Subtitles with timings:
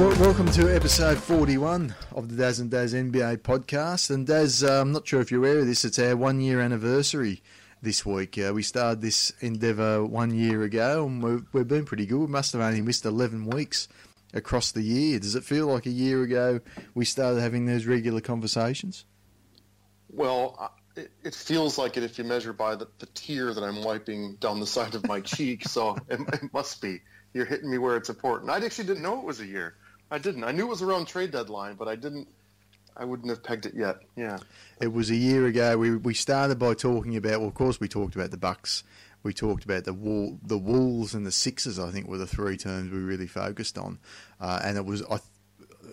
[0.00, 4.08] well, welcome to episode 41 of the Daz and Dazz NBA podcast.
[4.08, 6.62] And Daz, uh, I'm not sure if you're aware of this, it's our one year
[6.62, 7.42] anniversary
[7.82, 8.38] this week.
[8.38, 12.18] Uh, we started this endeavour one year ago and we've, we've been pretty good.
[12.18, 13.88] We must have only missed 11 weeks
[14.32, 15.18] across the year.
[15.18, 16.60] Does it feel like a year ago
[16.94, 19.04] we started having those regular conversations?
[20.08, 23.84] Well, it, it feels like it if you measure by the, the tear that I'm
[23.84, 25.68] wiping down the side of my cheek.
[25.68, 27.00] So it, it must be.
[27.34, 28.50] You're hitting me where it's important.
[28.50, 29.74] I actually didn't know it was a year.
[30.10, 30.44] I didn't.
[30.44, 32.28] I knew it was around trade deadline, but I didn't.
[32.96, 33.98] I wouldn't have pegged it yet.
[34.16, 34.38] Yeah.
[34.80, 35.78] It was a year ago.
[35.78, 37.40] We we started by talking about.
[37.40, 38.82] Well, of course, we talked about the Bucks.
[39.22, 41.78] We talked about the wall, the Wolves and the Sixers.
[41.78, 43.98] I think were the three terms we really focused on,
[44.40, 45.02] uh, and it was.
[45.10, 45.18] I,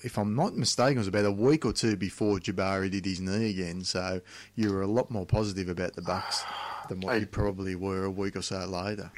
[0.03, 3.19] if I'm not mistaken, it was about a week or two before Jabari did his
[3.19, 3.83] knee again.
[3.83, 4.21] So
[4.55, 6.43] you were a lot more positive about the Bucks
[6.89, 9.11] than what I, you probably were a week or so later.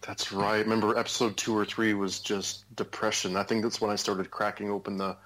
[0.00, 0.58] That's right.
[0.58, 3.36] Remember, episode two or three was just depression.
[3.36, 5.16] I think that's when I started cracking open the,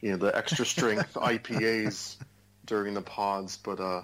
[0.00, 2.16] you know, the extra strength IPAs
[2.66, 3.56] during the pods.
[3.56, 4.02] But uh,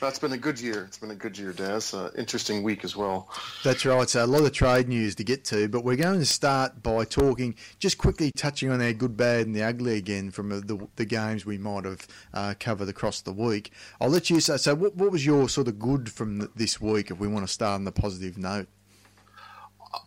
[0.00, 0.84] that's been a good year.
[0.84, 1.94] It's been a good year, Daz.
[1.94, 3.28] Uh, interesting week as well.
[3.64, 4.08] That's right.
[4.08, 7.04] So a lot of trade news to get to, but we're going to start by
[7.04, 11.04] talking, just quickly touching on our good, bad, and the ugly again from the, the
[11.04, 13.72] games we might have uh, covered across the week.
[14.00, 14.56] I'll let you say.
[14.56, 17.10] So, what, what was your sort of good from this week?
[17.10, 18.68] If we want to start on the positive note,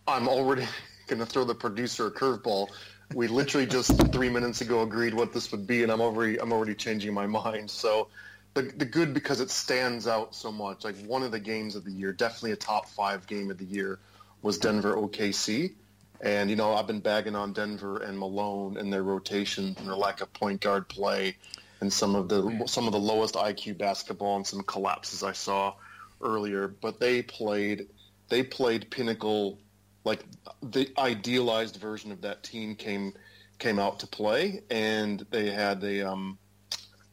[0.07, 0.67] I'm already
[1.07, 2.69] going to throw the producer a curveball.
[3.13, 6.51] We literally just three minutes ago agreed what this would be, and I'm already I'm
[6.51, 7.69] already changing my mind.
[7.69, 8.07] So
[8.55, 10.83] the, the good because it stands out so much.
[10.83, 13.65] Like one of the games of the year, definitely a top five game of the
[13.65, 13.99] year,
[14.41, 15.73] was Denver OKC.
[16.21, 19.95] And you know, I've been bagging on Denver and Malone and their rotation and their
[19.95, 21.35] lack of point guard play,
[21.81, 25.73] and some of the some of the lowest IQ basketball and some collapses I saw
[26.21, 26.69] earlier.
[26.69, 27.89] But they played
[28.29, 29.59] they played pinnacle,
[30.05, 30.23] like
[30.63, 33.13] the idealized version of that team came
[33.59, 36.37] came out to play, and they had a um,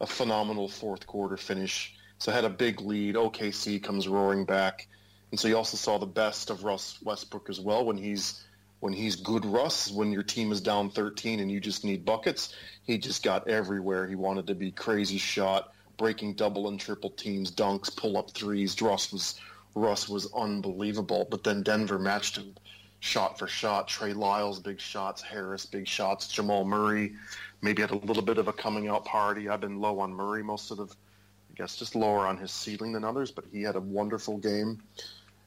[0.02, 1.94] a phenomenal fourth quarter finish.
[2.18, 3.14] So had a big lead.
[3.14, 4.86] OKC comes roaring back,
[5.30, 8.44] and so you also saw the best of Russ Westbrook as well when he's
[8.80, 9.90] when he's good Russ.
[9.90, 12.54] When your team is down 13 and you just need buckets,
[12.84, 14.06] he just got everywhere.
[14.08, 18.80] He wanted to be crazy shot, breaking double and triple teams, dunks, pull up threes.
[18.82, 19.40] Russ was
[19.74, 21.26] Russ was unbelievable.
[21.30, 22.54] But then Denver matched him
[23.00, 23.88] shot for shot.
[23.88, 25.22] Trey Lyles, big shots.
[25.22, 26.28] Harris, big shots.
[26.28, 27.14] Jamal Murray,
[27.62, 29.49] maybe had a little bit of a coming out party.
[29.49, 32.93] I've been low on Murray most of the, I guess, just lower on his ceiling
[32.93, 34.83] than others, but he had a wonderful game.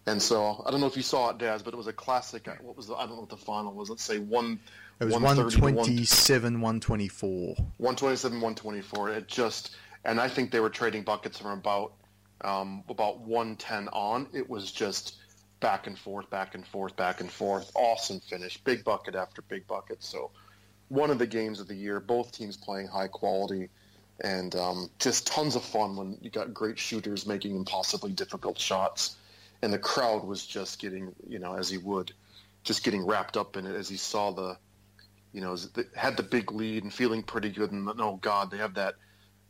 [0.08, 2.48] And so I don't know if you saw it, Daz, but it was a classic.
[2.62, 3.90] What was the, I don't know what the final was.
[3.90, 4.59] Let's say one.
[5.00, 7.56] It was 127, 124.
[7.78, 9.09] 127, 124.
[9.09, 11.94] It just, and I think they were trading buckets from about
[12.42, 14.28] um, about 110 on.
[14.34, 15.18] It was just
[15.59, 17.72] back and forth, back and forth, back and forth.
[17.76, 20.03] Awesome finish, big bucket after big bucket.
[20.03, 20.30] So
[20.90, 22.00] one of the games of the year.
[22.00, 23.69] Both teams playing high quality,
[24.22, 29.16] and um, just tons of fun when you got great shooters making impossibly difficult shots,
[29.62, 32.13] and the crowd was just getting, you know, as he would,
[32.63, 34.57] just getting wrapped up in it as he saw the,
[35.34, 35.56] you know,
[35.96, 37.72] had the big lead and feeling pretty good.
[37.72, 38.96] And oh God, they have that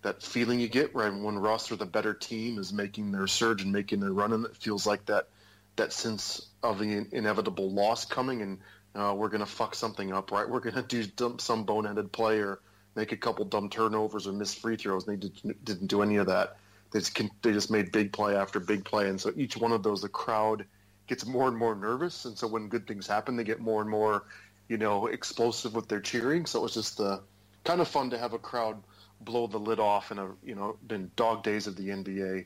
[0.02, 3.64] that feeling you get right when Russ or the better team is making their surge
[3.64, 5.28] and making their run, and it feels like that
[5.76, 8.60] that sense of the inevitable loss coming and
[8.96, 10.50] uh, we're going to fuck something up, right?
[10.50, 12.60] We're going to do dump some boneheaded play or
[12.96, 15.08] make a couple dumb turnovers or miss free throws.
[15.08, 16.58] And they did, didn't do any of that.
[16.92, 19.10] They just, they just made big play after big play.
[19.10, 20.66] And so each one of those, the crowd
[21.08, 22.26] gets more and more nervous.
[22.26, 24.26] And so when good things happen, they get more and more,
[24.70, 26.46] you know, explosive with their cheering.
[26.46, 27.20] So it was just uh,
[27.64, 28.82] kind of fun to have a crowd
[29.22, 32.46] blow the lid off in a, you know, been dog days of the NBA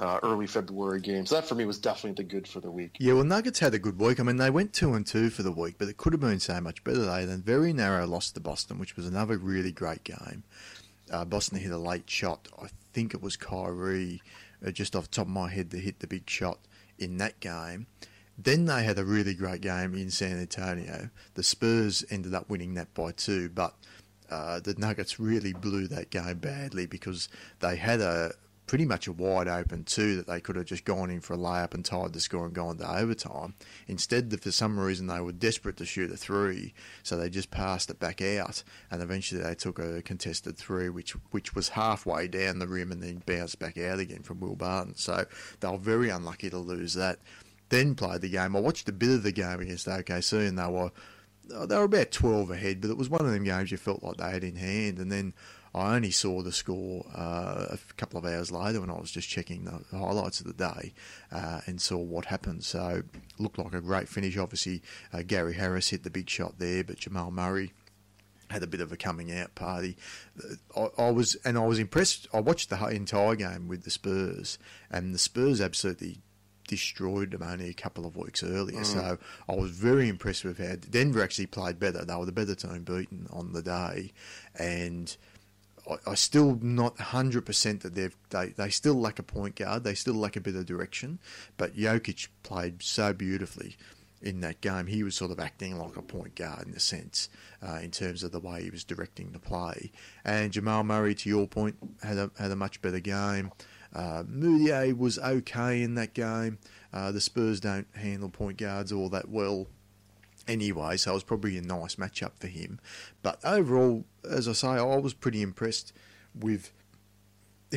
[0.00, 1.26] uh, early February game.
[1.26, 2.96] So that for me was definitely the good for the week.
[2.98, 4.18] Yeah, well, Nuggets had a good week.
[4.18, 6.40] I mean, they went two and two for the week, but it could have been
[6.40, 7.04] so much better.
[7.04, 10.42] They then very narrow loss to Boston, which was another really great game.
[11.12, 12.48] Uh, Boston hit a late shot.
[12.60, 14.22] I think it was Kyrie,
[14.66, 16.58] uh, just off the top of my head, that hit the big shot
[16.98, 17.86] in that game.
[18.38, 21.10] Then they had a really great game in San Antonio.
[21.34, 23.74] The Spurs ended up winning that by two, but
[24.30, 28.32] uh, the Nuggets really blew that game badly because they had a
[28.70, 31.36] pretty much a wide open two that they could have just gone in for a
[31.36, 33.52] layup and tied the score and gone to overtime.
[33.88, 36.72] Instead, for some reason, they were desperate to shoot a three,
[37.02, 41.16] so they just passed it back out, and eventually they took a contested three, which
[41.32, 44.94] which was halfway down the rim and then bounced back out again from Will Barton.
[44.94, 45.26] So
[45.58, 47.18] they were very unlucky to lose that.
[47.70, 48.54] Then played the game.
[48.54, 50.92] I watched a bit of the game against OKC, and they were
[51.66, 54.18] they were about 12 ahead, but it was one of them games you felt like
[54.18, 54.98] they had in hand.
[54.98, 55.34] And then
[55.74, 59.28] I only saw the score uh, a couple of hours later when I was just
[59.28, 60.92] checking the highlights of the day
[61.30, 62.64] uh, and saw what happened.
[62.64, 63.02] So
[63.38, 64.36] looked like a great finish.
[64.36, 64.82] Obviously,
[65.12, 67.72] uh, Gary Harris hit the big shot there, but Jamal Murray
[68.50, 69.96] had a bit of a coming out party.
[70.76, 72.26] I, I, was and I was impressed.
[72.34, 74.58] I watched the entire game with the Spurs,
[74.90, 76.18] and the Spurs absolutely
[76.66, 78.80] destroyed them only a couple of weeks earlier.
[78.80, 78.86] Mm.
[78.86, 79.18] So
[79.48, 82.04] I was very impressed with how Denver actually played better.
[82.04, 84.12] They were the better team beaten on the day,
[84.56, 85.16] and
[86.06, 89.84] I, still not hundred percent that they've they, they still lack a point guard.
[89.84, 91.18] They still lack a bit of direction.
[91.56, 93.76] But Jokic played so beautifully
[94.22, 94.86] in that game.
[94.86, 97.28] He was sort of acting like a point guard in a sense,
[97.66, 99.90] uh, in terms of the way he was directing the play.
[100.24, 103.50] And Jamal Murray, to your point, had a had a much better game.
[103.94, 106.58] Uh, Mudiay was okay in that game.
[106.92, 109.66] Uh, the Spurs don't handle point guards all that well
[110.46, 112.80] anyway, so it was probably a nice matchup for him.
[113.22, 115.92] But overall, as I say, I was pretty impressed
[116.34, 116.72] with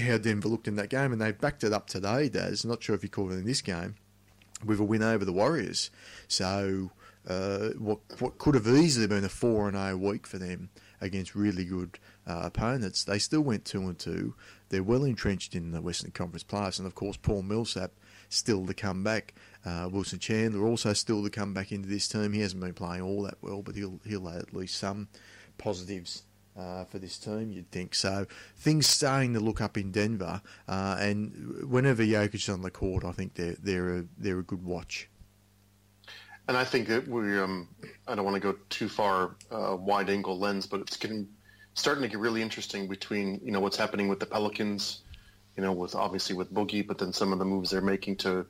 [0.01, 2.65] how Denver looked in that game, and they backed it up today, Daz.
[2.65, 3.95] Not sure if you called it in this game,
[4.65, 5.91] with a win over the Warriors.
[6.27, 6.91] So,
[7.27, 10.69] uh, what what could have easily been a four and zero week for them
[10.99, 14.35] against really good uh, opponents, they still went two and two.
[14.69, 17.91] They're well entrenched in the Western Conference playoffs, and of course, Paul Millsap
[18.29, 19.33] still to come back.
[19.65, 22.33] Uh, Wilson Chandler also still to come back into this team.
[22.33, 25.09] He hasn't been playing all that well, but he'll he'll have at least some
[25.57, 26.23] positives
[26.57, 27.95] uh, for this team, you'd think.
[27.95, 28.25] So
[28.57, 33.11] things starting to look up in Denver, uh, and whenever Jokic's on the court, I
[33.11, 35.09] think they're they're a they're a good watch.
[36.47, 37.69] And I think that we um,
[38.07, 41.27] I don't want to go too far uh, wide angle lens, but it's getting
[41.73, 44.99] starting to get really interesting between you know what's happening with the Pelicans,
[45.55, 48.45] you know, with obviously with Boogie, but then some of the moves they're making to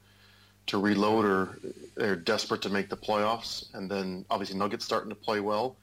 [0.65, 1.59] to reload or
[1.95, 5.75] they're desperate to make the playoffs, and then obviously Nuggets starting to play well,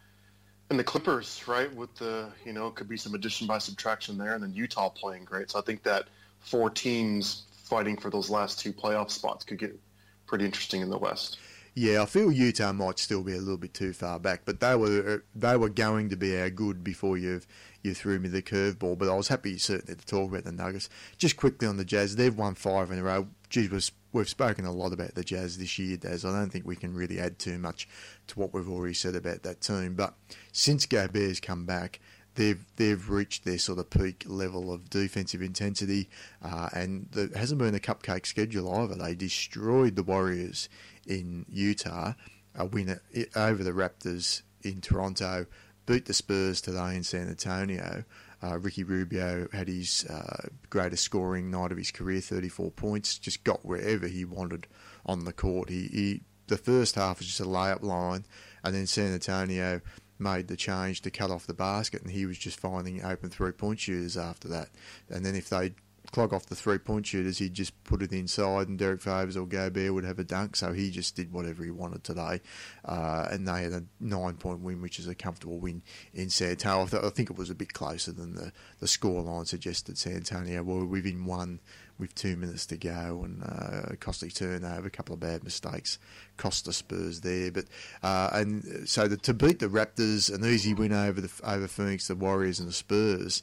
[0.70, 4.34] and the Clippers, right, with the you know could be some addition by subtraction there,
[4.34, 5.50] and then Utah playing great.
[5.50, 6.08] So I think that
[6.38, 9.78] four teams fighting for those last two playoff spots could get
[10.26, 11.38] pretty interesting in the West.
[11.75, 14.75] Yeah, I feel Utah might still be a little bit too far back, but they
[14.75, 17.40] were uh, they were going to be our good before you
[17.82, 18.96] you threw me the curveball.
[18.96, 20.88] But I was happy certainly to talk about the Nuggets.
[21.19, 23.28] Just quickly on the Jazz, they've won five in a row.
[23.49, 26.24] Geez, was we've spoken a lot about the Jazz this year, Daz.
[26.24, 27.88] I don't think we can really add too much
[28.28, 29.94] to what we've already said about that team.
[29.94, 30.14] But
[30.52, 32.00] since Gobert's come back,
[32.34, 36.08] they've they've reached their sort of peak level of defensive intensity,
[36.42, 38.94] uh, and there hasn't been a cupcake schedule either.
[38.94, 40.68] They destroyed the Warriors
[41.06, 42.14] in Utah,
[42.54, 42.98] a win
[43.34, 45.46] over the Raptors in Toronto,
[45.86, 48.04] beat the Spurs today in San Antonio.
[48.42, 53.19] Uh, Ricky Rubio had his uh, greatest scoring night of his career, 34 points.
[53.19, 54.66] Just got wherever he wanted
[55.04, 55.69] on the court.
[55.69, 58.25] He, he the first half was just a layup line,
[58.64, 59.81] and then San Antonio
[60.19, 63.52] made the change to cut off the basket, and he was just finding open three
[63.52, 64.69] point shooters after that.
[65.08, 65.75] And then if they
[66.12, 69.46] clog off the three point shooters, he'd just put it inside, and Derrick Favors or
[69.46, 70.56] Gobert would have a dunk.
[70.56, 72.40] So he just did whatever he wanted today,
[72.84, 76.50] uh, and they had a nine point win, which is a comfortable win in San
[76.50, 76.84] Antonio.
[76.84, 79.98] I, th- I think it was a bit closer than the the score line suggested.
[79.98, 81.60] San Antonio were within one
[81.98, 85.98] with two minutes to go, and uh, costly turnover, a couple of bad mistakes,
[86.38, 87.52] cost the Spurs there.
[87.52, 87.66] But
[88.02, 92.08] uh, and so the, to beat the Raptors, an easy win over the over Phoenix,
[92.08, 93.42] the Warriors, and the Spurs.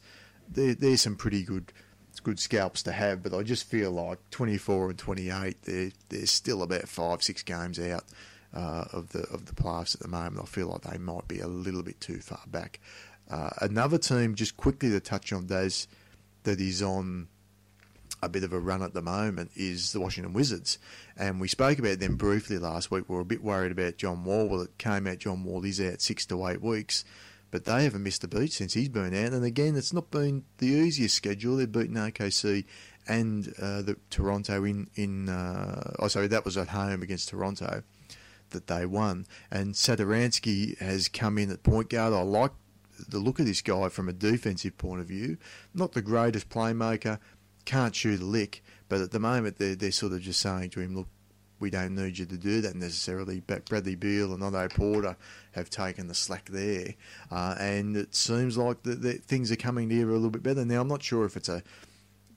[0.49, 1.73] There, there's some pretty good
[2.27, 6.61] good scalps to have, but I just feel like 24 and 28, they're, they're still
[6.61, 8.03] about five, six games out
[8.53, 10.41] uh, of the of the playoffs at the moment.
[10.41, 12.81] I feel like they might be a little bit too far back.
[13.31, 15.87] Uh, another team, just quickly to touch on Daz,
[16.43, 17.29] that is on
[18.21, 20.79] a bit of a run at the moment is the Washington Wizards.
[21.15, 23.07] And we spoke about them briefly last week.
[23.07, 24.49] We were a bit worried about John Wall.
[24.49, 27.05] Well, it came out John Wall is out six to eight weeks
[27.51, 29.33] but they haven't missed a beat since he's been out.
[29.33, 31.57] And again, it's not been the easiest schedule.
[31.57, 32.65] They've beaten OKC
[33.07, 35.29] and uh, the Toronto in in.
[35.29, 37.83] Uh, oh, sorry, that was at home against Toronto
[38.51, 39.25] that they won.
[39.51, 42.13] And Satoransky has come in at point guard.
[42.13, 42.51] I like
[43.07, 45.37] the look of this guy from a defensive point of view.
[45.73, 47.19] Not the greatest playmaker,
[47.65, 50.79] can't shoot a lick, but at the moment they're, they're sort of just saying to
[50.79, 51.07] him, look,
[51.59, 53.41] we don't need you to do that necessarily.
[53.45, 55.17] But Bradley Beal and Otto Porter
[55.53, 56.93] have taken the slack there,
[57.31, 60.81] uh, and it seems like the, things are coming together a little bit better now.
[60.81, 61.63] I'm not sure if it's a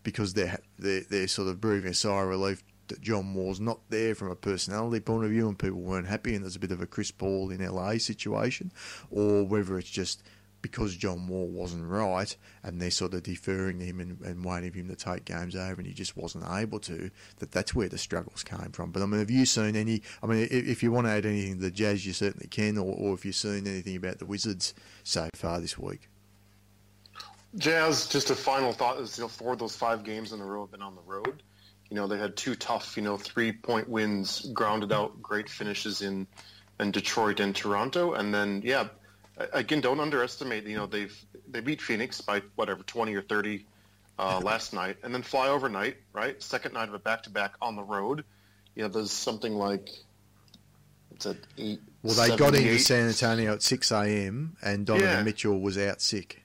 [0.03, 3.81] because they're they're, they're sort of breathing a sigh of relief that John Wall's not
[3.89, 6.73] there from a personality point of view, and people weren't happy, and there's a bit
[6.73, 8.73] of a Chris Paul in LA situation,
[9.11, 10.23] or whether it's just
[10.63, 14.79] because John Wall wasn't right and they're sort of deferring him and, and waiting for
[14.79, 17.99] him to take games over and he just wasn't able to, that that's where the
[17.99, 18.91] struggles came from.
[18.91, 21.27] But I mean, have you seen any, I mean, if, if you want to add
[21.27, 24.27] anything to the Jazz, you certainly can, or, or if you've seen anything about the
[24.27, 26.09] Wizards so far this week?
[27.57, 30.45] Jazz, just a final thought is, you know, four of those five games in a
[30.45, 31.43] row have been on the road.
[31.89, 36.29] You know, they had two tough, you know, three-point wins, grounded out, great finishes in,
[36.79, 38.13] in Detroit and Toronto.
[38.13, 38.87] And then, yeah,
[39.53, 40.65] again, don't underestimate.
[40.67, 41.17] You know, they've
[41.49, 43.67] they beat Phoenix by whatever twenty or thirty
[44.19, 45.97] uh, last night, and then fly overnight.
[46.13, 48.25] Right, second night of a back to back on the road.
[48.75, 49.89] You know, there's something like
[51.15, 51.81] it's at eight.
[52.03, 52.79] Well, they seven, got into eight.
[52.79, 54.57] San Antonio at six a.m.
[54.63, 55.23] and Donovan Yeah.
[55.23, 56.43] Mitchell was out sick.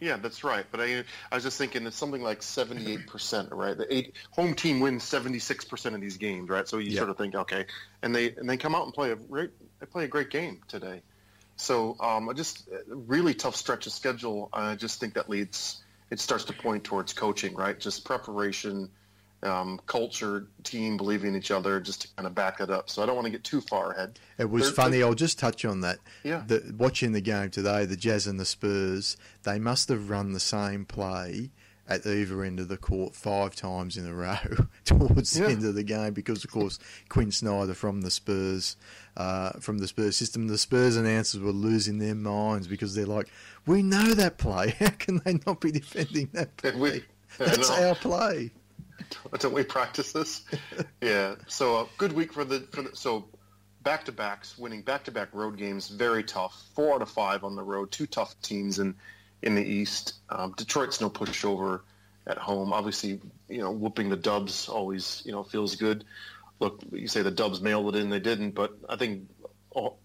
[0.00, 0.64] Yeah, that's right.
[0.70, 1.02] But I,
[1.32, 3.76] I was just thinking it's something like 78%, right?
[3.76, 6.68] The eight home team wins 76% of these games, right?
[6.68, 6.98] So you Yeah.
[6.98, 7.66] sort of think, okay,
[8.02, 10.60] and they and they come out and play a great they play a great game
[10.68, 11.02] today.
[11.58, 14.48] So um, I just a really tough stretch of schedule.
[14.52, 17.78] I just think that leads it starts to point towards coaching, right?
[17.78, 18.88] Just preparation,
[19.42, 22.88] um, culture, team believing in each other, just to kind of back it up.
[22.88, 24.18] So I don't want to get too far ahead.
[24.38, 25.02] It was They're- funny.
[25.02, 25.98] I'll just touch on that.
[26.22, 26.44] Yeah.
[26.46, 30.40] The, watching the game today, the Jazz and the Spurs, they must have run the
[30.40, 31.50] same play
[31.88, 34.36] at either end of the court five times in a row
[34.84, 36.78] towards the end of the game because, of course,
[37.08, 38.76] Quin Snyder from the Spurs,
[39.16, 43.28] uh, from the Spurs system, the Spurs announcers were losing their minds because they're like,
[43.66, 44.70] "We know that play.
[44.78, 46.72] How can they not be defending that play?
[46.76, 47.04] We-
[47.38, 48.52] That's our play."
[49.38, 50.42] Don't we practice this?
[51.00, 51.36] yeah.
[51.46, 53.26] So a good week for the for the so
[53.82, 56.64] back to backs, winning back to back road games, very tough.
[56.74, 58.94] Four out of five on the road, two tough teams in
[59.42, 60.14] in the East.
[60.30, 61.80] Um, Detroit's no pushover
[62.26, 62.72] at home.
[62.72, 66.04] Obviously, you know, whooping the Dubs always you know feels good.
[66.60, 69.28] Look, you say the Dubs mailed it in, they didn't, but I think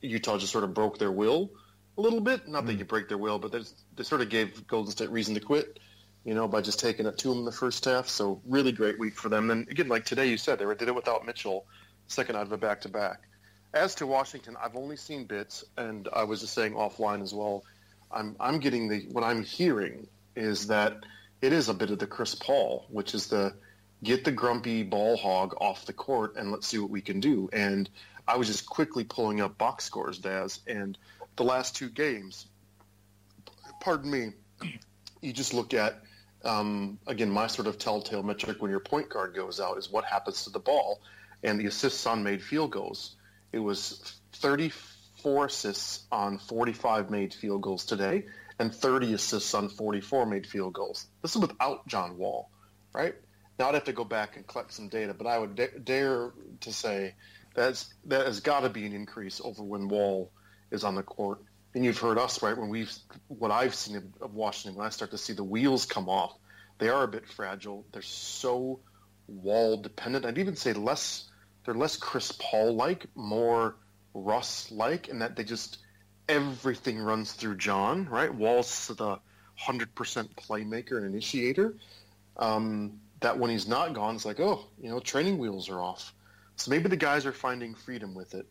[0.02, 1.50] Utah just sort of broke their will
[1.98, 2.48] a little bit.
[2.48, 5.10] Not that you break their will, but they, just- they sort of gave Golden State
[5.10, 5.80] reason to quit
[6.26, 8.08] you know, by just taking it to them in the first half.
[8.08, 9.52] So really great week for them.
[9.52, 11.66] And again, like today you said, they were- did it without Mitchell,
[12.08, 13.28] second out of a back-to-back.
[13.74, 17.66] As to Washington, I've only seen bits, and I was just saying offline as well.
[18.14, 20.98] I'm I'm getting the what I'm hearing is that
[21.42, 23.54] it is a bit of the Chris Paul, which is the
[24.04, 27.50] get the grumpy ball hog off the court and let's see what we can do.
[27.54, 27.90] And
[28.28, 30.98] I was just quickly pulling up box scores, Daz, and
[31.36, 32.48] the last two games.
[33.82, 34.32] Pardon me.
[35.22, 36.02] You just look at
[36.44, 40.04] um, again, my sort of telltale metric when your point guard goes out is what
[40.06, 41.02] happens to the ball,
[41.42, 43.16] and the assists on made field goals.
[43.52, 44.16] It was
[45.24, 48.26] 34 assists on 45 made field goals today,
[48.60, 51.08] and 30 assists on 44 made field goals.
[51.22, 52.50] This is without John Wall,
[52.94, 53.16] right?
[53.58, 56.34] Now I'd have to go back and collect some data, but I would da- dare
[56.62, 57.16] to say
[57.56, 60.30] that's that has got to be an increase over when Wall
[60.72, 61.40] is on the court.
[61.74, 62.58] And you've heard us, right?
[62.58, 62.92] When we've
[63.30, 66.36] what I've seen of Washington, when I start to see the wheels come off,
[66.80, 67.86] they are a bit fragile.
[67.94, 68.82] They're so
[69.28, 70.26] wall dependent.
[70.26, 71.30] I'd even say less.
[71.66, 73.78] They're less Chris Paul like, more
[74.14, 75.80] Russ like, in that they just
[76.30, 78.08] everything runs through John.
[78.10, 78.34] Right?
[78.34, 79.20] Wall's the
[79.56, 81.76] hundred percent playmaker and initiator.
[82.38, 86.14] Um, that when he's not gone, it's like, oh, you know, training wheels are off.
[86.56, 88.46] So maybe the guys are finding freedom with it.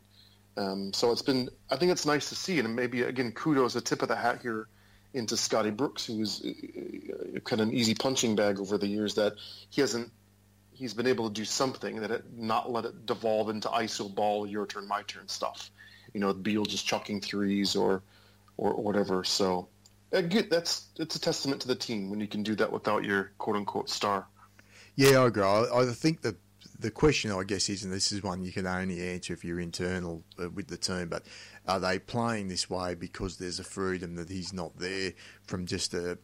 [0.56, 3.80] Um, so it's been, I think it's nice to see, and maybe again, kudos, a
[3.80, 4.68] tip of the hat here
[5.14, 9.14] into Scotty Brooks, who was uh, kind of an easy punching bag over the years.
[9.14, 9.34] That
[9.70, 10.10] he hasn't,
[10.72, 14.46] he's been able to do something that it, not let it devolve into ISO ball,
[14.46, 15.70] your turn, my turn stuff.
[16.14, 18.02] You know, Beal just chucking threes or,
[18.56, 19.24] or whatever.
[19.24, 19.68] So,
[20.12, 23.04] uh, good, that's it's a testament to the team when you can do that without
[23.04, 24.26] your quote unquote star.
[24.94, 25.42] Yeah, I agree.
[25.42, 26.36] I, I think the
[26.78, 29.60] the question, I guess, is, and this is one you can only answer if you're
[29.60, 31.24] internal uh, with the team, but
[31.66, 35.12] are they playing this way because there's a freedom that he's not there
[35.44, 36.18] from just a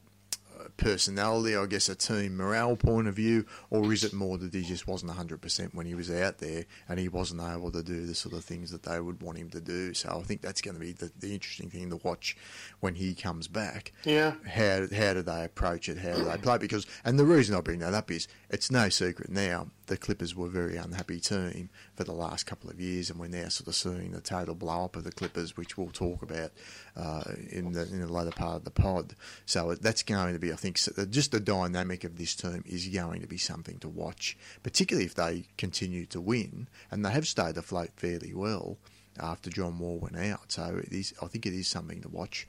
[0.77, 4.63] personality, I guess, a team morale point of view, or is it more that he
[4.63, 8.15] just wasn't 100% when he was out there and he wasn't able to do the
[8.15, 9.95] sort of things that they would want him to do?
[9.95, 12.37] So I think that's going to be the, the interesting thing to watch
[12.81, 14.35] when he comes back Yeah.
[14.47, 15.99] how how do they approach it?
[15.99, 16.59] How do they play?
[16.59, 20.35] Because and the reason I bring that up is it's no secret now the Clippers
[20.35, 23.69] were a very unhappy team for the last couple of years, and we're now sort
[23.69, 26.53] of seeing the total blow up of the Clippers, which we'll talk about
[26.97, 29.15] uh, in the in the later part of the pod.
[29.47, 30.79] So that's going to be, I think,
[31.11, 35.15] just the dynamic of this team is going to be something to watch, particularly if
[35.15, 38.79] they continue to win, and they have stayed afloat fairly well
[39.21, 40.53] after John Wall went out.
[40.53, 42.47] So it is, I think, it is something to watch.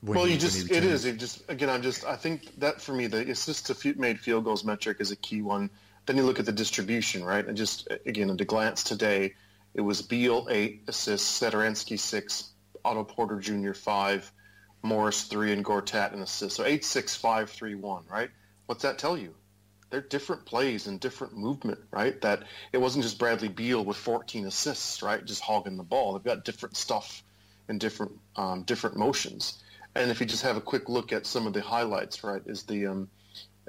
[0.00, 0.70] when well, you just it is.
[0.70, 0.92] it returns.
[0.92, 1.04] is.
[1.04, 4.44] It just again, I'm just I think that for me the assist to made field
[4.44, 5.70] goals metric is a key one.
[6.06, 7.46] Then you look at the distribution, right?
[7.46, 9.34] And just again, at a glance today,
[9.74, 12.50] it was Beal eight assists, Satoransky six,
[12.84, 13.72] Otto Porter Jr.
[13.72, 14.30] five,
[14.82, 16.56] Morris three, and Gortat an assist.
[16.56, 18.04] So eight, six, five, three, one.
[18.10, 18.30] Right?
[18.66, 19.34] What's that tell you?
[19.90, 22.18] They're different plays and different movement, right?
[22.22, 25.22] That it wasn't just Bradley Beal with 14 assists, right?
[25.22, 26.14] Just hogging the ball.
[26.14, 27.22] They've got different stuff
[27.68, 29.62] and different um, different motions.
[29.94, 32.62] And if you just have a quick look at some of the highlights, right, is
[32.62, 33.10] the um,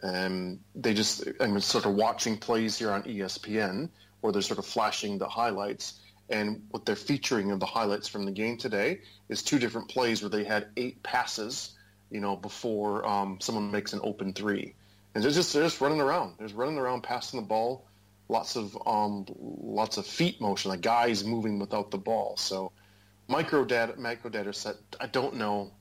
[0.03, 3.89] um, they just I'm sort of watching plays here on ESPN
[4.21, 8.25] where they're sort of flashing the highlights, And what they're featuring of the highlights from
[8.25, 11.77] the game today is two different plays where they had eight passes,
[12.09, 14.75] you know, before um, someone makes an open three.
[15.13, 16.35] And they're just they're just running around.
[16.39, 17.85] They're running around, passing the ball.
[18.29, 20.71] Lots of um, lots of feet motion.
[20.71, 22.35] The guy's moving without the ball.
[22.37, 22.71] So
[23.27, 24.75] micro data, micro data set.
[24.99, 25.71] I don't know,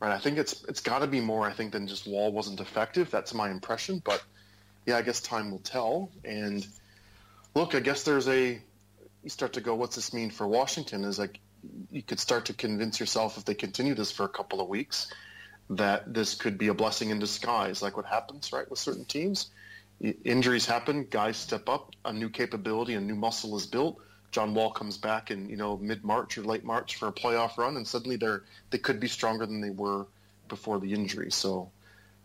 [0.00, 0.12] right?
[0.12, 1.46] I think it's it's got to be more.
[1.46, 3.10] I think than just Wall wasn't effective.
[3.10, 4.00] That's my impression.
[4.04, 4.22] But
[4.86, 6.10] yeah, I guess time will tell.
[6.24, 6.66] And
[7.54, 8.60] look, I guess there's a
[9.22, 11.04] you start to go, what's this mean for Washington?
[11.04, 11.38] Is like
[11.90, 15.12] you could start to convince yourself if they continue this for a couple of weeks
[15.68, 19.50] that this could be a blessing in disguise, like what happens right with certain teams.
[20.24, 23.98] Injuries happen, guys step up, a new capability, a new muscle is built.
[24.30, 27.56] John Wall comes back in you know mid March or late March for a playoff
[27.56, 30.06] run, and suddenly they're they could be stronger than they were
[30.48, 31.30] before the injury.
[31.30, 31.70] So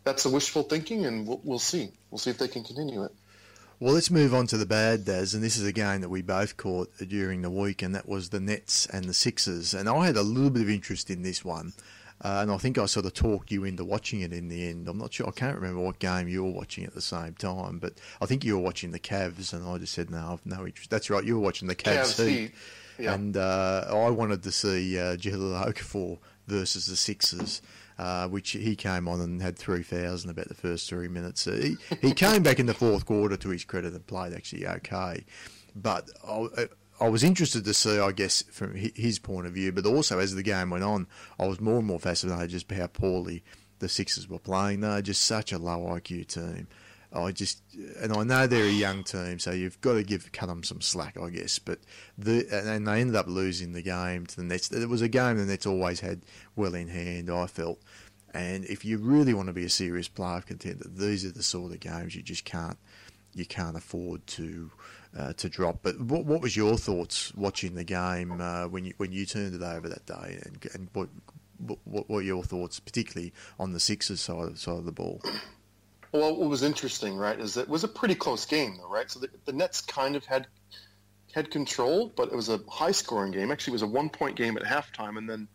[0.03, 1.91] that's a wishful thinking, and we'll, we'll see.
[2.11, 3.11] We'll see if they can continue it.
[3.79, 6.21] Well, let's move on to the bad, Daz, and this is a game that we
[6.21, 9.73] both caught during the week, and that was the Nets and the Sixers.
[9.73, 11.73] And I had a little bit of interest in this one,
[12.21, 14.87] uh, and I think I sort of talked you into watching it in the end.
[14.87, 17.79] I'm not sure, I can't remember what game you were watching at the same time,
[17.79, 20.65] but I think you were watching the Cavs, and I just said, no, I've no
[20.65, 20.89] interest.
[20.89, 22.51] That's right, you were watching the Cavs, Cavs Heat.
[22.97, 23.13] Yeah.
[23.13, 26.17] And uh, I wanted to see uh, Jahlil Okafor
[26.47, 27.61] versus the Sixers
[27.97, 31.45] uh, which he came on and had 3,000 about the first three minutes.
[31.45, 35.23] He, he came back in the fourth quarter to his credit and played actually okay.
[35.75, 36.67] But I,
[36.99, 40.33] I was interested to see, I guess, from his point of view, but also as
[40.33, 41.07] the game went on,
[41.39, 43.43] I was more and more fascinated just how poorly
[43.79, 44.79] the Sixers were playing.
[44.79, 46.67] They're just such a low IQ team.
[47.13, 47.61] I just
[48.01, 50.81] and I know they're a young team, so you've got to give cut them some
[50.81, 51.59] slack, I guess.
[51.59, 51.79] But
[52.17, 54.71] the and they ended up losing the game to the Nets.
[54.71, 56.23] It was a game the Nets always had
[56.55, 57.29] well in hand.
[57.29, 57.79] I felt,
[58.33, 61.71] and if you really want to be a serious playoff contender, these are the sort
[61.71, 62.77] of games you just can't
[63.33, 64.71] you can't afford to
[65.17, 65.79] uh, to drop.
[65.81, 69.55] But what, what was your thoughts watching the game uh, when you when you turned
[69.55, 71.09] it over that day, and, and what,
[71.57, 75.21] what what were your thoughts, particularly on the Sixers side side of the ball?
[76.11, 79.11] Well, what was interesting, right, is that it was a pretty close game, though, right?
[79.11, 80.47] So the, the Nets kind of had
[81.33, 83.51] had control, but it was a high-scoring game.
[83.51, 85.49] Actually, it was a one-point game at halftime, and then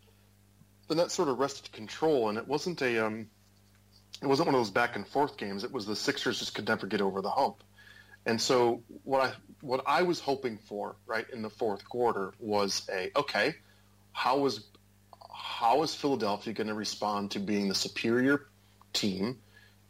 [0.88, 3.26] the Nets sort of wrested control, and it wasn't a um,
[4.20, 5.64] it wasn't one of those back and forth games.
[5.64, 7.62] It was the Sixers just could never get over the hump.
[8.26, 12.88] And so what I what I was hoping for, right, in the fourth quarter was
[12.92, 13.55] a okay,
[14.12, 14.64] how was
[15.33, 18.46] how is Philadelphia going to respond to being the superior
[18.92, 19.38] team?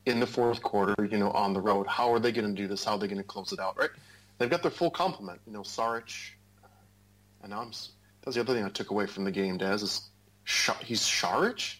[0.07, 1.87] in the fourth quarter, you know, on the road.
[1.87, 2.85] How are they going to do this?
[2.85, 3.91] How are they going to close it out, right?
[4.39, 5.41] They've got their full complement.
[5.47, 6.31] You know, Saric,
[7.43, 7.71] and I'm,
[8.23, 10.09] that's the other thing I took away from the game, Daz, is
[10.83, 11.77] he's Saric?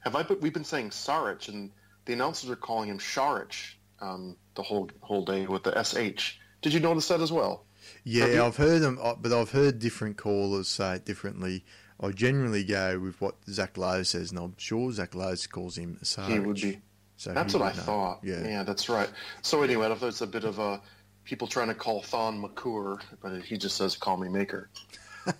[0.00, 1.70] Have I, we've been saying Saric, and
[2.04, 6.38] the announcers are calling him Sharic um, the whole whole day with the SH.
[6.62, 7.64] Did you notice that as well?
[8.04, 11.64] Yeah, I've heard them, uh, but I've heard different callers say it differently.
[12.00, 15.98] I generally go with what Zach Lowe says, and I'm sure Zach Lowe calls him
[16.02, 16.28] Saric.
[16.28, 16.80] He would be.
[17.16, 17.82] So that's what I know.
[17.82, 18.20] thought.
[18.22, 18.44] Yeah.
[18.44, 19.10] yeah, that's right.
[19.42, 20.80] So anyway, if there's a bit of a
[21.24, 24.70] people trying to call Thon McCour, but he just says call me Maker.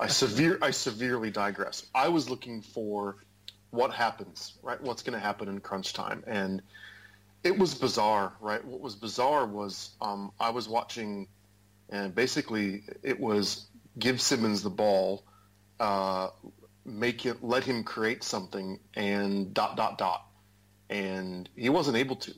[0.01, 1.87] I severe I severely digress.
[1.95, 3.19] I was looking for
[3.71, 4.81] what happens, right?
[4.83, 6.63] What's going to happen in crunch time, and
[7.45, 8.65] it was bizarre, right?
[8.65, 11.29] What was bizarre was um, I was watching,
[11.89, 13.67] and basically it was
[13.99, 15.25] give Simmons the ball,
[15.81, 16.29] uh,
[16.85, 20.29] make it, let him create something, and dot dot dot
[20.91, 22.35] and he wasn't able to,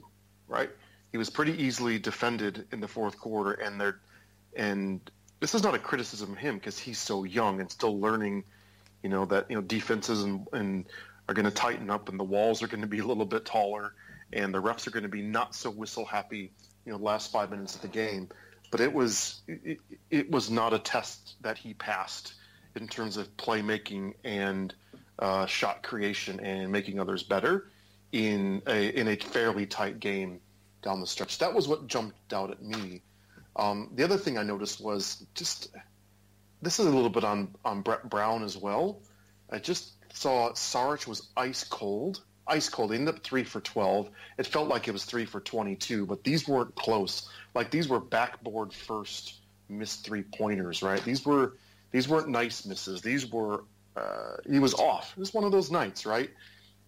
[0.49, 0.71] right?
[1.13, 4.01] He was pretty easily defended in the fourth quarter, and there,
[4.57, 5.01] and
[5.41, 8.45] this is not a criticism of him because he's so young and still learning,
[9.03, 10.87] you know, that you know defenses and, and
[11.29, 13.45] are going to tighten up, and the walls are going to be a little bit
[13.45, 13.95] taller,
[14.33, 16.53] and the refs are going to be not so whistle happy,
[16.85, 18.29] you know, last five minutes of the game.
[18.71, 22.35] But it was it, it was not a test that he passed
[22.77, 24.73] in terms of playmaking and
[25.19, 27.69] uh, shot creation and making others better
[28.13, 30.41] in a in a fairly tight game
[30.83, 31.39] down the stretch.
[31.39, 33.03] That was what jumped out at me.
[33.57, 35.71] Um, the other thing I noticed was just
[36.63, 39.01] this is a little bit on on Brett Brown as well.
[39.51, 42.91] I just saw Saric was ice cold, ice cold.
[42.91, 44.11] He ended up three for twelve.
[44.39, 47.29] It felt like it was three for twenty-two, but these weren't close.
[47.55, 49.35] Like these were backboard first
[49.69, 51.03] missed three pointers, right?
[51.05, 51.55] These were
[51.91, 53.03] these weren't nice misses.
[53.03, 53.65] These were
[53.97, 55.13] uh, he was off.
[55.17, 56.31] It was one of those nights, right?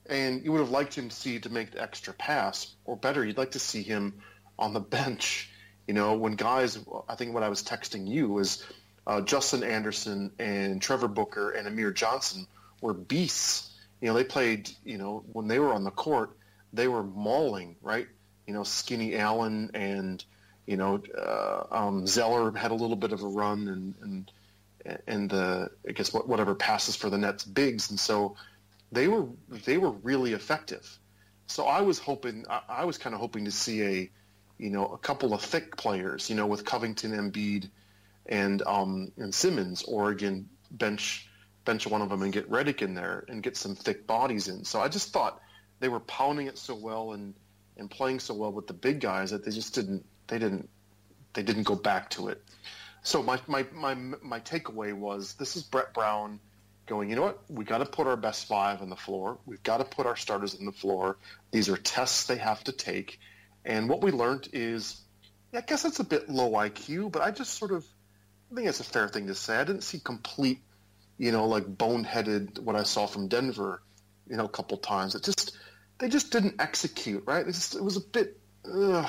[0.06, 3.24] and you would have liked him to see to make the extra pass, or better,
[3.24, 4.14] you'd like to see him
[4.58, 5.50] on the bench.
[5.86, 8.64] You know, when guys, I think what I was texting you is
[9.06, 12.46] uh, Justin Anderson and Trevor Booker and Amir Johnson
[12.80, 13.68] were beasts.
[14.02, 14.68] You know, they played.
[14.84, 16.36] You know, when they were on the court,
[16.72, 18.08] they were mauling, right?
[18.46, 20.22] You know, Skinny Allen and
[20.66, 25.30] you know uh, um, Zeller had a little bit of a run, and and and
[25.30, 28.36] the I guess whatever passes for the Nets bigs, and so
[28.90, 30.98] they were they were really effective.
[31.46, 34.10] So I was hoping I, was kind of hoping to see a
[34.58, 37.70] you know a couple of thick players, you know, with Covington, Embiid,
[38.26, 41.28] and um, and Simmons, Oregon bench
[41.64, 44.64] bench one of them and get Redick in there and get some thick bodies in.
[44.64, 45.40] So I just thought
[45.81, 47.35] they were pounding it so well and
[47.77, 50.68] and playing so well with the big guys that they just didn't they didn't
[51.33, 52.42] they didn't go back to it.
[53.03, 56.40] So my my my my takeaway was this is Brett Brown
[56.87, 57.40] going, you know what?
[57.48, 59.38] We got to put our best five on the floor.
[59.46, 61.16] We've got to put our starters on the floor.
[61.51, 63.18] These are tests they have to take.
[63.64, 65.01] And what we learned is,
[65.55, 67.87] I guess it's a bit low IQ, but I just sort of
[68.51, 69.57] I think it's a fair thing to say.
[69.57, 70.61] I didn't see complete,
[71.18, 73.83] you know, like boneheaded what I saw from Denver,
[74.29, 75.14] you know, a couple times.
[75.14, 75.57] It just
[75.98, 77.46] they just didn't execute right.
[77.46, 78.38] It just it was a bit.
[78.64, 79.09] Ugh,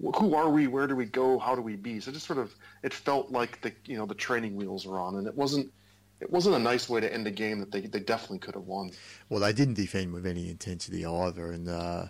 [0.00, 0.66] who are we?
[0.66, 1.38] Where do we go?
[1.38, 2.00] How do we be?
[2.00, 5.16] So just sort of it felt like the you know the training wheels were on,
[5.16, 5.72] and it wasn't
[6.20, 8.64] it wasn't a nice way to end a game that they they definitely could have
[8.64, 8.90] won.
[9.28, 12.06] Well, they didn't defend with any intensity either, and uh,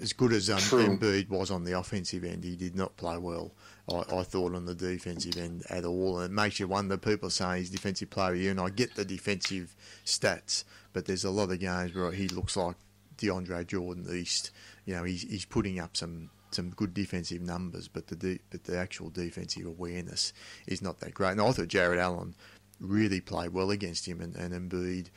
[0.00, 3.52] as good as um, Embiid was on the offensive end, he did not play well.
[3.90, 6.96] I, I, thought on the defensive end at all, and it makes you wonder.
[6.96, 11.06] People saying he's defensive player of the year, and I get the defensive stats, but
[11.06, 12.76] there's a lot of games where he looks like
[13.18, 14.50] DeAndre Jordan East.
[14.84, 18.64] You know, he's he's putting up some some good defensive numbers, but the de- but
[18.64, 20.32] the actual defensive awareness
[20.66, 21.32] is not that great.
[21.32, 22.34] And I thought Jarrett Allen
[22.80, 25.08] really played well against him, and, and Embiid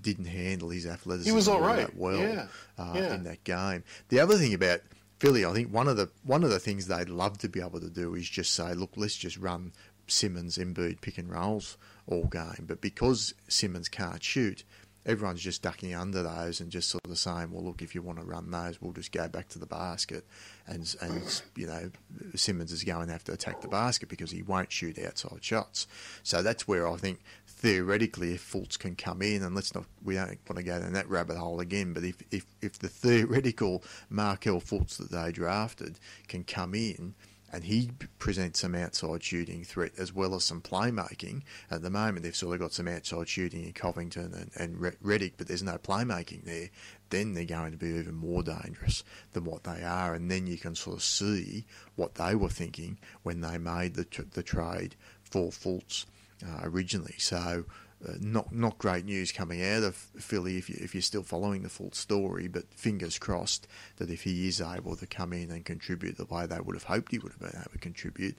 [0.00, 1.76] didn't handle his athleticism he was all right.
[1.76, 2.46] that well yeah.
[2.76, 3.14] Uh, yeah.
[3.14, 3.84] in that game.
[4.08, 4.80] The other thing about
[5.18, 7.80] Philly, I think one of the one of the things they'd love to be able
[7.80, 9.72] to do is just say, look, let's just run
[10.06, 11.76] Simmons, Embiid pick and rolls
[12.06, 12.64] all game.
[12.66, 14.64] But because Simmons can't shoot,
[15.04, 18.18] everyone's just ducking under those and just sort of saying, well, look, if you want
[18.18, 20.26] to run those, we'll just go back to the basket.
[20.68, 21.90] And, and you know,
[22.34, 25.86] Simmons is going to have to attack the basket because he won't shoot outside shots.
[26.22, 30.14] So that's where I think theoretically, if Fultz can come in, and let's not, we
[30.14, 33.82] don't want to go down that rabbit hole again, but if, if, if the theoretical
[34.10, 37.14] Markelle Fultz that they drafted can come in
[37.52, 41.42] and he presents some outside shooting threat as well as some playmaking.
[41.70, 45.32] At the moment, they've sort of got some outside shooting in Covington and, and Redick,
[45.38, 46.68] but there's no playmaking there.
[47.10, 50.58] Then they're going to be even more dangerous than what they are, and then you
[50.58, 51.64] can sort of see
[51.96, 56.06] what they were thinking when they made the the trade for Fultz
[56.44, 57.14] uh, originally.
[57.18, 57.64] So
[58.06, 61.62] uh, not not great news coming out of Philly if, you, if you're still following
[61.62, 63.66] the full story, but fingers crossed
[63.96, 66.84] that if he is able to come in and contribute the way they would have
[66.84, 68.38] hoped he would have been able to contribute,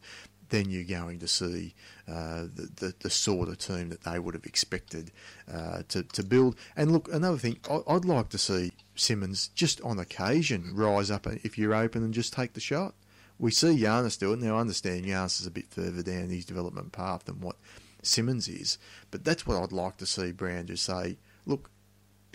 [0.49, 1.73] then you're going to see
[2.07, 5.12] uh, the, the, the sort of team that they would have expected
[5.51, 6.55] uh, to to build.
[6.75, 11.27] And look, another thing, I, would like to see Simmons just on occasion rise up
[11.27, 12.93] if you're open and just take the shot.
[13.38, 14.57] We see Giannis do it now.
[14.57, 17.55] I understand Giannis is a bit further down his development path than what
[18.01, 18.77] Simmons is.
[19.12, 21.69] But that's what I'd like to see Brown just say, look,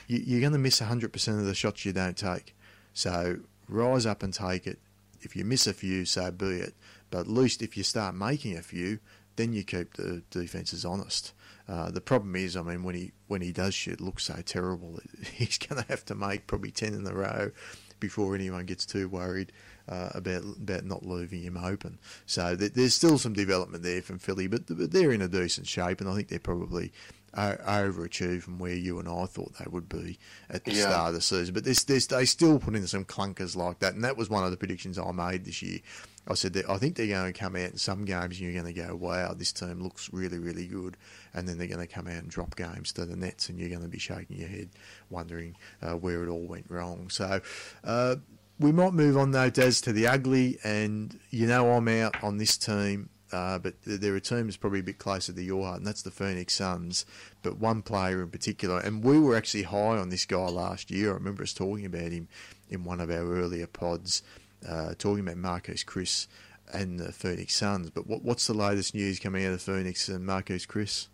[0.06, 2.54] you're going to miss 100% of the shots you don't take.
[2.94, 4.78] So rise up and take it.
[5.20, 6.74] If you miss a few, so be it.
[7.14, 8.98] But at least if you start making a few,
[9.36, 11.32] then you keep the defences honest.
[11.68, 14.42] Uh, the problem is, I mean, when he when he does shoot, it looks so
[14.44, 14.98] terrible.
[15.32, 17.52] He's going to have to make probably ten in a row
[18.00, 19.52] before anyone gets too worried
[19.88, 22.00] uh, about about not leaving him open.
[22.26, 25.68] So th- there's still some development there from Philly, but, but they're in a decent
[25.68, 26.90] shape, and I think they're probably
[27.32, 30.18] uh, overachieved from where you and I thought they would be
[30.50, 30.90] at the yeah.
[30.90, 31.54] start of the season.
[31.54, 34.44] But there's, there's, they still put in some clunkers like that, and that was one
[34.44, 35.78] of the predictions I made this year.
[36.26, 38.62] I said that I think they're going to come out in some games and you're
[38.62, 40.96] going to go, wow, this team looks really, really good.
[41.34, 43.68] And then they're going to come out and drop games to the Nets and you're
[43.68, 44.70] going to be shaking your head
[45.10, 47.10] wondering uh, where it all went wrong.
[47.10, 47.40] So
[47.82, 48.16] uh,
[48.58, 52.38] we might move on though, Des, to the ugly, and you know I'm out on
[52.38, 53.10] this team.
[53.32, 56.10] Uh, but there are teams probably a bit closer to your heart, and that's the
[56.12, 57.04] Phoenix Suns.
[57.42, 61.10] But one player in particular, and we were actually high on this guy last year.
[61.10, 62.28] I remember us talking about him
[62.70, 64.22] in one of our earlier pods,
[64.68, 66.26] uh, talking about Marquese Chriss
[66.72, 67.90] and the Phoenix Suns.
[67.90, 71.08] But what, what's the latest news coming out of Phoenix and Marquese Chriss?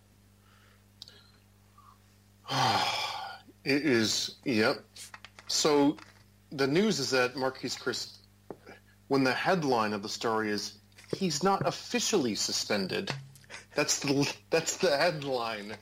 [3.65, 4.85] it is, yep.
[5.47, 5.97] So
[6.53, 8.19] the news is that Marquese Chriss,
[9.09, 10.79] when the headline of the story is
[11.17, 13.13] he's not officially suspended,
[13.75, 15.77] that's the that's the headline.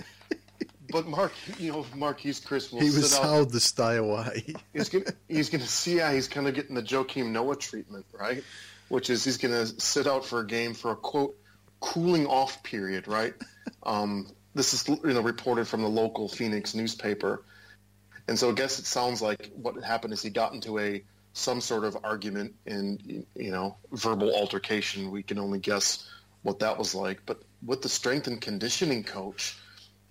[0.90, 2.80] But Mark, you know, Marquese Chriss will.
[2.80, 3.52] He was sit told out.
[3.52, 4.54] to stay away.
[4.72, 8.42] he's gonna he's gonna see how he's kind of getting the Joakim Noah treatment, right?
[8.88, 11.36] Which is he's gonna sit out for a game for a quote
[11.80, 13.34] cooling off period, right?
[13.82, 17.44] Um, this is you know reported from the local Phoenix newspaper.
[18.26, 21.60] And so I guess it sounds like what happened is he got into a some
[21.60, 25.10] sort of argument and you know verbal altercation.
[25.10, 26.08] We can only guess
[26.42, 27.20] what that was like.
[27.26, 29.56] But with the strength and conditioning coach,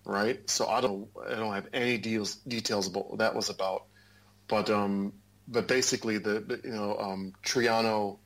[0.07, 0.49] right?
[0.49, 3.83] So I don't I don't have any deals details about what that was about.
[4.47, 5.13] But um,
[5.47, 8.17] but basically the, you know um, Triano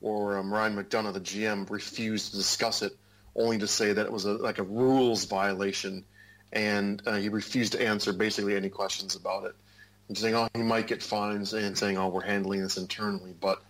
[0.00, 2.92] or um, Ryan McDonough, the GM, refused to discuss it,
[3.34, 6.04] only to say that it was a, like a rules violation,
[6.52, 9.54] and uh, he refused to answer basically any questions about it,
[10.08, 13.60] and saying, "Oh, he might get fines," and saying, "Oh, we're handling this internally." But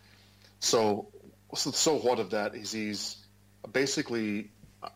[0.61, 1.09] so,
[1.55, 2.55] so, so what of that?
[2.55, 3.17] Is he's
[3.73, 4.51] basically,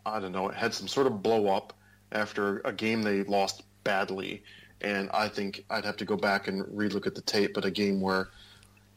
[0.05, 1.73] I don't know, it had some sort of blow up
[2.13, 4.43] after a game they lost badly,
[4.81, 7.71] and I think I'd have to go back and relook at the tape, but a
[7.71, 8.29] game where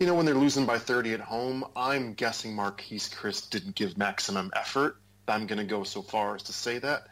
[0.02, 4.00] you know, when they're losing by 30 at home, I'm guessing Marquese Chriss didn't give
[4.00, 4.98] maximum effort.
[5.28, 7.06] I'm going to go so far as to say that.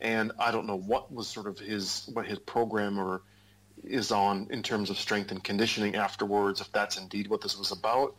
[0.00, 3.22] And I don't know what was sort of his, what his program or
[3.82, 7.72] is on in terms of strength and conditioning afterwards, if that's indeed what this was
[7.72, 8.14] about,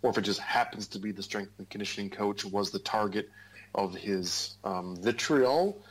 [0.00, 3.28] or if it just happens to be the strength and conditioning coach was the target
[3.74, 5.84] of his um, vitriol.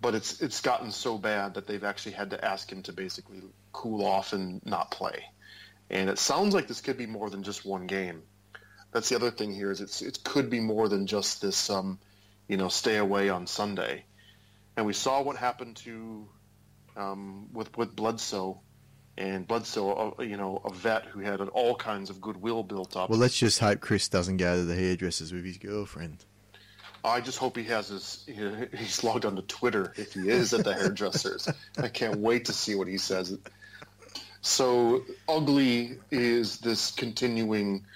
[0.00, 3.42] But it's, it's gotten so bad that they've actually had to ask him to basically
[3.72, 5.24] cool off and not play.
[5.90, 8.22] And it sounds like this could be more than just one game.
[8.92, 11.98] That's the other thing here is it's it could be more than just this, um,
[12.48, 14.04] you know, stay away on Sunday.
[14.76, 16.28] And we saw what happened to
[16.96, 18.60] um, with with Bledsoe,
[19.16, 23.10] and Bledsoe, uh, you know, a vet who had all kinds of goodwill built up.
[23.10, 26.24] Well, let's just hope Chriss doesn't go to the hairdressers with his girlfriend.
[27.04, 28.24] I just hope he has his
[28.76, 31.48] he's logged onto Twitter if he is at the hairdressers.
[31.78, 33.36] I can't wait to see what he says.
[34.42, 37.86] So ugly is this continuing.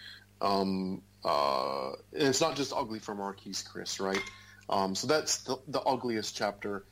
[0.41, 4.21] Um, uh, it's not just ugly for Marquese Chriss, right?
[4.69, 6.85] Um, so that's the, the, ugliest chapter.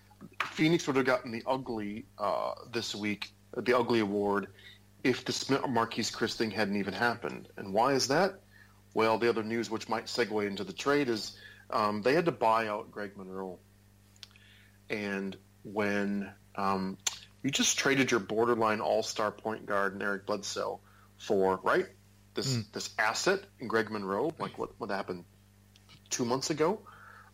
[0.43, 4.49] Phoenix would have gotten the ugly uh, this week, the ugly award,
[5.05, 7.49] if the Marquese Chriss thing hadn't even happened.
[7.57, 8.41] And why is that?
[8.95, 11.33] Well, the other news, which might segue into the trade, is
[11.73, 13.59] um, they had to buy out Greg Monroe.
[14.91, 16.99] And when um,
[17.43, 20.81] you just traded your borderline all-star point guard and Eric Bledsoe
[21.19, 21.87] for right
[22.35, 22.73] this mm.
[22.73, 25.25] this asset in Greg Monroe, like what what happened
[26.11, 26.81] two months ago,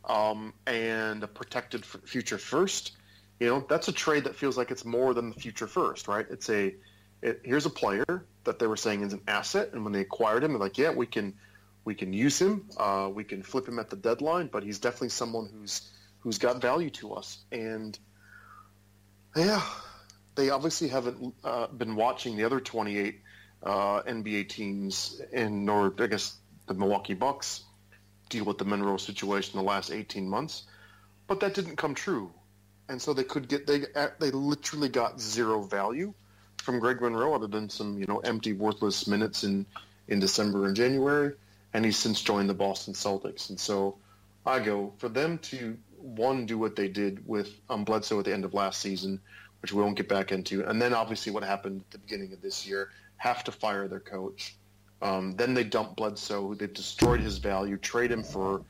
[0.05, 2.93] um, and a protected future first.
[3.41, 6.27] You know, that's a trade that feels like it's more than the future first, right?
[6.29, 6.75] It's a
[7.23, 10.43] it, here's a player that they were saying is an asset, and when they acquired
[10.43, 11.35] him, they're like, yeah, we can
[11.89, 15.09] we can use him, uh, we can flip him at the deadline, but he's definitely
[15.09, 17.99] someone who's who's got value to us, and
[19.35, 19.63] yeah,
[20.35, 23.23] they obviously haven't uh, been watching the other 28
[23.63, 27.63] uh, NBA teams, and nor I guess the Milwaukee Bucks
[28.29, 30.65] deal with the Monroe situation the last 18 months,
[31.27, 32.31] but that didn't come true,
[32.91, 33.87] and so they could get they
[34.21, 36.13] they literally got zero value
[36.59, 39.65] from Greg Monroe other than some you know empty worthless minutes in
[40.07, 41.33] in December and January,
[41.75, 43.97] and he's since joined the Boston Celtics, and so
[44.47, 48.33] I go for them to one do what they did with um, Bledsoe at the
[48.33, 49.21] end of last season
[49.61, 50.65] which we won't get back into.
[50.69, 54.01] And then obviously what happened at the beginning of this year, have to fire their
[54.01, 54.57] coach.
[55.03, 56.55] Um, then they dump Bledsoe.
[56.55, 58.63] They've destroyed his value, trade him for,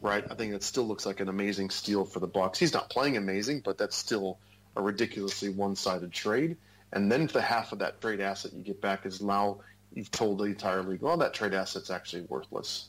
[0.00, 0.24] right?
[0.30, 2.58] I think that still looks like an amazing steal for the Bucks.
[2.58, 4.38] He's not playing amazing, but that's still
[4.76, 6.56] a ridiculously one-sided trade.
[6.92, 9.58] And then the half of that trade asset you get back is now
[9.94, 12.88] you've told the entire league, well, that trade asset's actually worthless.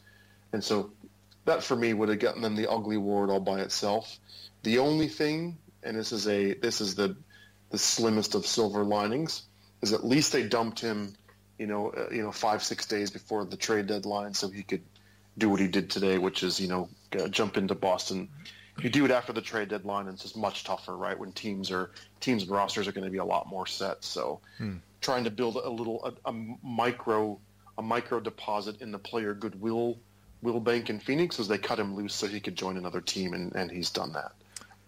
[0.53, 0.91] And so
[1.45, 4.19] that for me would have gotten them the ugly award all by itself.
[4.63, 7.15] The only thing, and this is a this is the
[7.71, 9.43] the slimmest of silver linings
[9.81, 11.13] is at least they dumped him,
[11.57, 14.81] you know, uh, you know, five six days before the trade deadline, so he could
[15.37, 18.29] do what he did today, which is you know uh, jump into Boston.
[18.79, 21.17] You do it after the trade deadline, and it's just much tougher, right?
[21.17, 24.03] When teams are teams and rosters are going to be a lot more set.
[24.03, 24.75] So, hmm.
[25.01, 26.33] Trying to build a little a, a,
[26.63, 27.39] micro
[27.77, 29.97] a micro deposit in the player goodwill
[30.41, 33.33] will bank in Phoenix as they cut him loose so he could join another team,
[33.33, 34.33] and, and he's done that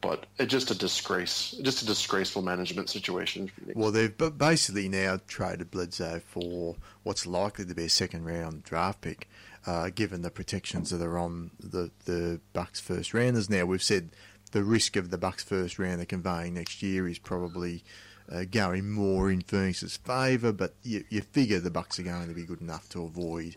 [0.02, 3.52] but it's just a disgrace, just a disgraceful management situation.
[3.74, 9.02] Well, they've basically now traded Bledsoe for what's likely to be a second round draft
[9.02, 9.30] pick,
[9.66, 13.50] uh, given the protections that are on the the Bucks first rounders.
[13.50, 14.12] Now we've said
[14.52, 17.84] the risk of the Bucks first rounder conveying next year is probably.
[18.32, 22.36] Uh, going more in Phoenix's favour, but you, you figure the Bucks are going to
[22.36, 23.56] be good enough to avoid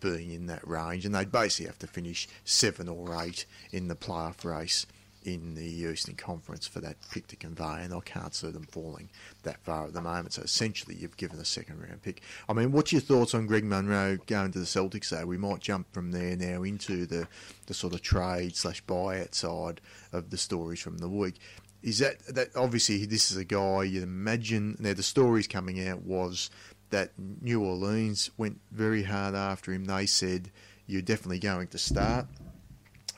[0.00, 3.94] being in that range, and they'd basically have to finish seven or eight in the
[3.94, 4.86] playoff race
[5.24, 9.10] in the Eastern Conference for that pick to convey, and I can't see them falling
[9.42, 10.32] that far at the moment.
[10.32, 12.22] So essentially, you've given a second round pick.
[12.48, 15.10] I mean, what's your thoughts on Greg Monroe going to the Celtics?
[15.10, 17.28] Though we might jump from there now into the
[17.66, 19.80] the sort of trade slash buyout side
[20.12, 21.34] of the stories from the week.
[21.82, 24.76] Is that that obviously this is a guy you'd imagine?
[24.78, 26.50] Now the stories coming out was
[26.90, 29.84] that New Orleans went very hard after him.
[29.84, 30.50] They said
[30.86, 32.26] you're definitely going to start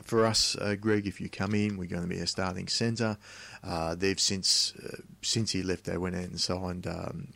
[0.03, 1.07] for us, uh, Greg.
[1.07, 3.17] If you come in, we're going to be a starting centre.
[3.63, 7.29] Uh, they've since uh, since he left, they went out and signed um,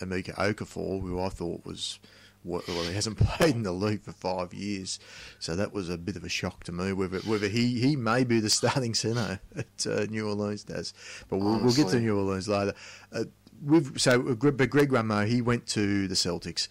[0.00, 1.98] Emeka Okafor, who I thought was
[2.44, 4.98] well, he hasn't played in the league for five years,
[5.38, 6.92] so that was a bit of a shock to me.
[6.92, 10.94] Whether whether he, he may be the starting centre at uh, New Orleans does,
[11.28, 12.74] but we'll, we'll, get to New Orleans later.
[13.12, 13.24] Uh,
[13.62, 16.68] we've so uh, but Greg Monroe he went to the Celtics.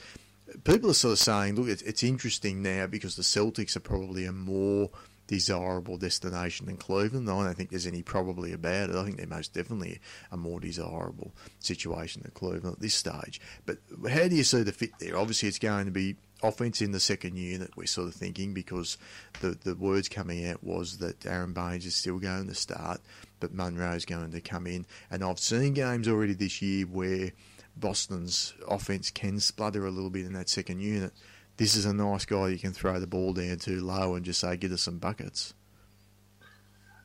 [0.65, 4.25] People are sort of saying, look, it's, it's interesting now because the Celtics are probably
[4.25, 4.89] a more
[5.31, 7.29] desirable destination than Cleveland.
[7.29, 8.97] I don't think there's any probably about it.
[8.97, 13.39] I think they're most definitely a more desirable situation than Cleveland at this stage.
[13.65, 13.77] But
[14.09, 15.17] how do you see the fit there?
[15.17, 17.77] Obviously, it's going to be offense in the second unit.
[17.77, 18.97] We're sort of thinking because
[19.39, 22.99] the the words coming out was that Aron Baynes is still going to start,
[23.39, 24.85] but Monroe's going to come in.
[25.09, 27.31] And I've seen games already this year where
[27.77, 31.13] Boston's offense can splutter a little bit in that second unit
[31.57, 34.39] this is a nice guy you can throw the ball down to low and just
[34.39, 35.53] say, get us some buckets.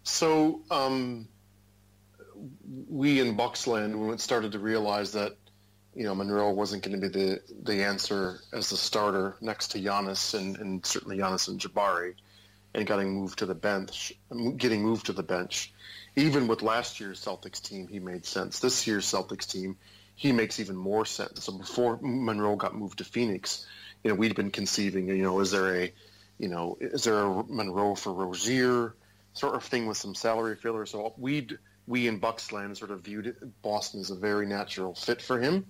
[0.02, 1.28] So um,
[2.88, 5.36] we in Bucksland, when it started to realize that,
[5.94, 9.78] you know, Monroe wasn't going to be the, the answer as the starter next to
[9.78, 12.14] Giannis and, and certainly Giannis and Jabari
[12.74, 14.12] and getting moved to the bench,
[14.58, 15.72] getting moved to the bench.
[16.14, 18.60] Even with last year's Celtics team, he made sense.
[18.60, 19.76] This year's Celtics team,
[20.14, 21.44] he makes even more sense.
[21.44, 23.66] So before Monroe got moved to Phoenix,
[24.04, 25.92] you know, we'd been conceiving, you know, is there a,
[26.38, 28.94] you know, is there a Monroe for Rozier
[29.32, 30.86] sort of thing with some salary filler?
[30.86, 35.40] So we'd, we in Bucksland sort of viewed Boston as a very natural fit for
[35.40, 35.66] him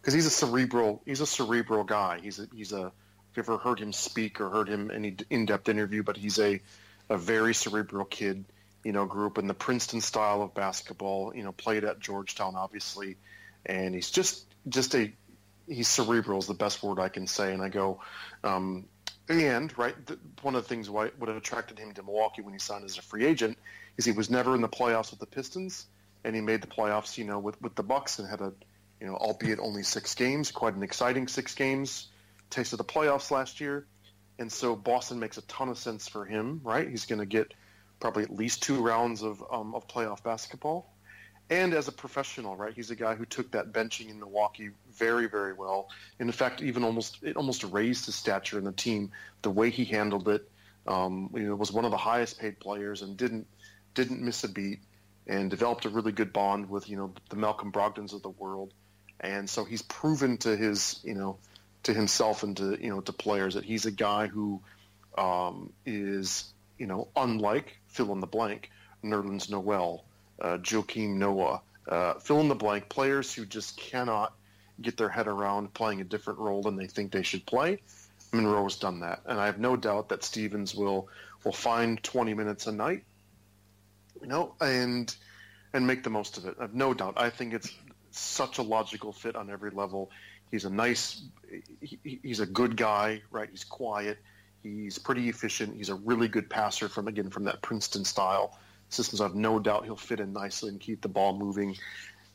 [0.00, 2.20] because he's a cerebral, he's a cerebral guy.
[2.22, 2.92] He's a, he's a,
[3.30, 6.60] if you ever heard him speak or heard him any in-depth interview, but he's a,
[7.08, 8.44] a very cerebral kid,
[8.84, 12.56] you know, grew up in the Princeton style of basketball, you know, played at Georgetown,
[12.56, 13.16] obviously.
[13.64, 15.12] And he's just, just a
[15.70, 17.54] he's cerebral is the best word I can say.
[17.54, 18.00] And I go,
[18.44, 18.86] um,
[19.28, 22.58] and right, the, one of the things would have attracted him to Milwaukee when he
[22.58, 23.56] signed as a free agent
[23.96, 25.86] is he was never in the playoffs with the Pistons,
[26.24, 28.52] and he made the playoffs, you know, with with the Bucks and had a,
[29.00, 32.08] you know, albeit only six games, quite an exciting six games,
[32.50, 33.86] taste of the playoffs last year,
[34.38, 36.88] and so Boston makes a ton of sense for him, right?
[36.88, 37.54] He's going to get
[38.00, 40.90] probably at least two rounds of um, of playoff basketball
[41.50, 42.72] and as a professional, right?
[42.72, 45.88] He's a guy who took that benching in Milwaukee very, very well.
[46.20, 49.10] And in fact, even almost it almost raised his stature in the team.
[49.42, 50.48] The way he handled it,
[50.86, 53.46] um, you know, was one of the highest paid players and didn't
[53.94, 54.78] didn't miss a beat
[55.26, 58.72] and developed a really good bond with you know the Malcolm Brogdons of the world.
[59.18, 61.38] And so he's proven to his you know
[61.82, 64.60] to himself and to you know to players that he's a guy who
[65.18, 68.70] um, is you know unlike fill in the blank
[69.02, 70.04] Nerlens Noel
[70.40, 74.34] uh, Joakim Noah, uh, fill in the blank players who just cannot
[74.82, 77.80] get their head around playing a different role than they think they should play.
[78.32, 81.08] Monroe's done that, and I have no doubt that Stevens will
[81.44, 83.02] will find 20 minutes a night,
[84.20, 85.14] you know, and
[85.72, 86.56] and make the most of it.
[86.58, 87.14] I have no doubt.
[87.16, 87.72] I think it's
[88.10, 90.10] such a logical fit on every level.
[90.50, 91.22] He's a nice,
[91.80, 93.48] he, he's a good guy, right?
[93.48, 94.18] He's quiet.
[94.62, 95.76] He's pretty efficient.
[95.76, 99.20] He's a really good passer from again from that Princeton style systems.
[99.20, 101.76] I have no doubt he'll fit in nicely and keep the ball moving.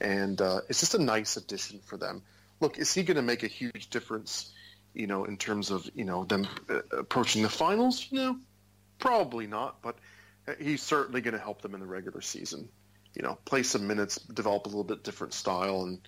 [0.02, 2.24] And uh, it's just a nice addition for them.
[2.60, 4.54] Look, is he going to make a huge difference,
[4.94, 8.08] you know, in terms of, you know, them uh, approaching the finals?
[8.12, 8.38] No,
[9.00, 9.82] probably not.
[9.82, 9.98] But
[10.60, 12.70] he's certainly going to help them in the regular season.
[13.14, 16.00] You know, play some minutes, develop a little bit different style, and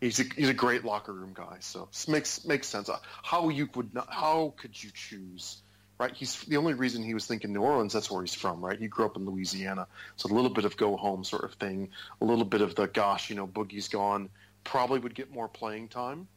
[0.00, 1.56] he's a, he's a great locker room guy.
[1.60, 2.90] So it makes makes sense.
[3.22, 5.62] How you would not, how could you choose
[6.02, 6.16] right?
[6.16, 7.92] He's the only reason he was thinking New Orleans.
[7.92, 8.78] That's where he's from, right?
[8.78, 11.90] He grew up in Louisiana, so a little bit of go home sort of thing,
[12.20, 14.28] a little bit of the gosh, you know, Boogie's gone.
[14.64, 16.28] Probably would get more playing time,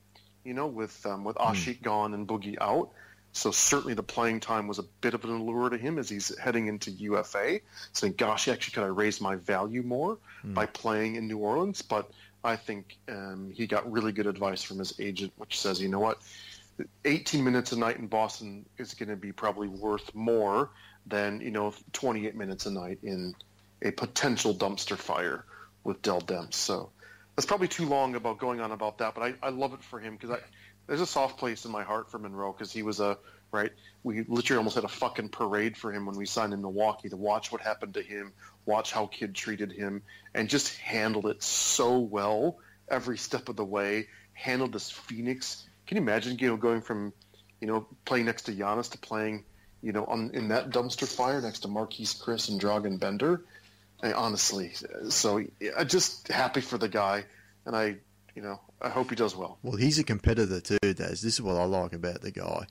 [0.43, 1.43] you know, with um, with hmm.
[1.43, 1.83] Asik mm.
[1.83, 2.89] gone and Boogie out.
[3.33, 6.37] So certainly the playing time was a bit of an allure to him as he's
[6.39, 7.59] heading into UFA,
[7.91, 10.53] saying, "Gosh, actually, could I raise my value more mm.
[10.53, 12.09] by playing in New Orleans?" But
[12.43, 15.99] I think um, he got really good advice from his agent, which says, "You know
[15.99, 16.19] what?
[17.05, 20.71] 18 minutes a night in Boston is going to be probably worth more
[21.05, 23.35] than you know 28 minutes a night in
[23.81, 25.45] a potential dumpster fire
[25.83, 26.55] with Dell Demps.
[26.55, 26.89] So
[27.35, 29.99] that's probably too long about going on about that, but I, I love it for
[29.99, 30.39] him because
[30.87, 33.17] there's a soft place in my heart for Monroe because he was a
[33.51, 33.71] right.
[34.03, 37.17] We literally almost had a fucking parade for him when we signed in Milwaukee to
[37.17, 38.33] watch what happened to him,
[38.65, 40.01] watch how Kidd treated him,
[40.33, 42.57] and just handled it so well
[42.87, 44.07] every step of the way.
[44.33, 47.13] Handled this Phoenix can you imagine, you know, going from,
[47.61, 49.43] you know, playing next to Giannis to playing,
[49.81, 53.43] you know, on in that dumpster fire next to Marquese Chriss and Dragan Bender?
[54.03, 54.73] I, honestly,
[55.09, 55.43] so
[55.77, 57.25] I just happy for the guy,
[57.65, 57.97] and I,
[58.35, 59.57] you know, I hope he does well.
[59.63, 61.21] Well, he's a competitor too, Daz.
[61.21, 62.67] This is what I like about the guy.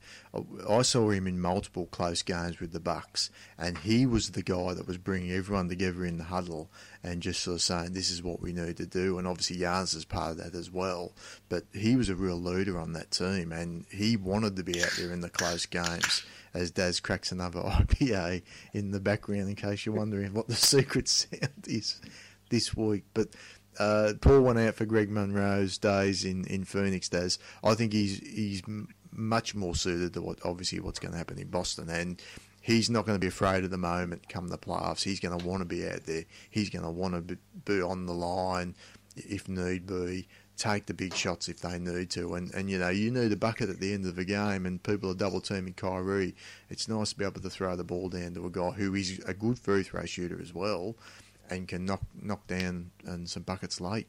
[0.69, 4.75] I saw him in multiple close games with the Bucks, and he was the guy
[4.75, 6.71] that was bringing everyone together in the huddle
[7.03, 9.95] and just sort of saying, "This is what we need to do." And obviously, Yarns
[9.95, 11.13] is part of that as well.
[11.49, 14.93] But he was a real leader on that team, and he wanted to be out
[14.99, 16.23] there in the close games.
[16.55, 18.43] As Daz cracks another IPA
[18.73, 22.01] in the background, in case you're wondering what the secret sound is
[22.51, 23.29] this week, but
[23.79, 27.09] uh, poor one out for Greg Monroe's days in, in Phoenix.
[27.09, 28.63] Does I think he's he's
[29.11, 32.23] much more suited to what obviously what's going to happen in Boston, and
[32.61, 35.03] he's not going to be afraid of the moment come the playoffs.
[35.03, 36.25] He's going to want to be out there.
[36.51, 38.75] He's going to want to be on the line
[39.17, 40.29] if need be.
[40.57, 43.37] Take the big shots if they need to, and and you know you need a
[43.37, 46.35] bucket at the end of the game, and people are double teaming Kyrie.
[46.71, 49.19] It's nice to be able to throw the ball down to a guy who is
[49.27, 50.95] a good free throw shooter as well,
[51.51, 54.07] and can knock knock down and some buckets late.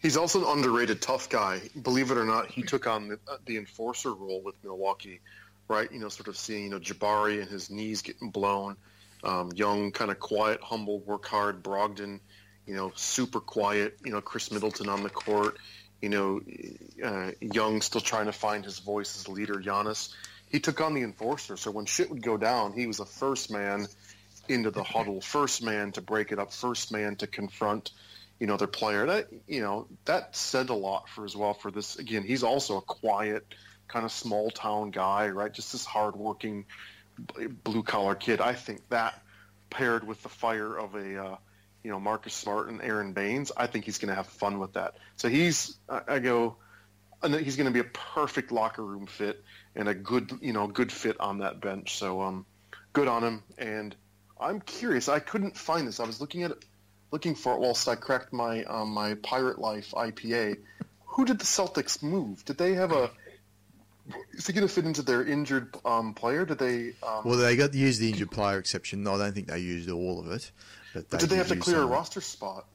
[0.00, 1.60] He's also an underrated tough guy.
[1.82, 5.20] Believe it or not, he took on the, uh, the enforcer role with Milwaukee,
[5.68, 5.90] right?
[5.92, 8.76] You know, sort of seeing you know Jabari and his knees getting blown.
[9.22, 11.62] Um, young, kind of quiet, humble, work hard.
[11.62, 12.20] Brogdon,
[12.66, 13.98] you know, super quiet.
[14.04, 15.58] You know, Khris Middleton on the court.
[16.00, 16.40] You know,
[17.02, 19.54] uh, Young still trying to find his voice as leader.
[19.54, 20.12] Giannis,
[20.50, 21.56] he took on the enforcer.
[21.56, 23.86] So when shit would go down, he was the first man
[24.48, 27.90] into the huddle, first man to break it up, first man to confront,
[28.38, 29.06] you know, their player.
[29.06, 31.96] That you know that said a lot for as well for this.
[31.96, 33.46] Again, he's also a quiet,
[33.88, 35.52] kind of small town guy, right?
[35.52, 36.66] Just this hardworking,
[37.62, 38.40] blue collar kid.
[38.40, 39.20] I think that
[39.70, 41.36] paired with the fire of a uh,
[41.84, 44.72] you know Marcus Smart and Aron Baynes, I think he's going to have fun with
[44.72, 44.94] that.
[45.16, 46.56] So he's I go.
[47.22, 49.44] and He's going to be a perfect locker room fit
[49.76, 51.96] and a good, you know, good fit on that bench.
[51.98, 52.46] So, um,
[52.92, 53.42] good on him.
[53.58, 53.94] And
[54.40, 55.08] I'm curious.
[55.08, 56.00] I couldn't find this.
[56.00, 56.64] I was looking at it,
[57.10, 60.58] looking for it whilst I cracked my um, my Pirate Life IPA.
[61.06, 62.44] Who did the Celtics move?
[62.44, 63.10] Did they have a?
[64.32, 66.44] Is he going to fit into their injured um, player?
[66.44, 66.92] Did they?
[67.02, 69.06] Um, well, they got to use the injured player exception.
[69.06, 70.50] I don't think they used all of it.
[70.94, 72.66] But, but did they have to clear a roster spot?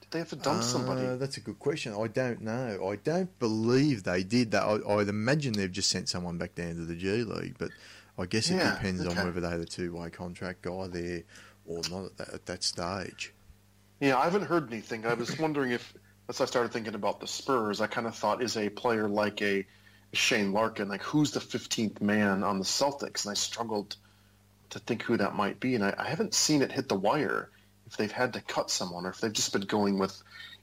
[0.00, 1.16] Did they have to dump uh, somebody?
[1.16, 1.92] That's a good question.
[1.92, 2.88] I don't know.
[2.90, 4.62] I don't believe they did that.
[4.62, 7.70] I, I'd imagine they've just sent someone back down to the G League, but
[8.18, 9.18] I guess it yeah, depends okay.
[9.18, 11.22] on whether they had a two way contract guy there
[11.66, 13.34] or not at that, at that stage.
[14.00, 15.06] Yeah, I haven't heard anything.
[15.06, 15.92] I was wondering if,
[16.28, 19.42] as I started thinking about the Spurs, I kind of thought, is a player like
[19.42, 19.66] a
[20.12, 23.24] Shane Larkin, like who's the 15th man on the Celtics?
[23.24, 23.96] And I struggled
[24.70, 25.74] to think who that might be.
[25.74, 27.50] And I, I haven't seen it hit the wire
[27.86, 30.20] if they've had to cut someone or if they've just been going with,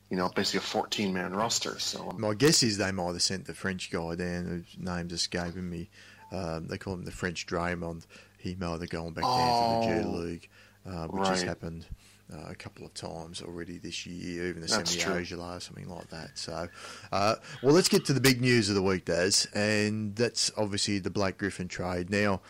[0.09, 1.79] you know, basically a 14 man roster.
[1.79, 5.69] So my guess is they might have sent the French guy down whose name's escaping
[5.69, 5.89] me.
[6.31, 8.05] Um, they call him the French Draymond.
[8.37, 10.49] He might have gone back down to the G oh, League,
[10.85, 11.29] uh, which right.
[11.29, 11.85] has happened
[12.33, 16.09] uh, a couple of times already this year, even the Semi Ojeleye or something like
[16.09, 16.31] that.
[16.37, 16.67] So,
[17.11, 20.99] uh, well, let's get to the big news of the week, Daz, and that's obviously
[20.99, 22.09] the Blake Griffin trade.
[22.09, 22.41] Now,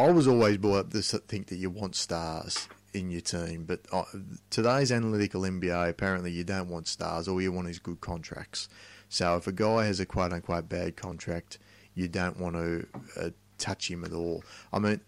[0.00, 3.80] I was always brought up to think that you want stars in your team, but
[3.92, 4.04] uh,
[4.48, 7.28] today's analytical NBA, apparently you don't want stars.
[7.28, 8.70] All you want is good contracts.
[9.10, 11.58] So if a guy has a quote unquote bad contract,
[11.94, 12.86] you don't want to
[13.20, 14.42] uh, touch him at all.
[14.72, 15.02] I mean,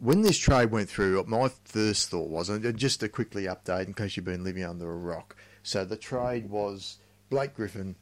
[0.00, 3.92] when this trade went through, my first thought was, and just to quickly update in
[3.92, 5.36] case you've been living under a rock.
[5.62, 6.96] So the trade was
[7.28, 7.96] Blake Griffin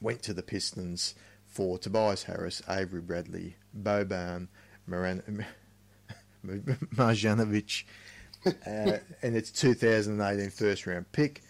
[0.00, 1.14] went to the Pistons
[1.46, 4.48] for Tobias Harris, Avery Bradley, Boban,
[6.46, 7.84] Marjanovic,
[8.46, 11.42] uh, and it's 2018 first round pick.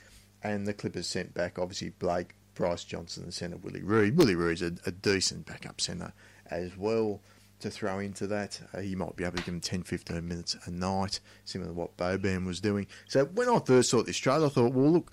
[0.43, 4.17] And the Clippers sent back, obviously, Blake, Brice Johnson, and centre Willie Reed.
[4.17, 6.13] Willie Reed's a, a decent backup centre
[6.51, 7.21] as well
[7.61, 8.61] to throw into that.
[8.73, 11.75] Uh, he might be able to give him 10, 15 minutes a night, similar to
[11.75, 12.87] what Boban was doing.
[13.09, 15.13] So when I first saw this trade, I thought, well, look,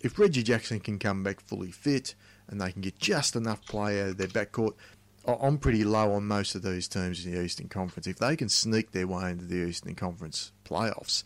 [0.00, 2.14] if Reggie Jackson can come back fully fit
[2.48, 4.74] and they can get just enough play out of their backcourt,
[5.26, 8.06] I'm pretty low on most of these teams in the Eastern Conference.
[8.06, 11.24] If they can sneak their way into the Eastern Conference playoffs,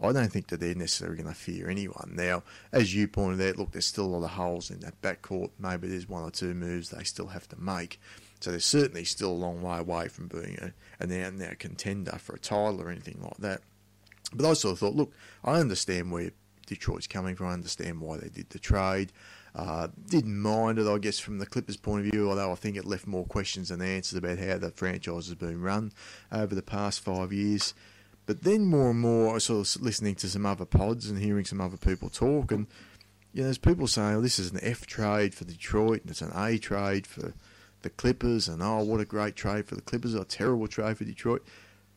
[0.00, 2.12] I don't think that they're necessarily going to fear anyone.
[2.14, 2.42] Now,
[2.72, 5.50] as you pointed out, look, there's still a lot of holes in that backcourt.
[5.58, 7.98] Maybe there's one or two moves they still have to make.
[8.40, 11.58] So they're certainly still a long way away from being a, an out and out
[11.58, 13.62] contender for a title or anything like that.
[14.32, 16.30] But I sort of thought, look, I understand where
[16.66, 17.48] Detroit's coming from.
[17.48, 19.10] I understand why they did the trade.
[19.58, 22.76] Uh, didn't mind it, I guess, from the Clippers' point of view, although I think
[22.76, 25.90] it left more questions than answers about how the franchise has been run
[26.30, 27.74] over the past five years.
[28.24, 31.44] But then more and more, I sort of listening to some other pods and hearing
[31.44, 32.68] some other people talk, and
[33.32, 36.22] you know, there's people saying, oh, this is an F trade for Detroit, and it's
[36.22, 37.34] an A trade for
[37.82, 41.04] the Clippers, and oh, what a great trade for the Clippers, a terrible trade for
[41.04, 41.44] Detroit.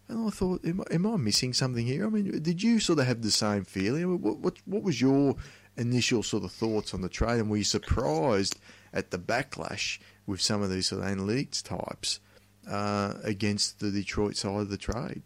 [0.08, 2.08] And I thought, am I, am I missing something here?
[2.08, 4.20] I mean, did you sort of have the same feeling?
[4.20, 5.36] What, what, what was your
[5.78, 8.58] initial sort of thoughts on the trade, and were you surprised
[8.94, 12.20] at the backlash with some of these sort of analytics types
[12.70, 15.24] uh, against the Detroit side of the trade?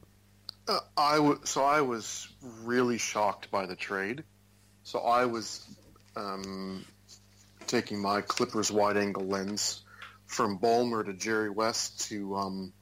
[0.68, 2.28] Uh, I w- so I was
[2.64, 4.24] really shocked by the trade.
[4.84, 5.66] So I was
[6.16, 6.86] um,
[7.68, 9.84] taking my Clippers wide angle lens
[10.26, 12.74] from Ballmer to Jerry West to um,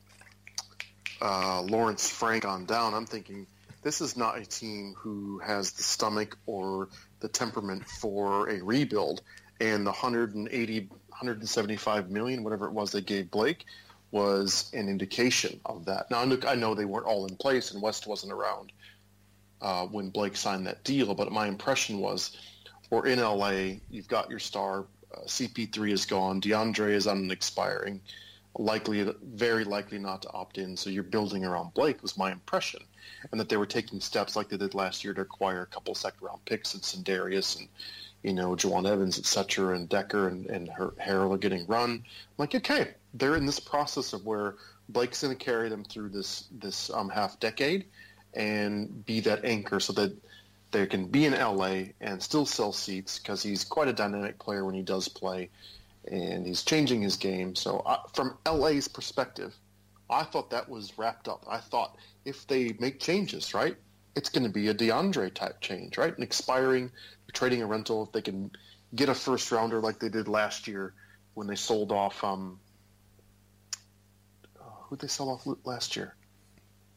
[1.21, 2.93] uh, Lawrence Frank on down.
[2.93, 3.47] I'm thinking
[3.81, 6.89] this is not a team who has the stomach or
[7.23, 9.21] the temperament for a rebuild.
[9.59, 13.65] And the 180, 175 million, whatever it was they gave Blake,
[14.11, 16.11] was an indication of that.
[16.11, 18.71] Now, look, I know they weren't all in place and West wasn't around
[19.61, 22.37] uh, when Blake signed that deal, but my impression was
[22.91, 27.31] we're in LA, you've got your star, uh, CP3 is gone, DeAndre is on an
[27.31, 28.01] expiring,
[28.59, 32.81] likely, very likely not to opt in, so you're building around Blake was my impression.
[33.31, 35.95] And that they were taking steps like they did last year to acquire a couple
[35.95, 37.67] second round picks and Darius and
[38.23, 41.91] you know, Jawun Evans, et cetera, and Dekker and, and Harrell are getting run.
[41.91, 42.03] I'm
[42.37, 44.55] like, okay, they're in this process of where
[44.89, 47.85] Blake's going to carry them through this this um, half decade
[48.33, 50.15] and be that anchor so that
[50.71, 54.65] they can be in LA and still sell seats because he's quite a dynamic player
[54.65, 55.49] when he does play
[56.11, 57.55] and he's changing his game.
[57.55, 59.53] So uh, from LA's perspective,
[60.09, 61.43] I thought that was wrapped up.
[61.47, 63.77] I thought if they make changes, right,
[64.15, 66.15] it's going to be a DeAndre type change, right?
[66.15, 66.91] An expiring,
[67.33, 68.03] trading a rental.
[68.03, 68.51] If they can
[68.93, 70.93] get a first rounder like they did last year
[71.33, 72.59] when they sold off, um,
[74.59, 76.15] who did they sell off last year?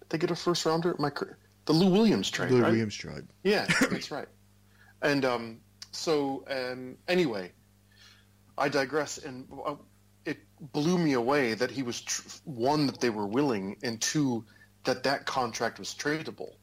[0.01, 0.95] Did they get a first rounder?
[0.99, 1.11] My,
[1.65, 2.71] the Lou Williams trade, Lou right?
[2.71, 3.25] Williams trade.
[3.43, 4.29] Yeah, that's right.
[5.03, 5.61] And um,
[5.93, 7.53] so um, anyway,
[8.59, 9.75] I digress, and uh,
[10.61, 14.45] blew me away that he was tr- one that they were willing, and two
[14.85, 16.55] that that contract was tradable.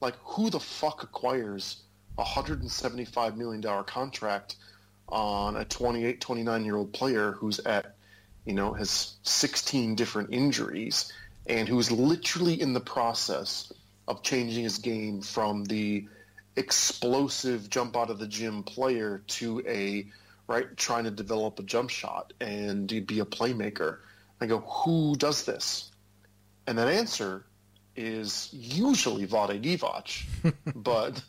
[0.00, 1.82] Like, who the fuck acquires
[2.18, 4.56] a hundred and seventy-five million dollar contract
[5.08, 7.96] on a 28, 29 year old player who's at,
[8.44, 11.12] you know, has 16 different injuries
[11.46, 13.72] and who's literally in the process
[14.06, 16.06] of changing his game from the
[16.56, 20.06] explosive jump out of the gym player to a
[20.48, 23.98] right trying to develop a jump shot and be a playmaker.
[24.40, 25.92] I go, who does this?
[26.66, 27.44] And that answer
[27.94, 31.22] is usually Vlade Divac, but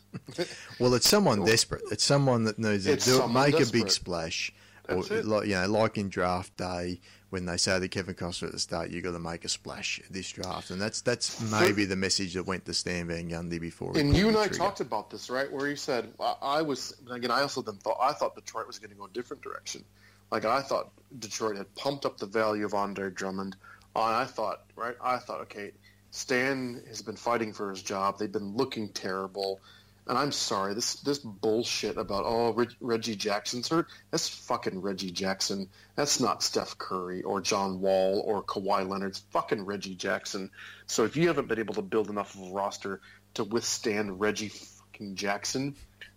[0.78, 1.82] well, it's someone desperate.
[1.90, 3.68] It's someone that needs to do, make desperate.
[3.68, 4.52] a big splash,
[4.90, 5.24] That's or it.
[5.24, 8.58] like you know, like in draft day when they say to Kevin Costner at the
[8.58, 12.34] start, "You've got to make a splash this draft, and that's that's maybe the message
[12.34, 13.96] that went to Stan Van Gundy before.
[13.96, 15.50] And you and I talked about this, right?
[15.50, 16.12] Where he said,
[16.42, 17.30] I was again.
[17.30, 19.84] I also then thought I thought Detroit was going to go a different direction.
[20.30, 23.56] Like I thought Detroit had pumped up the value of Andre Drummond.
[23.96, 24.94] And I thought, right?
[25.02, 25.72] I thought, okay,
[26.10, 28.18] Stan has been fighting for his job.
[28.18, 29.60] They've been looking terrible.
[30.06, 33.86] And I'm sorry, this this bullshit about oh Reg, Reggie Jackson's hurt.
[34.10, 35.68] That's fucking Reggie Jackson.
[35.94, 39.10] That's not Steph Curry or John Wall or Kawhi Leonard.
[39.10, 40.50] It's fucking Reggie Jackson.
[40.86, 43.00] So if you haven't been able to build enough of a roster
[43.34, 45.76] to withstand Reggie fucking Jackson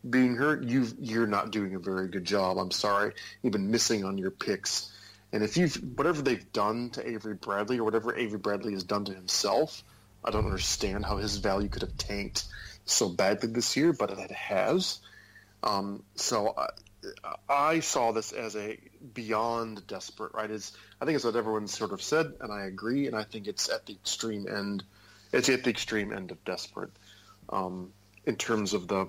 [0.10, 2.58] being hurt, you you're not doing a very good job.
[2.58, 3.14] I'm sorry.
[3.42, 4.92] You've been missing on your picks.
[5.32, 9.06] And if you whatever they've done to Avery Bradley or whatever Avery Bradley has done
[9.06, 9.84] to himself,
[10.24, 12.46] I don't understand how his value could have tanked
[12.86, 15.00] so badly this year, but it has.
[15.64, 16.68] Um, so I,
[17.50, 18.78] I, saw this as a
[19.14, 20.34] beyond desperate.
[20.34, 20.52] Right?
[20.52, 23.08] Is I think it's what everyone sort of said, and I agree.
[23.08, 24.84] And I think it's at the extreme end.
[25.32, 26.92] It's at the extreme end of desperate
[27.50, 27.92] um,
[28.26, 29.08] in terms of the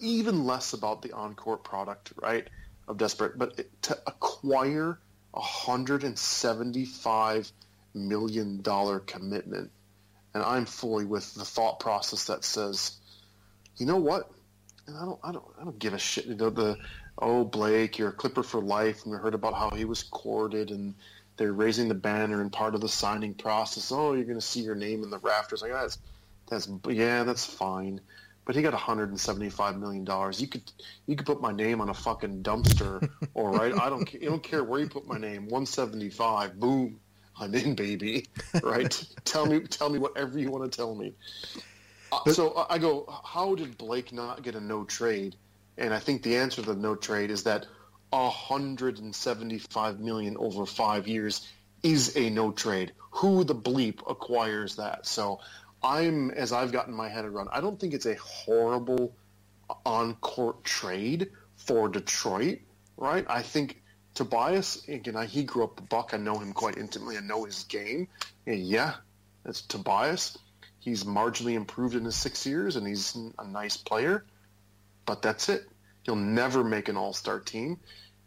[0.00, 2.48] even less about the on-court product, right?
[2.90, 4.98] of Desperate, but to acquire
[5.32, 7.50] a hundred and seventy-five
[7.94, 9.70] million dollar commitment,
[10.34, 12.92] and I'm fully with the thought process that says,
[13.76, 14.30] you know what?
[14.86, 16.26] And I don't, I don't, I don't give a shit.
[16.26, 16.76] You know the,
[17.18, 20.70] oh Blake, you're a Clipper for life, and we heard about how he was courted
[20.70, 20.94] and
[21.36, 23.90] they're raising the banner and part of the signing process.
[23.92, 25.62] Oh, you're going to see your name in the rafters.
[25.62, 25.98] Like that's,
[26.48, 28.00] that's yeah, that's fine
[28.50, 30.40] but he got 175 million dollars.
[30.40, 30.62] You could
[31.06, 33.72] you could put my name on a fucking dumpster, all right.
[33.72, 35.42] I don't I don't care where you put my name.
[35.42, 36.98] 175, boom,
[37.40, 38.26] I'm in, baby.
[38.62, 39.04] Right?
[39.24, 41.14] tell me tell me whatever you want to tell me.
[42.12, 45.36] Uh, so I go, how did Blake not get a no trade?
[45.78, 47.66] And I think the answer to the no trade is that
[48.10, 51.48] 175 million over five years
[51.82, 52.92] is a no trade.
[53.12, 55.06] Who the bleep acquires that?
[55.06, 55.40] So
[55.82, 57.48] I'm as I've gotten my head around.
[57.52, 59.14] I don't think it's a horrible
[59.86, 62.58] on-court trade for Detroit,
[62.96, 63.24] right?
[63.28, 63.82] I think
[64.20, 65.16] Tobias again.
[65.16, 66.12] I, he grew up a Buck.
[66.12, 67.16] I know him quite intimately.
[67.16, 68.06] I know his game.
[68.46, 68.96] And yeah,
[69.44, 70.36] that's Tobias.
[70.78, 74.26] He's marginally improved in his six years, and he's a nice player.
[75.06, 75.66] but that's it.
[76.02, 77.80] He'll never make an all-star team,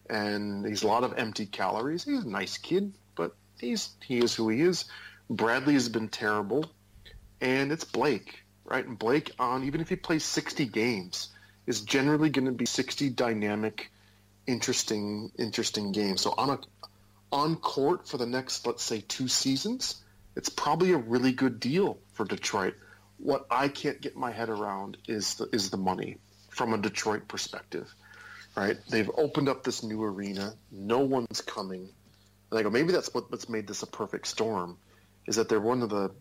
[0.10, 2.04] and he's a lot of empty calories.
[2.04, 4.86] He's a nice kid, but he's he is who he is.
[5.30, 6.66] Bradley has been terrible,
[7.40, 8.86] and it's Blake, right?
[8.86, 11.30] And Blake on even if he plays 60 games
[11.68, 13.92] is generally going to be 60 dynamic,
[14.48, 16.18] interesting, interesting game.
[16.18, 16.60] So on a
[17.32, 20.04] on court for the next let's say two seasons,
[20.36, 22.76] it's probably a really good deal for Detroit.
[23.18, 26.18] What I can't get my head around is the, is the money
[26.50, 27.94] from a Detroit perspective,
[28.56, 28.78] right?
[28.90, 30.54] They've opened up this new arena.
[30.72, 31.90] No one's coming.
[32.50, 34.78] And I go, maybe that's what, what's made this a perfect storm,
[35.26, 36.12] is that they're one of the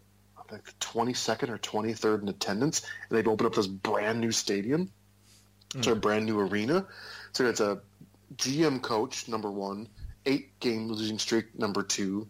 [0.50, 4.90] like the 22nd or 23rd in attendance, and they've opened up this brand new stadium,
[5.70, 5.84] mm.
[5.84, 6.86] so a brand new arena.
[7.32, 7.80] So it's a
[8.36, 9.88] GM coach number one,
[10.26, 12.28] eight game losing streak number two,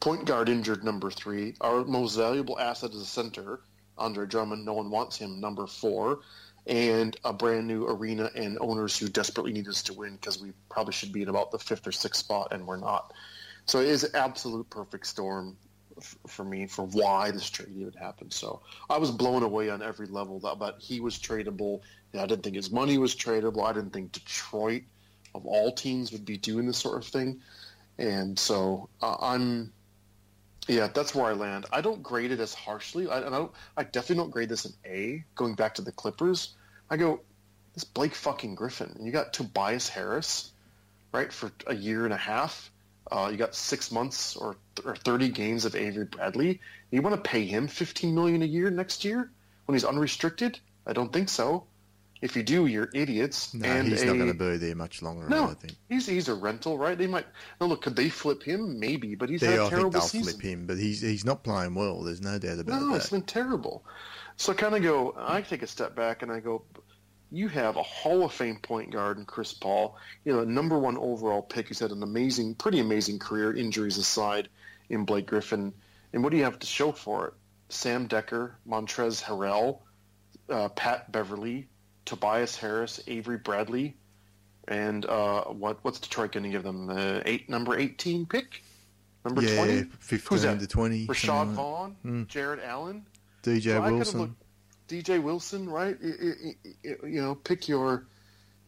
[0.00, 3.60] point guard injured number three, our most valuable asset is a center,
[3.98, 4.64] Andre Drummond.
[4.64, 6.20] No one wants him number four,
[6.66, 10.52] and a brand new arena and owners who desperately need us to win because we
[10.68, 13.12] probably should be in about the fifth or sixth spot and we're not.
[13.66, 15.56] So it is absolute perfect storm
[16.26, 18.32] for me for why this trade even happened.
[18.32, 21.80] So I was blown away on every level but he was tradable.
[22.14, 23.66] I didn't think his money was tradable.
[23.66, 24.82] I didn't think Detroit
[25.34, 27.40] of all teams would be doing this sort of thing.
[27.98, 29.72] And so uh, I'm
[30.68, 31.66] yeah, that's where I land.
[31.72, 33.08] I don't grade it as harshly.
[33.08, 33.52] I, I don't.
[33.76, 35.24] I definitely don't grade this an A.
[35.34, 36.54] Going back to the Clippers,
[36.90, 37.20] I go,
[37.74, 38.96] this Blake fucking Griffin.
[39.00, 40.50] You got Tobias Harris,
[41.12, 42.70] right, for a year and a half.
[43.10, 46.60] Uh, you got six months or, or 30 games of Avery Bradley.
[46.90, 49.30] You want to pay him 15 million a year next year
[49.66, 50.58] when he's unrestricted?
[50.86, 51.64] I don't think so.
[52.22, 53.52] If you do, you're idiots.
[53.52, 55.28] No, and he's a, not going to be there much longer.
[55.28, 56.96] No, I think he's he's a rental, right?
[56.96, 57.26] They might.
[57.60, 58.80] No, look, could they flip him?
[58.80, 60.32] Maybe, but he's yeah, had a I think they'll season.
[60.32, 62.00] flip him, but he's he's not playing well.
[62.02, 62.96] There's no doubt about No, that.
[62.96, 63.84] it's been terrible.
[64.36, 66.62] So I kind of go, I take a step back and I go,
[67.36, 70.78] you have a Hall of Fame point guard in Chris Paul, you know, a number
[70.78, 71.68] one overall pick.
[71.68, 74.48] He's had an amazing, pretty amazing career, injuries aside,
[74.88, 75.72] in Blake Griffin.
[76.12, 77.34] And what do you have to show for it?
[77.68, 79.80] Sam Dekker, Montrezl Harrell,
[80.48, 81.68] uh, Pat Beverley,
[82.04, 83.96] Tobias Harris, Avery Bradley,
[84.68, 86.86] and uh, what what's Detroit going to give them?
[86.86, 88.62] The eight number eighteen pick,
[89.24, 89.82] number yeah, twenty.
[89.98, 90.60] fifteen that?
[90.60, 91.06] to twenty.
[91.06, 92.28] Rashad Vaughn, Mm.
[92.28, 93.04] Jarrett Allen.
[93.42, 94.36] DJ So Wilson.
[94.88, 95.96] DJ Wilson, right?
[96.02, 98.06] I- You know, pick your,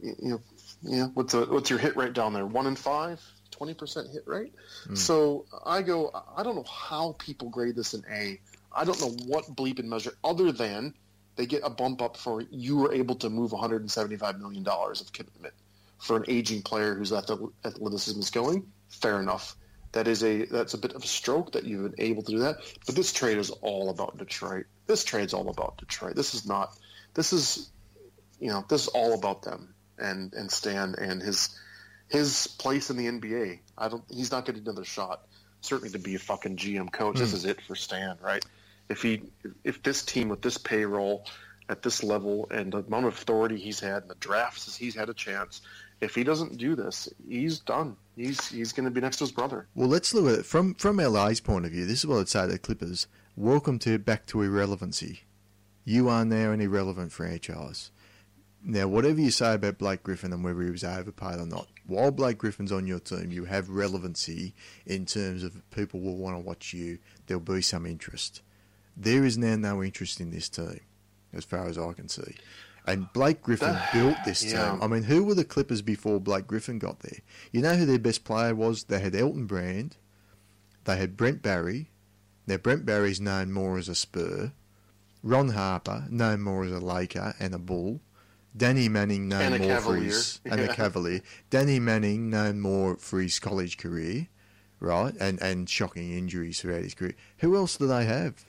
[0.00, 0.40] you know,
[0.82, 1.06] yeah.
[1.14, 2.46] What's a, what's your hit rate down there?
[2.46, 4.54] One in five, 20 percent hit rate.
[4.86, 4.94] Hmm.
[4.94, 6.10] So I go.
[6.36, 8.40] I don't know how people grade this an A.
[8.72, 10.94] I don't know what bleep and measure other than
[11.36, 15.12] they get a bump up for you were able to move 175 million dollars of
[15.12, 15.54] commitment
[15.98, 18.66] for an aging player whose athlet- athleticism is going.
[18.88, 19.56] Fair enough.
[19.98, 22.38] That is a that's a bit of a stroke that you've been able to do
[22.38, 22.58] that.
[22.86, 24.66] But this trade is all about Detroit.
[24.86, 26.14] This trade's all about Detroit.
[26.14, 26.78] This is not.
[27.14, 27.68] This is,
[28.38, 31.58] you know, this is all about them and and Stan and his
[32.06, 33.58] his place in the NBA.
[33.76, 34.04] I don't.
[34.08, 35.26] He's not getting another shot.
[35.62, 37.18] Certainly to be a fucking GM coach.
[37.18, 37.38] This hmm.
[37.38, 38.44] is it for Stan, right?
[38.88, 39.22] If he
[39.64, 41.26] if this team with this payroll
[41.68, 45.08] at this level and the amount of authority he's had in the drafts he's had
[45.08, 45.60] a chance.
[46.00, 47.96] If he doesn't do this, he's done.
[48.18, 49.68] He's he's going to be next to his brother.
[49.76, 51.86] Well, let's look at it from from LA's point of view.
[51.86, 53.06] This is what I'd say to the Clippers:
[53.36, 55.20] Welcome to back to irrelevancy.
[55.84, 57.92] You are now an irrelevant franchise.
[58.64, 62.10] Now, whatever you say about Blake Griffin and whether he was overpaid or not, while
[62.10, 64.52] Blake Griffin's on your team, you have relevancy
[64.84, 66.98] in terms of people will want to watch you.
[67.26, 68.42] There'll be some interest.
[68.96, 70.80] There is now no interest in this team,
[71.32, 72.34] as far as I can see.
[72.88, 74.72] And Blake Griffin That- built this yeah.
[74.72, 74.82] team.
[74.82, 77.18] I mean, who were the Clippers before Blake Griffin got there?
[77.52, 78.84] You know who their best player was?
[78.84, 79.96] They had Elton Brand.
[80.84, 81.90] They had Brent Barry.
[82.46, 84.52] Now, Brent Barry's known more as a Spur.
[85.22, 88.00] Ron Harper, known more as a Laker and a Bull.
[88.56, 91.20] Danny Manning, known And more for his and a Cavalier.
[91.50, 94.28] Danny Manning, known more for his college career,
[94.80, 97.14] right, and and shocking injuries throughout his career.
[97.38, 98.46] Who else do they have?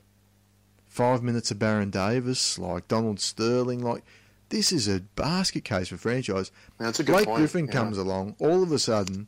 [0.88, 4.04] Five minutes of Baron Davis, like Donald Sterling, like
[4.50, 6.52] this is a basket case for franchise.
[6.78, 7.40] That's a good Blake point.
[7.40, 7.72] Griffin yeah.
[7.72, 9.28] comes along, all of a sudden,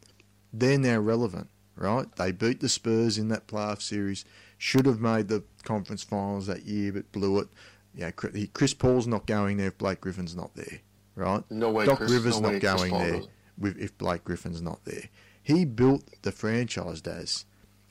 [0.51, 2.13] they're now relevant, right?
[2.15, 4.25] They beat the Spurs in that playoff series,
[4.57, 7.47] should have made the conference finals that year, but blew it.
[7.93, 10.79] Yeah, Chris Paul's not going there if Blake Griffin's not there,
[11.15, 11.43] right?
[11.49, 11.85] No way.
[11.85, 13.21] Doc Chris, Rivers no not going there
[13.57, 15.09] with, if Blake Griffin's not there.
[15.43, 17.45] He built the franchise, Daz.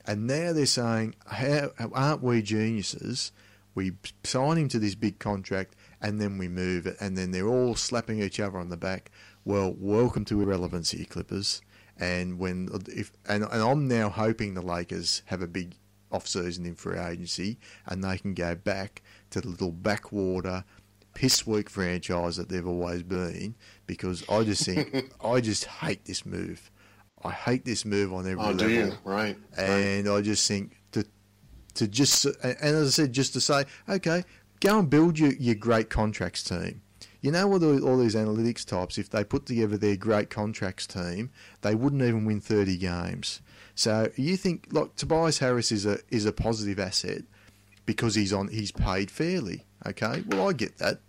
[0.07, 3.33] And now they're saying, How, aren't we geniuses?
[3.75, 3.93] We
[4.25, 6.97] sign him to this big contract and then we move it.
[7.01, 9.11] And then they're all slapping each other on the back.
[9.45, 11.63] Well, welcome to irrelevancy, Clippers.
[11.99, 15.77] And when if and, and I'm now hoping the Lakers have a big
[16.11, 20.65] off season in free agency and they can go back to the little backwater
[21.15, 23.55] piss weak franchise that they've always been
[23.87, 26.71] because I just think I just hate this move.
[27.23, 28.71] I hate this move on every oh, level.
[28.71, 28.93] You?
[29.05, 29.37] Right.
[29.57, 30.17] And right.
[30.17, 31.05] I just think to
[31.75, 34.25] to just and as I said, just to say, okay,
[34.61, 36.83] go and build your, your great contracts team.
[37.21, 41.31] You know what all these analytics types, if they put together their great contracts team,
[41.61, 43.43] they wouldn't even win 30 games.
[43.75, 47.23] So you think like Tobias Harris is a is a positive asset
[47.87, 49.65] because he's on he's paid fairly.
[49.87, 51.01] Okay, well I get that.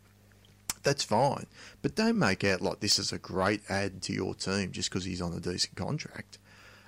[0.83, 1.45] That's fine,
[1.81, 5.05] but don't make out like this is a great add to your team just because
[5.05, 6.39] he's on a decent contract.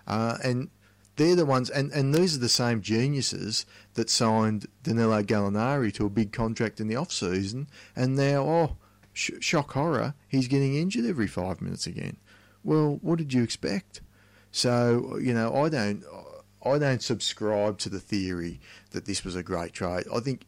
[0.07, 0.69] Uh, and
[1.15, 6.05] they're the ones, and, and these are the same geniuses that signed Danilo Gallinari to
[6.05, 8.77] a big contract in the off season, and now oh
[9.13, 12.17] sh- shock horror, he's getting injured every five minutes again.
[12.63, 14.01] Well, what did you expect?
[14.51, 16.03] So you know, I don't,
[16.65, 18.59] I don't subscribe to the theory
[18.91, 20.05] that this was a great trade.
[20.13, 20.45] I think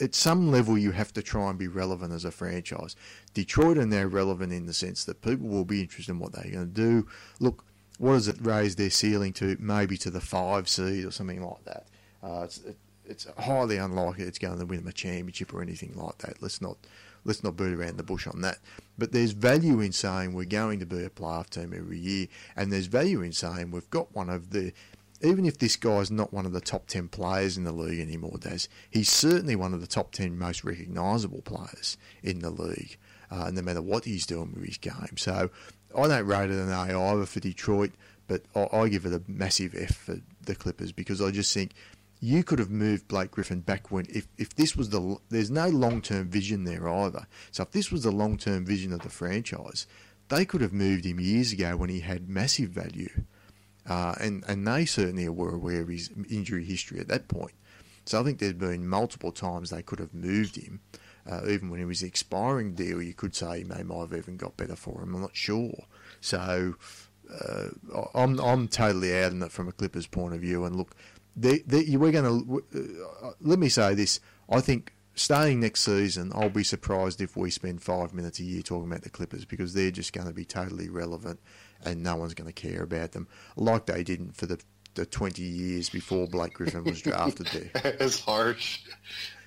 [0.00, 2.96] at some level you have to try and be relevant as a franchise.
[3.34, 6.50] Detroit are now relevant in the sense that people will be interested in what they're
[6.50, 7.06] going to do.
[7.38, 7.64] Look,
[8.00, 9.58] what does it raise their ceiling to?
[9.60, 11.86] Maybe to the five seed or something like that.
[12.22, 15.92] Uh, it's, it, it's highly unlikely it's going to win them a championship or anything
[15.94, 16.40] like that.
[16.40, 16.78] Let's not
[17.26, 18.56] let's not beat around the bush on that.
[18.96, 22.72] But there's value in saying we're going to be a playoff team every year, and
[22.72, 24.72] there's value in saying we've got one of the
[25.20, 28.38] even if this guy's not one of the top 10 players in the league anymore,
[28.40, 32.96] Daz, he's certainly one of the top 10 most recognisable players in the league,
[33.30, 35.18] uh, no matter what he's doing with his game.
[35.18, 35.50] So
[35.96, 37.92] I don't rate it an A either for Detroit,
[38.26, 41.72] but I, I give it a massive F for the Clippers because I just think
[42.20, 45.68] you could have moved Blake Griffin back when if, if this was the there's no
[45.68, 47.26] long term vision there either.
[47.50, 49.86] So if this was the long term vision of the franchise,
[50.28, 53.24] they could have moved him years ago when he had massive value,
[53.88, 57.54] uh, and and they certainly were aware of his injury history at that point.
[58.04, 60.80] So I think there's been multiple times they could have moved him,
[61.28, 63.02] uh, even when he was expiring deal.
[63.02, 65.14] You could say he may might have even got better for him.
[65.14, 65.84] I'm not sure.
[66.20, 66.74] So.
[67.32, 67.68] Uh,
[68.12, 70.96] I'm I'm totally out on it from a Clippers point of view, and look,
[71.36, 72.64] we're going to
[73.22, 74.18] uh, let me say this.
[74.50, 78.62] I think starting next season, I'll be surprised if we spend five minutes a year
[78.62, 81.40] talking about the Clippers because they're just going to be totally irrelevant
[81.84, 84.60] and no one's going to care about them like they didn't for the,
[84.94, 87.96] the 20 years before Blake Griffin was drafted there.
[88.00, 88.80] it's harsh.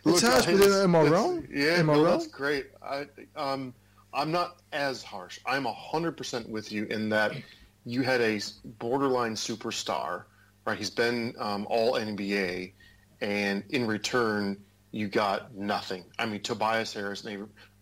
[0.05, 1.47] It's Look, harsh, but am I wrong?
[1.49, 2.11] Yeah, am I no, wrong?
[2.11, 2.67] that's great.
[2.81, 3.73] I, um,
[4.13, 5.39] I'm not as harsh.
[5.45, 7.33] I'm 100% with you in that
[7.85, 8.39] you had a
[8.79, 10.23] borderline superstar–
[10.65, 10.77] right?
[10.77, 12.73] He's been um, all NBA,
[13.21, 14.57] and in return,
[14.91, 16.03] you got nothing.
[16.19, 17.25] I mean, Tobias Harris,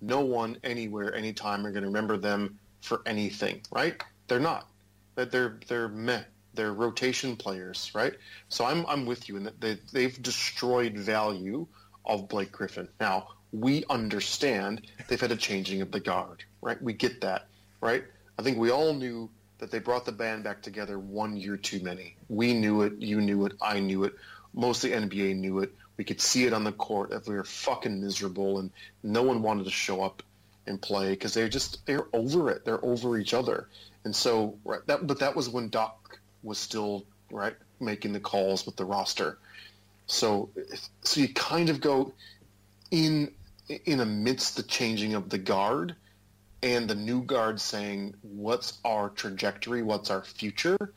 [0.02, 4.02] no one anywhere, anytime are going to remember them for anything, right?
[4.28, 4.68] They're not.
[5.16, 6.24] That they're they're meh.
[6.54, 8.14] They're rotation players, right?
[8.48, 11.68] So I'm I'm with you in that they they've destroyed value
[12.06, 12.88] of Blake Griffin.
[12.99, 16.82] Now we understand they've had a changing of the guard, right?
[16.82, 17.47] We get that,
[17.82, 18.04] right?
[18.39, 19.30] I think we all knew
[19.60, 22.16] that they brought the band back together one year too many.
[22.30, 24.14] We knew it, you knew it, I knew it.
[24.54, 25.74] Most of the NBA knew it.
[25.97, 28.72] We could see it on the court that we were fucking miserable and
[29.04, 30.24] no one wanted to show up
[30.66, 32.66] and play because they're just they're over it.
[32.66, 33.68] They're over each other.
[34.04, 38.66] And so right, that but that was when Doc was still right making the calls
[38.66, 39.38] with the roster.
[40.08, 40.49] So
[41.04, 42.14] so you kind of go
[42.91, 43.34] in
[43.86, 45.95] in amidst the changing of the guard
[46.64, 49.82] and the new guard saying, "What's our trajectory?
[49.82, 50.93] What's our future?"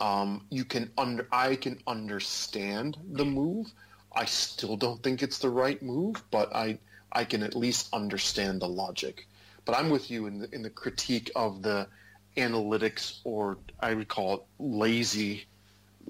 [0.00, 3.72] Um, you can under I can understand the move.
[4.14, 6.78] I still don't think it's the right move, but I
[7.12, 9.26] I can at least understand the logic.
[9.64, 11.88] But I'm with you in the in the critique of the
[12.36, 15.46] analytics, or I would call it lazy,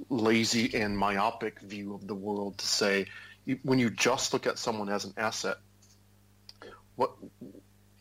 [0.09, 2.59] lazy and myopic view of the world.
[2.59, 3.07] To say
[3.62, 5.57] when you just look at someone as an asset,
[6.97, 7.12] what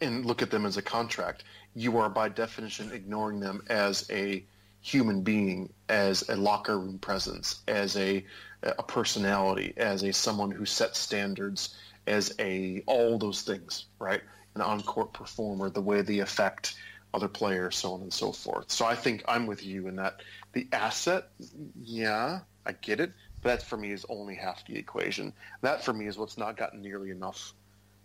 [0.01, 1.43] and look at them as a contract,
[1.75, 4.43] you are by definition ignoring them as a
[4.81, 8.25] human being, as a locker room presence, as a
[8.63, 11.75] a personality, as a someone who sets standards,
[12.07, 14.21] as a all those things, right?
[14.55, 16.75] An on-court performer, the way they affect
[17.13, 18.71] other players, so on and so forth.
[18.71, 20.21] So I think I'm with you in that
[20.53, 21.29] the asset,
[21.81, 25.33] yeah, I get it, but that for me is only half the equation.
[25.61, 27.53] That for me is what's not gotten nearly enough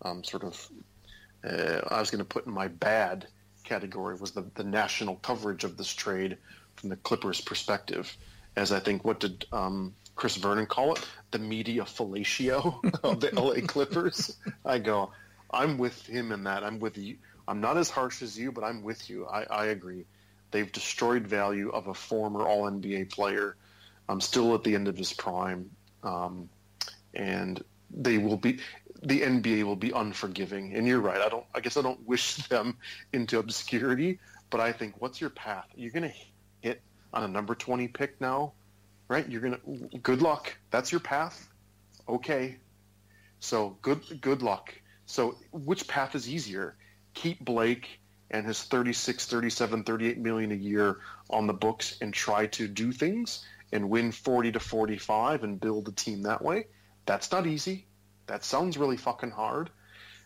[0.03, 0.71] um, sort of
[1.45, 3.27] uh, I was going to put in my bad
[3.65, 6.39] category was the, the national coverage of this trade
[6.77, 8.17] from the Clippers' perspective.
[8.57, 11.07] As I think, what did um, Chris Vernon call it?
[11.31, 14.37] The media fellatio of the LA Clippers.
[14.65, 15.13] I go,
[15.51, 16.65] I'm with him in that.
[16.65, 17.17] I'm with you.
[17.47, 19.27] I'm not as harsh as you, but I'm with you.
[19.27, 20.05] I, I agree.
[20.51, 23.57] They've destroyed value of a former All NBA player.
[24.09, 25.71] I'm still at the end of his prime,
[26.03, 26.49] um,
[27.15, 28.61] and they will be
[29.03, 30.75] the NBA will be unforgiving.
[30.75, 31.21] And you're right.
[31.21, 31.45] I don't.
[31.55, 32.77] I guess I don't wish them
[33.13, 34.19] into obscurity.
[34.51, 35.67] But I think, what's your path?
[35.77, 36.15] You're going to
[36.63, 36.81] hit
[37.13, 38.53] on a number 20 pick now,
[39.09, 39.29] right?
[39.29, 39.99] You're going to.
[39.99, 40.57] Good luck.
[40.71, 41.49] That's your path.
[42.09, 42.57] Okay.
[43.41, 44.21] So good.
[44.21, 44.75] Good luck.
[45.05, 46.77] So which path is easier?
[47.15, 50.99] Keep Blake and his 36, 37, 38 million a year
[51.31, 55.89] on the books and try to do things and win 40 to 45 and build
[55.89, 56.67] a team that way.
[57.07, 57.87] That's not easy.
[58.27, 59.71] That sounds really fucking hard.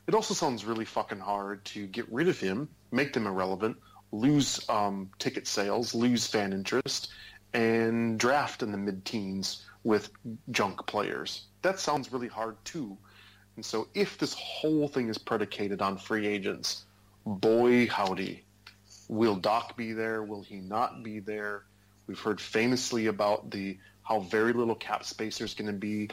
[0.07, 3.77] It also sounds really fucking hard to get rid of him, make them irrelevant,
[4.11, 7.13] lose um, ticket sales, lose fan interest,
[7.55, 10.11] and draft in the mid-teens with
[10.51, 11.47] junk players.
[11.63, 12.97] That sounds really hard too.
[13.57, 16.85] And so if this whole thing is predicated on free agents,
[17.27, 18.43] boy howdy,
[19.09, 20.23] will Doc be there?
[20.23, 21.63] Will he not be there?
[22.07, 26.09] We've heard famously about the how very little cap space there's going to be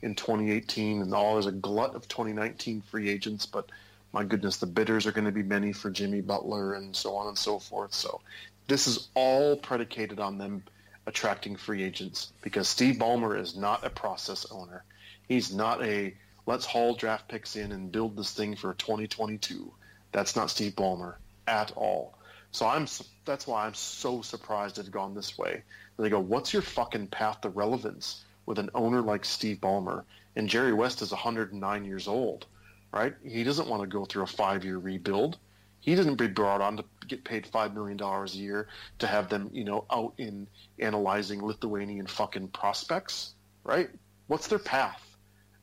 [0.00, 3.46] in 2018, and all there's a glut of 2019 free agents.
[3.46, 3.70] But
[4.12, 7.28] my goodness, the bidders are going to be many for Jimmy Butler and so on
[7.28, 7.94] and so forth.
[7.94, 8.20] So
[8.68, 10.64] this is all predicated on them
[11.06, 14.84] attracting free agents because Steve Ballmer is not a process owner.
[15.26, 16.14] He's not a
[16.46, 19.72] let's haul draft picks in and build this thing for 2022.
[20.12, 22.18] That's not Steve Ballmer at all.
[22.52, 22.86] So I'm
[23.24, 25.62] that's why I'm so surprised it had gone this way.
[25.98, 30.04] They go, what's your fucking path to relevance with an owner like Steve Ballmer?
[30.36, 32.46] And Jerry West is 109 years old,
[32.92, 33.14] right?
[33.24, 35.38] He doesn't want to go through a five-year rebuild.
[35.80, 39.28] He doesn't be brought on to get paid five million dollars a year to have
[39.28, 40.46] them, you know, out in
[40.78, 43.34] analyzing Lithuanian fucking prospects,
[43.64, 43.90] right?
[44.28, 45.02] What's their path?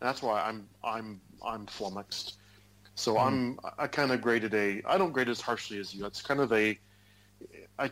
[0.02, 2.39] And that's why I'm I'm I'm flummoxed.
[3.00, 3.26] So mm.
[3.26, 6.06] I'm I kind of graded a I don't grade as harshly as you.
[6.06, 6.78] It's kind of a
[7.80, 7.92] I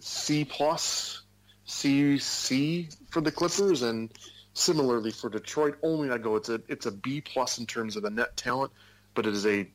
[0.00, 1.22] C plus
[1.64, 4.10] C C for the Clippers and
[4.54, 5.78] similarly for Detroit.
[5.84, 8.72] Only I go it's a it's a B plus in terms of the net talent,
[9.14, 9.70] but it is a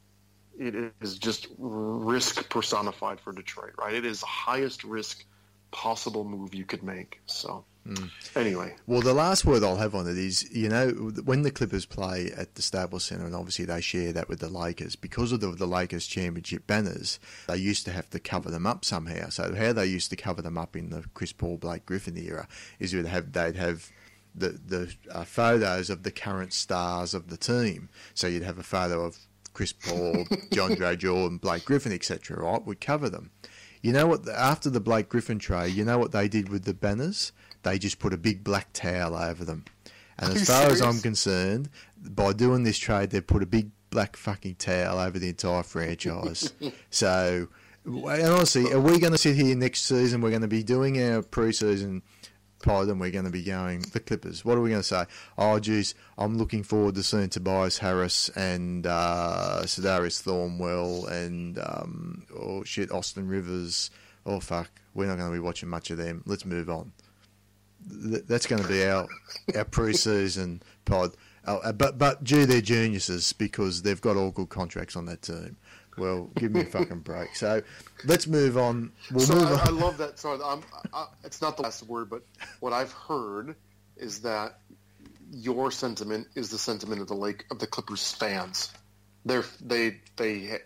[0.60, 3.94] it is just risk personified for Detroit, right?
[3.94, 5.26] It is the highest risk
[5.72, 7.22] possible move you could make.
[7.26, 7.64] So.
[7.88, 8.10] Mm.
[8.36, 8.76] Anyway.
[8.88, 10.90] Well, the last word I'll have on it is, you know,
[11.24, 14.50] when the Clippers play at the Staples Center, and obviously they share that with the
[14.50, 18.66] Lakers, because of the, the Lakers championship banners, they used to have to cover them
[18.66, 19.30] up somehow.
[19.30, 22.48] So how they used to cover them up in the Chris Paul, Blake Griffin era
[22.80, 23.92] is they'd have, they'd have
[24.34, 27.90] the, the uh, photos of the current stars of the team.
[28.16, 29.18] So you'd have a photo of
[29.54, 33.32] Chris Paul, John Gray Jordan, Blake Griffin, etc., right, would cover them.
[33.82, 34.28] You know what?
[34.28, 37.32] After the Blake Griffin trade, you know what they did with the banners?
[37.66, 39.66] They just put a big black towel over them.
[40.18, 40.82] And as far serious?
[40.82, 45.20] as I'm concerned, by doing this trade, they've put a big black fucking towel over
[45.20, 46.54] the entire franchise.
[46.90, 47.48] so,
[47.84, 50.22] and honestly, are we going to sit here next season?
[50.22, 52.04] We're going to be doing our preseason
[52.62, 54.46] pod and we're going to be going the Clippers.
[54.46, 55.06] What are we going to say?
[55.38, 62.64] Oh, geez, I'm looking forward to seeing Tobias Harris and uh, Thornwell and um, oh
[62.64, 63.90] shit, Austin Rivers.
[64.26, 66.24] Oh fuck, we're not going to be watching much of them.
[66.26, 66.94] Let's move on
[67.86, 69.08] that's going to be our
[69.56, 71.16] our pre-season pod.
[71.46, 75.58] Uh, but but due their geniuses because they've got all good contracts on that team.
[75.98, 77.36] Well, give me a fucking break.
[77.36, 77.62] So
[78.04, 78.92] let's move on.
[79.12, 79.68] We'll so move I, on.
[79.68, 80.20] I love that.
[80.20, 80.62] Sorry, I'm,
[80.94, 82.24] I, it's not the last word, but
[82.60, 83.56] what I've heard
[83.96, 84.60] is that
[85.32, 88.74] your sentiment is the sentiment of the Lake of the Clippers fans.
[89.26, 90.60] They're they they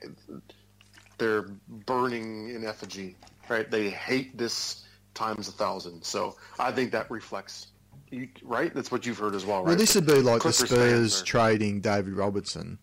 [1.18, 3.16] they're burning in effigy,
[3.50, 3.70] right?
[3.70, 4.84] They hate this
[5.20, 6.04] times a thousand.
[6.04, 7.68] So I think that reflects,
[8.10, 8.74] you, right?
[8.74, 9.68] That's what you've heard as well, right?
[9.68, 12.80] Well, this would be like Clippers the Spurs trading David Robinson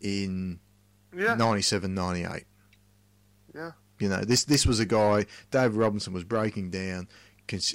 [0.00, 0.60] in
[1.14, 1.34] yeah.
[1.34, 2.44] 97, 98.
[3.54, 3.72] Yeah.
[3.98, 5.26] You know, this this was a guy.
[5.50, 7.08] David Robinson was breaking down,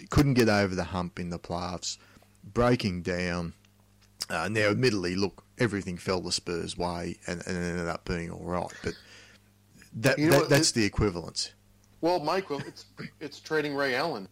[0.10, 1.97] couldn't get over the hump in the playoffs,
[2.43, 3.53] breaking down.
[4.30, 8.43] Uh, now, admittedly, look, everything fell the Spurs' way, and, and ended up being all
[8.43, 8.74] right.
[8.84, 8.95] But
[9.93, 11.53] that, you know, that that's it, the equivalence.
[12.02, 12.86] Well, Mike, well, it's
[13.20, 14.28] it's trading Ray Allen,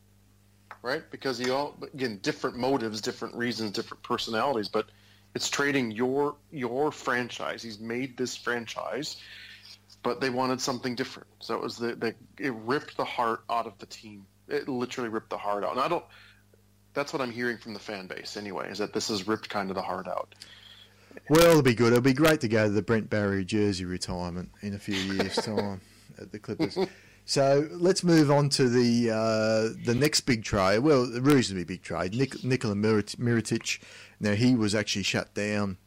[0.81, 1.03] right?
[1.09, 4.89] Because he all again different motives, different reasons, different personalities, but
[5.33, 7.61] it's trading your your franchise.
[7.61, 9.17] He's made this franchise,
[10.03, 11.27] but they wanted something different.
[11.39, 14.25] So it was the, the it ripped the heart out of the team.
[14.47, 15.71] It literally ripped the heart out.
[15.71, 16.05] And I don't.
[16.93, 18.69] That's what I'm hearing from the fan base anyway.
[18.69, 20.33] Is that this has ripped kind of the heart out.
[21.29, 21.87] Well, it'll be good.
[21.87, 25.35] It'll be great to go to the Brent Barry jersey retirement in a few years'
[25.43, 25.81] time
[26.19, 26.77] at the Clippers.
[27.25, 30.79] So let's move on to the uh, the next big trade.
[30.79, 32.13] Well, reasonably big trade.
[32.13, 33.79] Nik- Nikola Mirotic.
[34.19, 35.77] Now he was actually shut down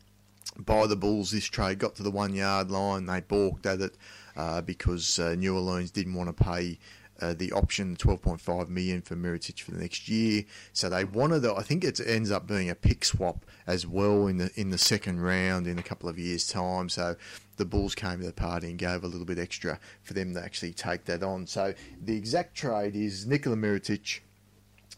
[0.59, 1.31] by the Bulls.
[1.31, 3.07] This trade got to the one yard line.
[3.07, 3.97] They balked at it
[4.37, 6.79] uh, because uh, New Orleans didn't want to pay
[7.21, 10.45] uh, the option 12.5 million for Mirotic for the next year.
[10.73, 14.27] So they wanted, to, I think it ends up being a pick swap as well
[14.27, 16.89] in the in the second round in a couple of years' time.
[16.89, 17.17] So
[17.57, 20.43] the Bulls came to the party and gave a little bit extra for them to
[20.43, 21.47] actually take that on.
[21.47, 24.21] So the exact trade is Nikola Mirotic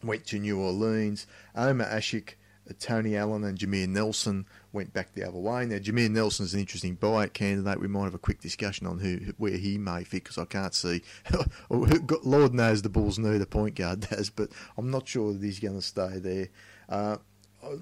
[0.03, 2.35] went to New Orleans, Omer Asik
[2.79, 5.67] Tony Allen and Jameer Nelson went back the other way.
[5.67, 7.81] Now, Jameer Nelson is an interesting buyout candidate.
[7.81, 10.75] We might have a quick discussion on who where he may fit because I can't
[10.75, 11.03] see.
[11.71, 15.61] Lord knows the Bulls need a point guard, does, but I'm not sure that he's
[15.61, 16.49] going to stay there.
[16.89, 17.17] Uh,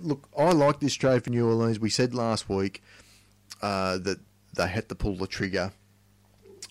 [0.00, 1.78] look, I like this trade for New Orleans.
[1.78, 2.82] We said last week
[3.60, 4.18] uh, that
[4.54, 5.72] they had to pull the trigger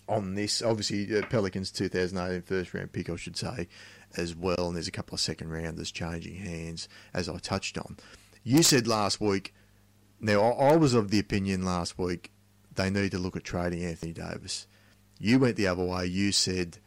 [0.08, 0.62] on this.
[0.62, 3.68] Obviously, uh, Pelicans 2018 first round pick, I should say
[4.16, 7.96] as well, and there's a couple of second rounders changing hands, as I touched on.
[8.42, 9.54] You said last week,
[10.20, 12.32] now I was of the opinion last week
[12.78, 14.66] they need to look at trading Anthony Davis.
[15.18, 16.06] You went the other way.
[16.06, 16.78] You said,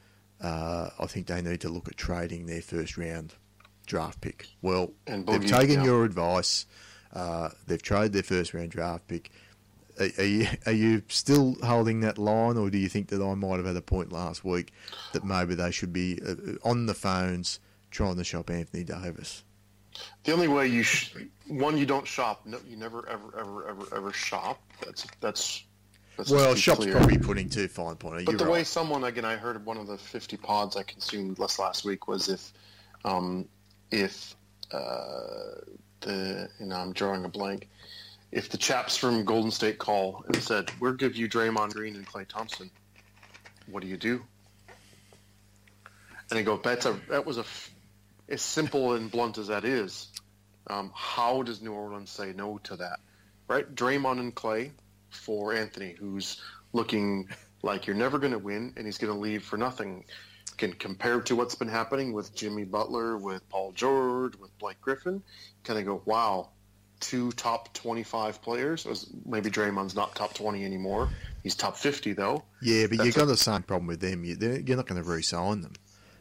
[0.42, 3.36] uh, I think they need to look at trading their first round
[3.86, 4.48] draft pick.
[4.62, 6.66] Well, they've taken your advice.
[7.14, 9.32] Uh, they've traded their first round draft pick.
[10.00, 13.34] Are, are, you are you still holding that line, or do you think that I
[13.36, 14.74] might have had a point last week
[15.14, 19.44] that maybe they should be uh, on the phones trying to shop Anthony Davis?
[20.24, 21.16] The only way you sh-
[21.48, 22.46] one you don't shop.
[22.46, 24.62] No, you never ever ever ever ever shop.
[24.86, 25.64] That's that's.
[26.18, 26.96] that's well, shop's clear.
[26.96, 28.26] probably putting too fine point.
[28.26, 28.54] But the right.
[28.54, 32.08] way someone again, I heard one of the fifty pods I consumed last last week
[32.08, 32.54] was if,
[33.04, 33.48] um,
[33.92, 34.36] if
[34.72, 35.60] uh,
[36.02, 37.68] the you know I'm drawing a blank
[38.32, 42.08] if the chaps from Golden State call and said, "We'll give you Draymond Green and
[42.08, 42.70] Klay Thompson,"
[43.68, 44.24] what do you do?
[46.30, 47.46] And I go, "That's a that was a
[48.30, 50.08] as simple and blunt as that is.
[50.68, 53.00] Um, how does New Orleans say no to that?
[53.48, 53.74] Right?
[53.76, 54.72] Draymond and Klay
[55.10, 57.28] for Anthony, who's looking
[57.62, 60.06] like you're never going to win, and he's going to leave for nothing.
[60.58, 65.24] Can compare to what's been happening with Jimmy Butler, with Paul George, with Blake Griffin.
[65.64, 66.50] Kind of go, wow,
[67.02, 69.12] two top 25 players.
[69.26, 71.10] Maybe Draymond's not top 20 anymore.
[71.44, 72.44] He's top 50 though.
[72.62, 74.24] Yeah, but you've got the same problem with them.
[74.24, 75.74] You're not going to re-sign them.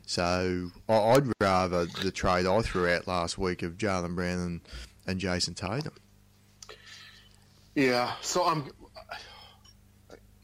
[0.06, 4.60] So I'd rather the trade I threw out last week of Jaylen Brown and,
[5.06, 5.94] and Jayson Tatum.
[7.76, 8.70] Yeah, so I'm.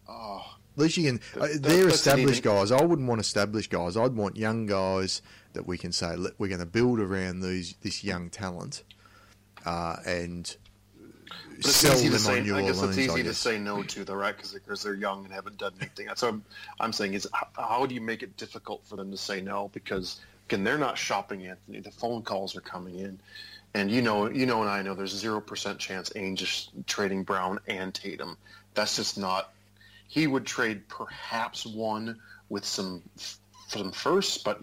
[0.08, 0.44] Oh,
[0.76, 1.20] At least you can.
[1.34, 2.58] Uh, that, they're established even...
[2.58, 2.70] guys.
[2.70, 3.96] I wouldn't want established guys.
[3.96, 5.20] I'd want young guys
[5.54, 8.84] that we can say we're going to build around these this young talent
[9.66, 10.56] uh, and
[11.60, 14.36] sell them say, on New I guess it's easy to say no to, though, right?
[14.36, 16.06] Because they're young and haven't done anything.
[16.06, 16.44] That's what I'm,
[16.80, 19.70] I'm saying is how, how, do you make it difficult for them to say no?
[19.74, 21.80] Because again, they're not shopping Anthony.
[21.80, 23.18] The phone calls are coming in,
[23.74, 27.24] and you know, you know, and I know there's zero percent chance Ainge is trading
[27.24, 28.36] Brown and Tatum.
[28.74, 29.52] That's just not.
[30.08, 33.02] He would trade perhaps one with some
[33.66, 34.60] some firsts, but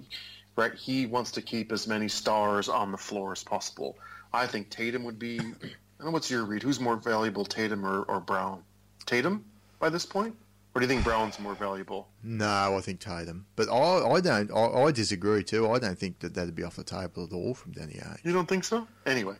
[0.55, 3.97] right, he wants to keep as many stars on the floor as possible.
[4.33, 5.39] I think Tatum would be.
[5.39, 6.63] I don't know what's your read.
[6.63, 8.63] Who's more valuable, Tatum or, or Brown?
[9.05, 9.45] Tatum
[9.79, 10.35] by this point,
[10.73, 12.07] or do you think Brown's more valuable?
[12.23, 13.45] No, I think Tatum.
[13.55, 14.51] But I, I don't.
[14.51, 15.69] I, I disagree too.
[15.69, 18.23] I don't think that that'd be off the table at all from Danny Ainge.
[18.23, 18.87] You don't think so?
[19.05, 19.35] Anyway,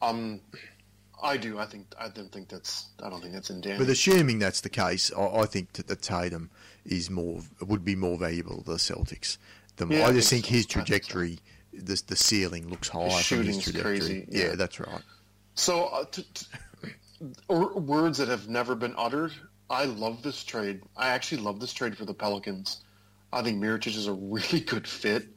[0.00, 0.40] um,
[1.22, 1.58] I do.
[1.58, 1.86] I think.
[2.00, 2.86] I don't think that's.
[3.02, 3.78] I don't think that's in Danny.
[3.78, 6.50] But assuming that's the case, I, I think that the Tatum
[6.86, 9.36] is more would be more valuable to the Celtics.
[9.76, 10.56] Than, yeah, I just think, think so.
[10.56, 11.38] his trajectory
[11.80, 13.08] the the ceiling looks high.
[13.08, 14.26] The shooting's crazy.
[14.28, 14.44] Yeah.
[14.44, 14.54] yeah.
[14.54, 15.02] that's right.
[15.54, 16.46] So, uh, t- t-
[17.48, 19.32] words that have never been uttered.
[19.68, 20.82] I love this trade.
[20.96, 22.82] I actually love this trade for the Pelicans.
[23.32, 25.28] I think Mirotic is a really good fit,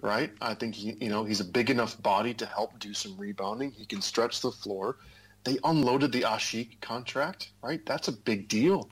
[0.00, 0.30] right?
[0.40, 3.70] I think he, you know, he's a big enough body to help do some rebounding.
[3.70, 4.96] He can stretch the floor.
[5.44, 7.84] They unloaded the Asik contract, right?
[7.86, 8.88] That's a big deal.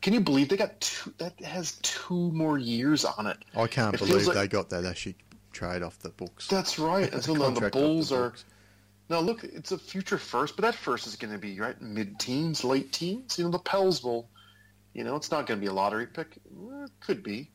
[0.00, 1.12] Can you believe they got two?
[1.18, 3.38] That has two more years on it.
[3.54, 5.14] I can't it believe like, they got that Asik
[5.52, 6.48] trade off the books.
[6.48, 7.12] That's right.
[7.12, 8.34] And so now the Bulls the are.
[9.08, 12.64] Now look, it's a future first, but that first is going to be right mid-teens,
[12.64, 13.38] late teens.
[13.38, 14.28] You know, the Pels will.
[14.94, 16.36] You know, it's not going to be a lottery pick.
[16.36, 17.50] It could be,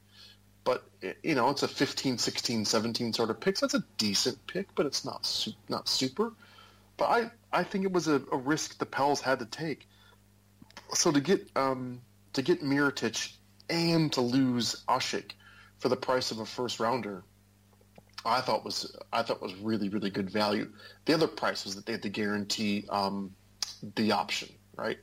[0.63, 0.83] but
[1.23, 3.57] you know, it's a 15, 16, 17 sort of pick.
[3.57, 6.33] So that's a decent pick, but it's not su- not super.
[6.97, 9.87] But I I think it was a, a risk the Pels had to take.
[10.93, 12.01] So to get um,
[12.33, 13.33] to get Mirotic
[13.69, 15.31] and to lose Asik
[15.79, 17.23] for the price of a first rounder,
[18.25, 20.71] I thought was I thought was really really good value.
[21.05, 23.33] The other price was that they had to guarantee um,
[23.95, 24.97] the option, right?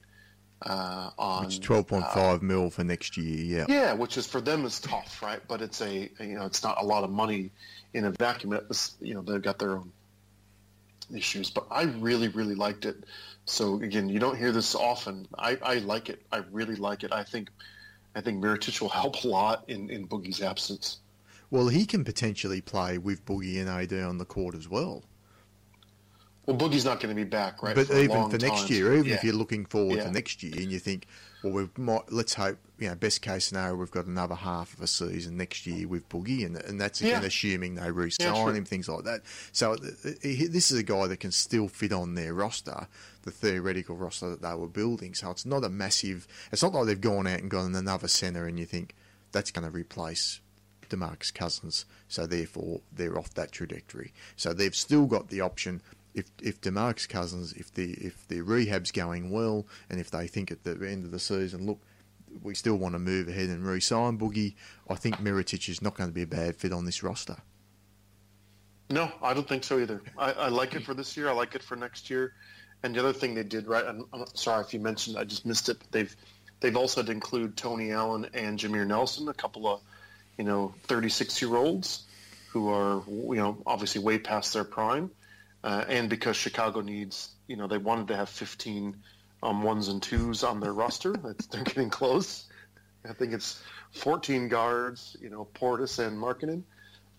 [0.62, 3.66] Uh, on which twelve point five uh, mil for next year, yeah.
[3.68, 5.40] Yeah, which is for them is tough, right?
[5.46, 7.50] But it's a you know it's not a lot of money
[7.92, 8.52] in a vacuum.
[8.54, 9.92] It was, you know they've got their own
[11.14, 13.04] issues, but I really really liked it.
[13.46, 15.28] So again, you don't hear this often.
[15.38, 16.22] I, I like it.
[16.32, 17.12] I really like it.
[17.12, 17.50] I think
[18.14, 20.98] I think Mirotic will help a lot in in Boogie's absence.
[21.54, 25.04] Well, he can potentially play with Boogie and AD on the court as well.
[26.46, 27.76] Well, Boogie's not going to be back, right?
[27.76, 28.72] But for a even for next time.
[28.72, 29.14] year, even Yeah.
[29.14, 30.06] if you're looking forward Yeah.
[30.06, 31.06] to next year, and you think,
[31.42, 34.80] well, we might let's hope, you know, best case scenario, we've got another half of
[34.82, 37.28] a season next year with Boogie, and and that's again Yeah.
[37.28, 39.22] assuming they re-sign him, things like that.
[39.52, 42.88] So uh, this is a guy that can still fit on their roster,
[43.22, 45.14] the theoretical roster that they were building.
[45.14, 46.26] So it's not a massive.
[46.50, 48.96] It's not like they've gone out and gotten another center, and you think
[49.30, 50.40] that's going to replace
[50.88, 51.84] Demarcus Cousins.
[52.08, 54.12] So therefore, they're off that trajectory.
[54.36, 55.82] So they've still got the option.
[56.14, 60.50] If if Demarcus Cousins, if the if their rehab's going well, and if they think
[60.50, 61.80] at the end of the season, look,
[62.42, 64.54] we still want to move ahead and re-sign Boogie,
[64.88, 67.36] I think Mirotic is not going to be a bad fit on this roster.
[68.90, 70.02] No, I don't think so either.
[70.18, 71.28] I, I like it for this year.
[71.28, 72.34] I like it for next year.
[72.82, 75.24] And the other thing they did right, I'm, I'm uh, sorry if you mentioned, I
[75.24, 75.78] just missed it.
[75.78, 76.16] But they've
[76.60, 79.80] they've also had to include Tony Allen and Jameer Nelson, a couple of
[80.38, 82.04] you know 36 year olds
[82.48, 85.10] who are you know obviously way past their prime,
[85.64, 88.96] uh, and because Chicago needs you know they wanted to have 15
[89.42, 91.12] um, ones and twos on their roster.
[91.24, 92.46] That's, they're getting close.
[93.08, 93.62] I think it's
[93.92, 95.16] 14 guards.
[95.20, 96.62] You know Portis and Markkanen.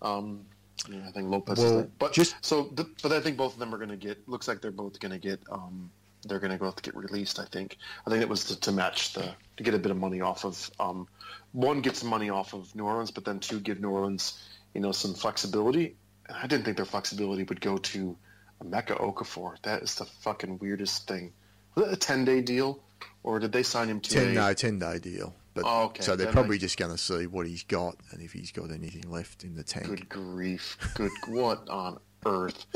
[0.02, 0.44] Um,
[0.90, 1.58] yeah, I think Lopez.
[1.58, 1.88] Well, is there.
[1.98, 4.28] But just- so, th- but I think both of them are going to get.
[4.28, 5.40] Looks like they're both going to get.
[5.50, 5.90] Um,
[6.26, 7.38] they're going to both get released.
[7.38, 7.78] I think.
[8.06, 10.44] I think it was to, to match the to get a bit of money off
[10.44, 10.70] of.
[10.78, 11.08] Um,
[11.56, 14.38] one gets money off of New Orleans, but then two give New Orleans,
[14.74, 15.96] you know, some flexibility.
[16.28, 18.14] And I didn't think their flexibility would go to
[18.62, 19.56] Emeka Okafor.
[19.62, 21.32] That is the fucking weirdest thing.
[21.74, 22.82] Was it a ten day deal,
[23.22, 24.32] or did they sign him to Ten a?
[24.34, 25.34] no, ten day deal.
[25.54, 26.02] But Oh, okay.
[26.02, 28.52] so they're Then probably I- just going to see what he's got and if he's
[28.52, 29.86] got anything left in the tank.
[29.86, 30.76] Good grief!
[30.94, 32.66] Good what on earth?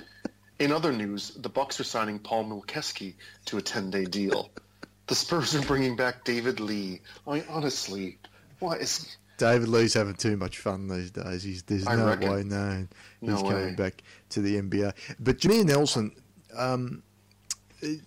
[0.58, 3.14] In other news, the Bucks are signing Paul Milkeski
[3.46, 4.50] to a 10-day deal.
[5.08, 7.00] The Spurs are bringing back David Lee.
[7.26, 8.18] I mean, honestly,
[8.60, 9.16] what is?
[9.38, 11.42] David Lee's having too much fun these days.
[11.42, 12.30] He's, there's I no reckon.
[12.30, 12.86] way, no,
[13.22, 13.50] No he's way.
[13.50, 14.92] coming back to the NBA.
[15.18, 16.12] But Jameer Nelson,
[16.54, 17.02] um,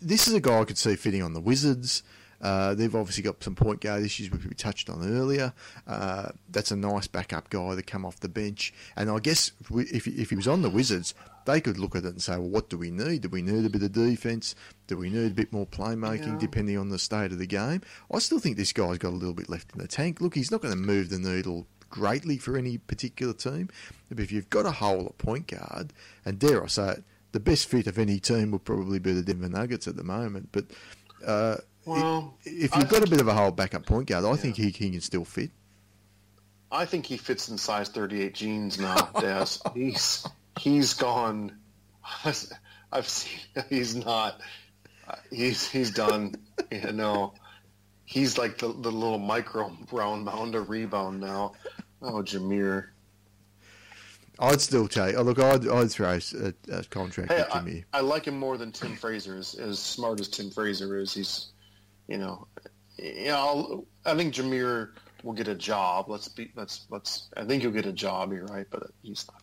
[0.01, 2.03] this is a guy I could see fitting on the Wizards.
[2.39, 5.53] Uh, they've obviously got some point guard issues which we touched on earlier.
[5.87, 8.73] Uh, that's a nice backup guy to come off the bench.
[8.95, 11.15] And I guess if, if he was on the Wizards,
[11.45, 13.21] they could look at it and say, well, what do we need?
[13.21, 14.55] Do we need a bit of defence?
[14.87, 16.37] Do we need a bit more playmaking, Yeah.
[16.39, 17.81] depending on the state of the game?
[18.13, 20.21] I still think this guy's got a little bit left in the tank.
[20.21, 23.69] Look, he's not going to move the needle greatly for any particular team.
[24.09, 25.93] But if you've got a hole at point guard,
[26.25, 29.21] and dare I say it, the best fit of any team would probably be the
[29.23, 30.49] Denver Nuggets at the moment.
[30.51, 30.65] But
[31.25, 34.35] uh, Well, if I you've got a bit of a hole backup point guard, I
[34.35, 35.51] think he, he can still fit.
[36.71, 39.61] I think he fits in size 38 jeans now, Daz.
[39.75, 40.25] he's
[40.59, 41.57] he's gone.
[42.91, 43.39] I've seen.
[43.69, 44.39] He's not.
[45.31, 46.35] He's he's done.
[46.71, 47.33] You know,
[48.05, 51.53] he's like the, the little micro round mound of rebound now.
[52.01, 52.87] Oh, Jameer.
[54.39, 55.15] I'd still take.
[55.15, 57.85] Oh, look, I'd, I'd throw a, a contract Hey, at Jimmy.
[57.93, 59.37] I, I like him more than Tim Frazier.
[59.37, 61.51] As, as smart as Tim Frazier is, he's,
[62.07, 62.47] you know,
[62.97, 64.89] you know, I'll, I think Jameer
[65.23, 66.09] will get a job.
[66.09, 67.29] Let's be, let's, let's.
[67.37, 68.33] I think he'll get a job.
[68.33, 69.42] You're right, but he's not.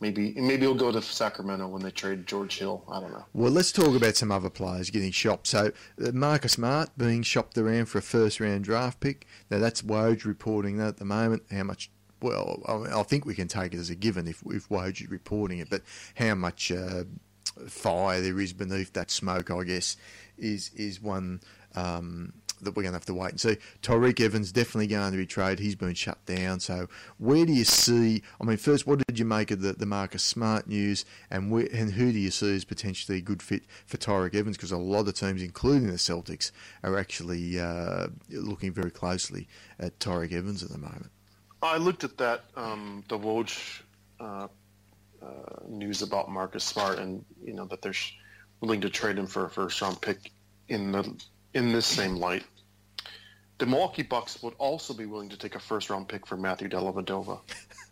[0.00, 2.82] Maybe, maybe he'll go to Sacramento when they trade George Hill.
[2.90, 3.26] I don't know.
[3.34, 5.46] Well, let's talk about some other players getting shopped.
[5.46, 5.72] So,
[6.02, 9.26] uh, Marcus Smart being shopped around for a first round draft pick.
[9.50, 11.42] Now, that's Woj reporting that at the moment.
[11.50, 11.90] How much?
[12.22, 15.10] Well, I, I think we can take it as a given if, if Woj is
[15.10, 15.82] reporting it, but
[16.14, 17.04] how much uh,
[17.68, 19.96] fire there is beneath that smoke, I guess,
[20.38, 21.40] is is one
[21.74, 22.32] um,
[22.64, 23.56] that we're going to have to wait and see.
[23.82, 25.58] Tyreke Evans definitely going to be traded.
[25.58, 26.60] He's been shut down.
[26.60, 26.88] So
[27.18, 28.22] where do you see?
[28.40, 31.68] I mean, first, what did you make of the, the Marcus Smart news, and where,
[31.72, 34.56] and who do you see as potentially a good fit for Tyreke Evans?
[34.56, 36.50] Because a lot of teams, including the Celtics,
[36.82, 41.10] are actually uh, looking very closely at Tyreke Evans at the moment.
[41.62, 43.82] I looked at that um, the Woj
[44.18, 44.48] uh,
[45.22, 45.26] uh,
[45.68, 47.94] news about Marcus Smart, and you know that they're
[48.60, 50.30] willing to trade him for a first round pick
[50.68, 51.14] in the
[51.54, 52.44] in this same light.
[53.58, 56.68] The Milwaukee Bucks would also be willing to take a first round pick for Matthew
[56.68, 57.40] Dellavedova.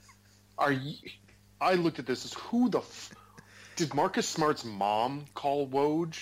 [0.59, 0.95] Are you?
[1.61, 3.13] I looked at this as who the f-
[3.77, 6.17] did Marcus Smart's mom call Woj?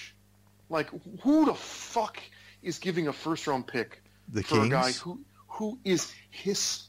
[0.68, 0.90] Like
[1.22, 2.18] who the fuck
[2.62, 4.02] is giving a first round pick
[4.32, 6.88] The for a guy who who is his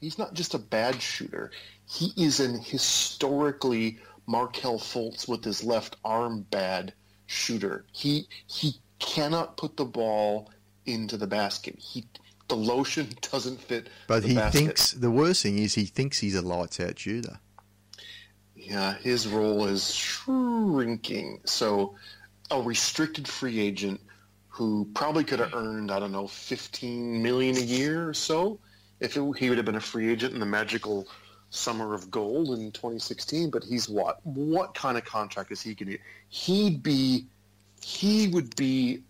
[0.00, 1.50] he's not just a bad shooter.
[1.88, 6.92] He is an historically Markelle Fultz with his left arm bad
[7.26, 7.86] shooter.
[7.92, 8.74] He he
[9.04, 10.50] cannot put the ball
[10.86, 11.78] into the basket.
[11.78, 12.06] He
[12.48, 13.88] the lotion doesn't fit.
[14.06, 14.58] But he basket.
[14.58, 17.38] thinks the worst thing is he thinks he's a lights out shooter.
[18.56, 21.40] Yeah, his role is shrinking.
[21.44, 21.96] So,
[22.50, 24.00] a restricted free agent
[24.48, 28.58] who probably could have earned I don't know fifteen million a year or so
[29.00, 31.06] if it, he would have been a free agent in the magical
[31.50, 33.50] summer of gold in 2016.
[33.50, 34.24] But he's what?
[34.24, 35.98] What kind of contract is he going to?
[36.28, 37.26] He'd be,
[37.84, 39.02] he would be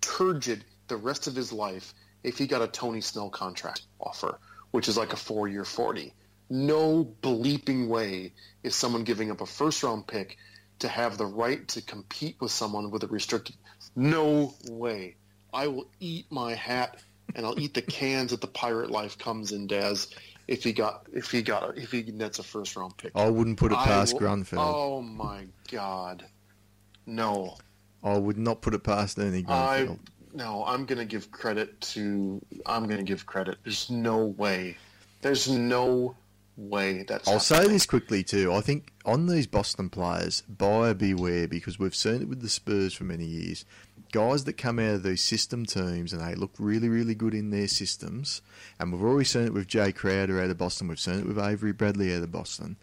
[0.00, 4.40] turgid the rest of his life if he got a Tony Snell contract offer,
[4.72, 6.12] which is like a four-year 40.
[6.50, 8.32] No bleeping way
[8.64, 10.36] is someone giving up a first-round pick
[10.80, 13.54] to have the right to compete with someone with a restricted.
[13.94, 15.14] No way.
[15.54, 17.00] I will eat my hat
[17.36, 20.12] and I'll eat the cans that the pirate life comes in, Daz.
[20.48, 23.58] If he got, if he got, if he nets a first round pick, I wouldn't
[23.58, 24.58] put it past will- Grunfeld.
[24.58, 26.24] Oh my God,
[27.06, 27.58] no!
[28.02, 29.88] I would not put it past Ernie I
[30.34, 30.64] no.
[30.66, 32.40] I'm gonna give credit to.
[32.66, 33.58] I'm gonna give credit.
[33.64, 34.76] There's no way.
[35.22, 36.14] There's no
[36.56, 37.28] way that's.
[37.28, 38.52] I'll say this quickly too.
[38.52, 42.94] I think on these Boston players, buyer beware because we've seen it with the Spurs
[42.94, 43.64] for many years.
[44.10, 47.50] Guys that come out of these system teams and they look really, really good in
[47.50, 48.40] their systems,
[48.78, 50.88] and we've already seen it with Jae Crowder out of Boston.
[50.88, 52.76] We've seen it with Avery Bradley out of Boston.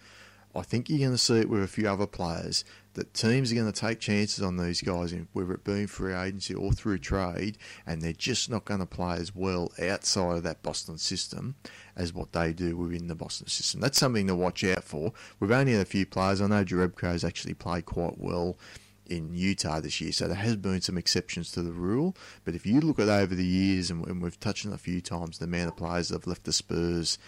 [0.55, 2.63] I think you're going to see it with a few other players
[2.95, 6.13] that teams are going to take chances on these guys, whether it be in free
[6.13, 10.43] agency or through trade, and they're just not going to play as well outside of
[10.43, 11.55] that Boston system
[11.95, 13.81] as what they do within the Boston system.
[13.81, 15.13] That's something to watch out for.
[15.39, 16.41] We've only had a few players.
[16.41, 18.57] I know Jerebko's actually played quite well
[19.05, 22.15] in Utah this year, so there has been some exceptions to the rule.
[22.43, 25.37] But if you look at over the years, and, we've touched on a few times,
[25.37, 27.19] the amount of players that have left the Spurs,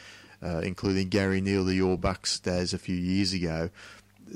[0.42, 3.70] uh, including Gary Neal, the All Bucks days a few years ago,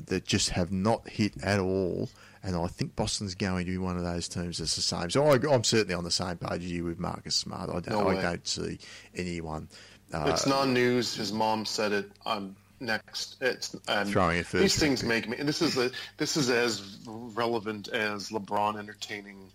[0.07, 2.09] that just have not hit at all.
[2.43, 5.11] And I think Boston's going to be one of those teams that's the same.
[5.11, 7.69] So I, I'm certainly on the same page as you with Marcus Smart.
[7.69, 8.79] I don't, No I don't see
[9.15, 9.67] anyone
[10.13, 11.15] uh, It's non-news.
[11.15, 12.11] His mom said it.
[12.25, 13.37] I'm next.
[13.41, 15.09] It's and Throwing a first These things pick.
[15.09, 15.37] make me.
[15.37, 15.91] This is a.
[16.17, 19.51] This is as relevant as LeBron entertaining,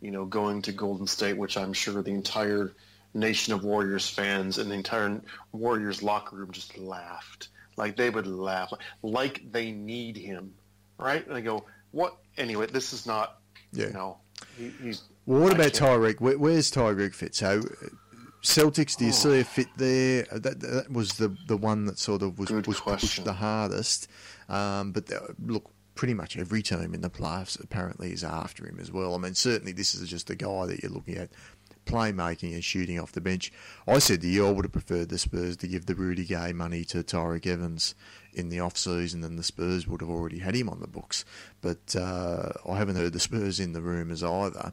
[0.00, 2.72] you know, going to Golden State, which I'm sure the entire
[3.14, 5.20] nation of Warriors fans and the entire
[5.52, 7.48] Warriors locker room just laughed.
[7.76, 8.72] Like they would laugh,
[9.02, 10.54] like they need him,
[10.98, 11.26] right?
[11.26, 12.16] And I go, what?
[12.36, 13.40] Anyway, this is not.
[13.72, 13.86] Yeah.
[13.86, 14.18] You know,
[14.56, 15.02] he, he's.
[15.26, 16.20] Well, what about Tyreke?
[16.20, 17.34] Where, where's Tyreke fit?
[17.34, 17.86] So, uh,
[18.42, 20.26] Celtics, do you see a fit there?
[20.30, 23.32] Uh, That, that was the the one that sort of was, Good was pushed the
[23.32, 24.08] hardest.
[24.48, 28.78] Um, but uh, look, pretty much every team in the playoffs apparently is after him
[28.80, 29.14] as well.
[29.14, 31.30] I mean, certainly this is just a guy that you're looking at
[31.84, 33.52] playmaking and shooting off the bench.
[33.86, 36.52] I said to you, I would have preferred the Spurs to give the Rudy Gay
[36.52, 37.94] money to Tyreke Evans
[38.32, 41.24] in the off season, and the Spurs would have already had him on the books.
[41.60, 44.72] But uh, I haven't heard the Spurs in the rumours either.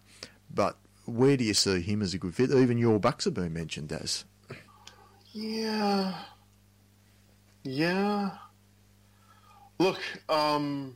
[0.54, 2.52] But where do you see him as a good fit?
[2.52, 4.26] Even your Bucks have been mentioned as.
[5.32, 6.14] Yeah.
[7.64, 8.32] Yeah.
[9.80, 10.96] Look, um,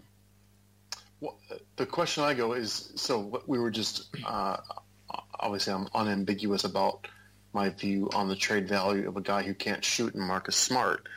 [1.76, 4.58] the question I go is so we were just uh,
[5.40, 7.07] obviously I'm unambiguous about
[7.53, 11.07] my view on the trade value of a guy who can't shoot and Marcus Smart.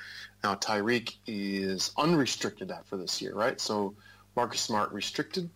[0.44, 3.60] Now Tyreke is unrestricted after this year, right?
[3.60, 3.94] So
[4.36, 5.50] Marcus Smart restricted,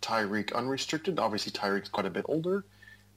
[0.00, 1.18] Tyreke unrestricted.
[1.18, 2.64] Obviously Tyreke's quite a bit older,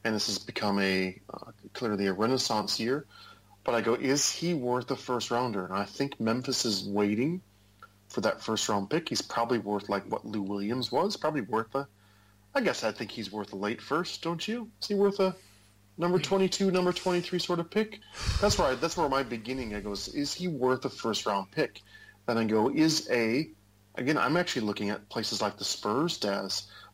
[0.03, 3.06] and this has become a uh, clearly a renaissance year.
[3.64, 5.64] But I go, is he worth a first rounder?
[5.64, 7.41] And I think Memphis is waiting
[8.07, 9.10] for that first round pick.
[9.10, 11.15] He's probably worth like what Lou Williams was.
[11.15, 11.88] Probably worth a.
[12.53, 14.69] I guess I think he's worth a late first, don't you?
[14.82, 15.36] Is he worth a
[15.98, 16.23] number hmm.
[16.23, 17.99] twenty two, number twenty three sort of pick?
[18.40, 19.76] That's where I, that's where my beginning.
[19.76, 21.82] I goes, is he worth a first round pick?
[22.28, 23.49] Then I go, is a.
[23.95, 26.19] Again, I'm actually looking at places like the Spurs.
[26.26, 26.48] I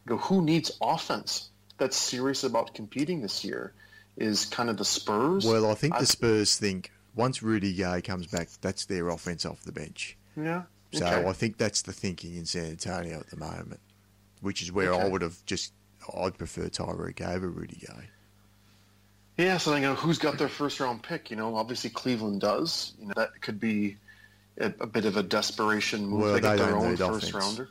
[0.07, 1.49] go, who needs offense?
[1.77, 3.73] That's serious about competing this year.
[4.15, 5.45] Is kind of the Spurs.
[5.45, 9.45] Well, I think I- the Spurs think once Rudy Gay comes back, that's their offense
[9.45, 10.17] off the bench.
[10.35, 10.63] Yeah.
[10.93, 11.27] So okay.
[11.27, 13.79] I think that's the thinking in San Antonio at the moment,
[14.41, 15.73] which is where I would have just.
[16.15, 18.09] I'd prefer Tyreke over Rudy Gay.
[19.37, 21.29] Yeah, so then you know who's got their first round pick?
[21.29, 22.93] You know, obviously Cleveland does.
[22.99, 23.97] You know, that could be
[24.57, 26.21] a, a bit of a desperation move.
[26.21, 27.33] Well, they they their don't own first offense.
[27.33, 27.69] rounder.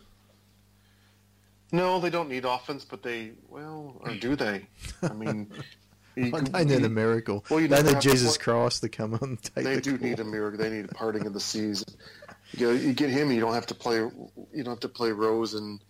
[1.72, 4.66] No, they don't need offense, but they well, or do they?
[5.02, 5.50] I mean,
[6.16, 7.44] you they need a miracle.
[7.50, 10.08] Well, you they need Jesus Christ to come and take They the do call.
[10.08, 10.58] need a miracle.
[10.62, 11.84] They need a parting of the seas.
[12.52, 13.96] You, know, you get him, you don't have to play.
[13.96, 15.80] You don't have to play Rose and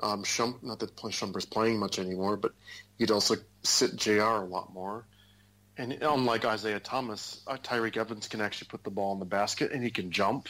[0.00, 0.62] um, Shump.
[0.62, 2.52] Not that Shumper's playing much anymore, but
[2.98, 4.22] you'd also sit Jr.
[4.22, 5.04] a lot more.
[5.78, 9.72] And unlike Isaiah Thomas, uh, Tyreke Evans can actually put the ball in the basket
[9.72, 10.48] and he can jump.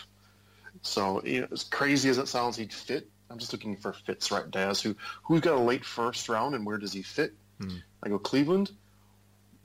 [0.82, 3.08] So you know, as crazy as it sounds, he'd fit.
[3.30, 4.82] I'm just looking for fits right, Daz.
[4.82, 7.32] Who who's got a late first round and where does he fit?
[7.60, 7.76] Hmm.
[8.02, 8.72] I go Cleveland,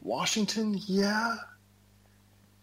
[0.01, 0.79] Washington.
[0.85, 1.37] Yeah,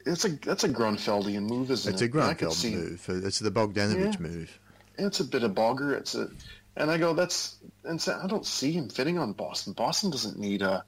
[0.07, 1.95] it's a that's a Grunfeldian move, isn't it?
[1.95, 2.23] It's a it?
[2.23, 3.25] I could Grunfeld move.
[3.25, 4.21] It's the Bogdanovich Yeah.
[4.21, 4.59] move.
[4.99, 5.93] It's a bit of bogger.
[5.93, 6.29] It's a,
[6.77, 9.73] and I go that's and so I don't see him fitting on Boston.
[9.73, 10.85] Boston doesn't need a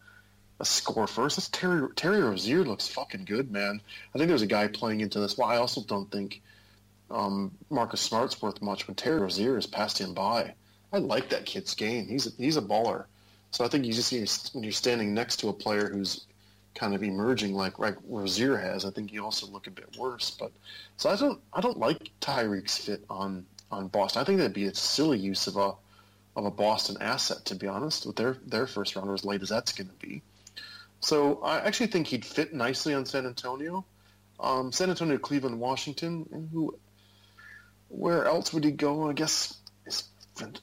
[0.61, 1.37] a score first.
[1.37, 3.81] This Terry Terry Rozier looks fucking good, man.
[4.15, 5.37] I think there's a guy playing into this.
[5.37, 6.43] Well, I also don't think
[7.11, 10.55] um, Marcus Smart's worth much when Terry Rozier has passed him by.
[10.93, 12.07] I like that kid's game.
[12.07, 13.07] He's a, he's a baller.
[13.51, 16.27] So I think you just when you're standing next to a player who's
[16.75, 20.31] kind of emerging like like Rozier has, I think you also look a bit worse.
[20.31, 20.53] But
[20.97, 24.23] so I don't I don't like Tyreke's fit on on Boston.
[24.23, 25.75] I think that'd be a silly use of a
[26.37, 29.49] of a Boston asset to be honest, with their their first rounder as late as
[29.49, 30.23] that's going to be.
[31.01, 33.85] So I actually think he'd fit nicely on San Antonio.
[34.41, 36.27] Um, San Antonio, Cleveland, Washington.
[36.33, 36.77] and Who,
[37.89, 39.09] where else would he go?
[39.09, 39.59] I guess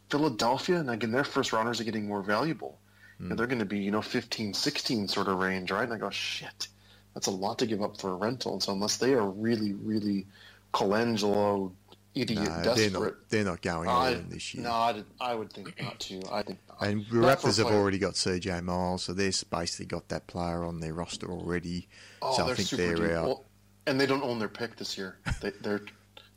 [0.09, 2.79] Philadelphia, and again, their first rounders are getting more valuable.
[3.21, 3.29] Mm.
[3.29, 5.83] And they're going to be, you know, 15, 16 sort of range, right?
[5.83, 6.67] And I go, shit,
[7.13, 8.53] that's a lot to give up for a rental.
[8.53, 10.27] And so unless they are really, really
[10.73, 11.71] Colangelo
[12.15, 14.63] idiot no, desperate, they're not, they're not going I, this year.
[14.63, 16.21] No, I, I, would think not too.
[16.31, 16.87] I think not.
[16.87, 20.79] And the Raptors have already got CJ Miles, so they've basically got that player on
[20.79, 21.87] their roster already.
[22.21, 23.11] Oh, so I think they're deep.
[23.11, 23.25] out.
[23.25, 23.45] Well,
[23.87, 25.17] and they don't own their pick this year.
[25.41, 25.81] They, their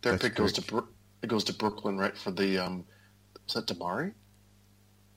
[0.02, 0.86] their pick goes to
[1.22, 2.16] it goes to Brooklyn, right?
[2.16, 2.84] For the um,
[3.48, 4.12] is that DeMarre?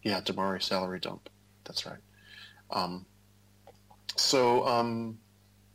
[0.04, 1.30] Yeah, DeMarre salary dump.
[1.66, 2.00] That's right.
[2.72, 3.06] Um,
[4.16, 5.18] so um,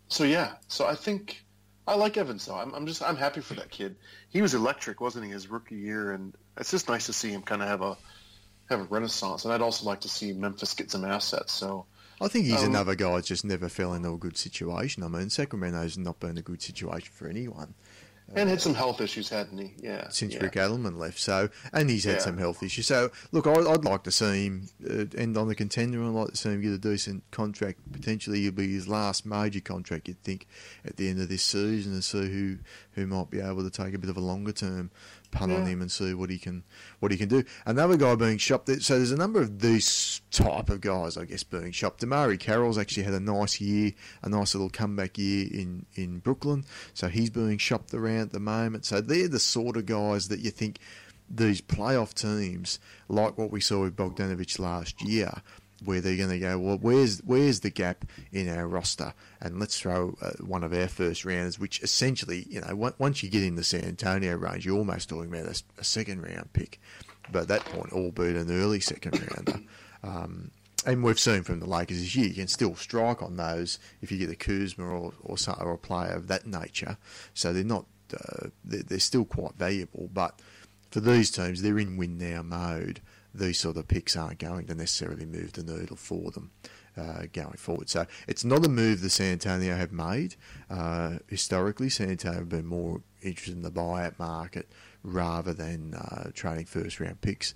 [0.09, 0.55] so yeah.
[0.69, 1.45] So I think
[1.87, 2.55] I like Evans though.
[2.55, 3.97] I'm, I'm just I'm happy for that kid.
[4.29, 6.13] He was electric, wasn't he, his rookie year?
[6.13, 7.97] And it's just nice to see him kind of have a
[8.69, 9.45] have a renaissance.
[9.45, 11.53] And I'd also like to see Memphis get some assets.
[11.53, 11.87] So
[12.21, 15.03] I think he's um, another guy that just never fell into a good situation.
[15.03, 17.75] I mean, Sacramento's not been a good situation for anyone.
[18.35, 19.75] And had some health issues, hadn't he?
[19.79, 20.09] Yeah.
[20.09, 20.43] Since yeah.
[20.43, 22.21] Rick Adelman left, so and he's had yeah.
[22.21, 22.87] some health issues.
[22.87, 26.03] So look, I, would like to see him uh, end on the contender.
[26.03, 27.81] I'd like to see him get a decent contract.
[27.93, 30.09] Potentially, it'll be his last major contract.
[30.09, 30.47] You'd think
[30.85, 32.59] at the end of this season, and see who
[32.93, 34.91] who might be able to take a bit of a longer term.
[35.41, 36.65] On him and see what he can
[37.01, 37.45] what he can do.
[37.65, 38.69] Another guy being shopped.
[38.83, 42.03] So there's a number of these type of guys, I guess, being shopped.
[42.03, 43.93] DeMarre Carroll's actually had a nice year,
[44.23, 46.65] a nice little comeback year in in Brooklyn.
[46.95, 48.85] So he's being shopped around at the moment.
[48.85, 50.79] So they're the sort of guys that you think
[51.29, 52.79] these playoff teams,
[53.09, 55.33] like what we saw with Bogdanovich last year,
[55.85, 59.15] where they're going to go, well, where's where's the gap in our roster?
[59.41, 63.31] And let's throw uh, one of our first rounders, which essentially, you know, once you
[63.31, 66.81] get in the San Antonio range, you're almost talking about a, a second round pick.
[67.31, 69.61] But at that point, all albeit an early second rounder.
[70.03, 70.51] Um,
[70.85, 74.11] and we've seen from the Lakers this year, you can still strike on those if
[74.11, 76.97] you get a Kuzma or, or, or a player of that nature.
[77.35, 80.11] So they're not, uh, they're, they're still quite valuable.
[80.13, 80.41] But
[80.91, 83.01] for these teams, they're in win now mode
[83.35, 86.51] these sort of picks aren't going to necessarily move the needle for them.
[86.95, 87.89] Uh, going forward.
[87.89, 90.35] So it's not a move the San Antonio have made.
[90.69, 94.69] Uh, historically, San Antonio have been more interested in the buyout market
[95.03, 97.55] rather than uh, trading first round picks.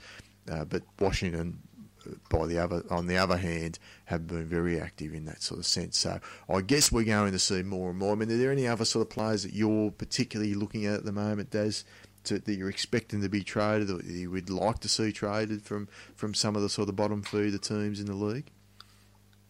[0.51, 1.59] Uh, but Washington,
[2.07, 5.61] uh, by the other, on the other hand, have been very active in that sort
[5.61, 5.99] of sense.
[5.99, 8.13] So I guess we're going to see more and more.
[8.13, 11.05] I mean, are there any other sort of players that you're particularly looking at at
[11.05, 11.83] the moment, Des?
[12.27, 15.89] To, that you're expecting to be traded or you would like to see traded from,
[16.15, 18.51] from some of the sort of bottom feeder teams in the league?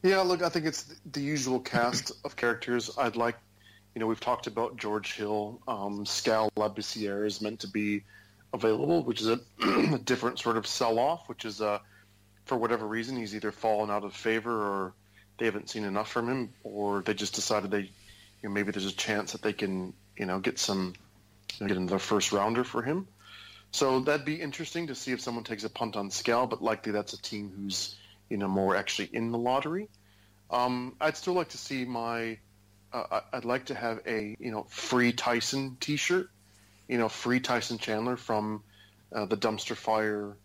[0.03, 2.91] Yeah, look, I think it's the usual cast of characters.
[2.97, 3.37] I'd like,
[3.95, 5.61] you know, we've talked about George Hill.
[5.67, 8.05] Um, Skal Labissiere is meant to be
[8.53, 11.79] available, which is a, a different sort of sell-off, which is, uh,
[12.45, 14.93] for whatever reason, he's either fallen out of favor or
[15.39, 17.91] they haven't seen enough from him, or they just decided they, you
[18.45, 20.95] know, maybe there's a chance that they can, you know, get some
[21.59, 23.07] get another first rounder for him.
[23.73, 26.93] So that'd be interesting to see if someone takes a punt on Skal, but likely
[26.93, 27.97] that's a team who's
[28.29, 29.89] you know more actually in the lottery.
[30.51, 32.39] Um, I'd still like to see my.
[32.93, 36.31] Uh, I'd like to have a you know free Tyson T-shirt,
[36.89, 38.63] you know free Tyson Chandler from
[39.13, 40.37] uh, the dumpster fire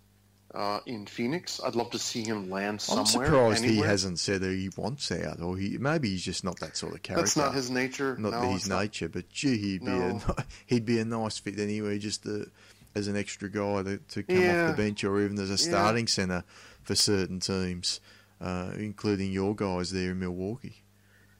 [0.53, 1.61] uh, in Phoenix.
[1.63, 3.01] I'd love to see him land somewhere.
[3.01, 3.85] I'm surprised anywhere.
[3.85, 6.93] he hasn't said that he wants out, or he maybe he's just not that sort
[6.93, 7.21] of character.
[7.21, 8.15] That's not his nature.
[8.17, 9.13] Not no, his nature, not.
[9.13, 10.21] but gee, he'd be no.
[10.27, 12.49] a he'd be a nice fit anyway, just to,
[12.95, 14.69] as an extra guy to, to come yeah.
[14.69, 16.11] off the bench, or even as a starting yeah.
[16.11, 16.43] centre
[16.83, 18.01] for certain teams,
[18.41, 20.83] uh, including your guys there in Milwaukee.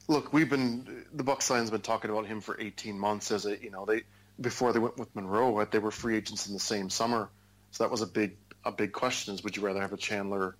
[0.08, 3.62] Look, we've been the Bucks Lions been talking about him for 18 months as a
[3.62, 4.04] you know they
[4.40, 7.30] before they went with Monroe, they were free agents in the same summer,
[7.72, 10.56] so that was a big a big question is would you rather have a Chandler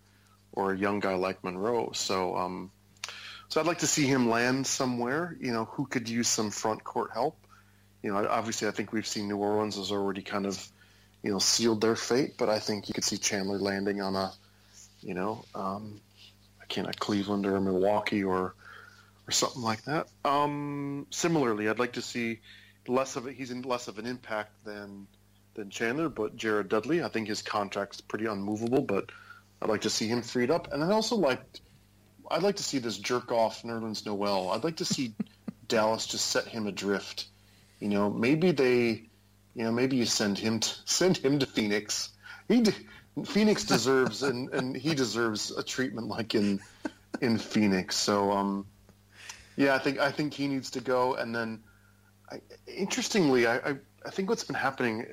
[0.52, 1.92] or a young guy like Monroe?
[1.94, 2.72] So um,
[3.50, 5.36] so I'd like to see him land somewhere.
[5.40, 7.38] You know, who could use some front court help?
[8.02, 10.72] You know, obviously I think we've seen New Orleans has already kind of
[11.24, 14.32] you know sealed their fate, but I think you could see Chandler landing on a
[15.02, 16.02] you know um,
[16.62, 18.56] I can't a Cleveland or Milwaukee or
[19.28, 20.08] or something like that.
[20.26, 22.40] Um, similarly, I'd like to see
[22.88, 23.36] less of it.
[23.36, 25.08] He's in less of an impact than
[25.62, 29.12] than Chandler, but Jared Dudley, I think his contract's pretty unmovable, but
[29.62, 30.74] I'd like to see him freed up.
[30.74, 31.62] And I also liked,
[32.32, 34.50] I'd like to see this jerk off Nerlens Noel.
[34.50, 35.14] I'd like to see
[35.68, 37.28] Dallas just set him adrift.
[37.80, 39.04] You know, maybe they,
[39.54, 42.10] you know, maybe you send him to, send him to Phoenix.
[42.48, 42.64] He
[43.24, 46.60] Phoenix deserves and, and he deserves a treatment like in
[47.22, 47.96] in Phoenix.
[47.98, 48.66] So um,
[49.58, 51.14] yeah, I think I think he needs to go.
[51.16, 51.62] And then,
[52.32, 53.76] I, interestingly, I, I
[54.06, 55.06] I think what's been happening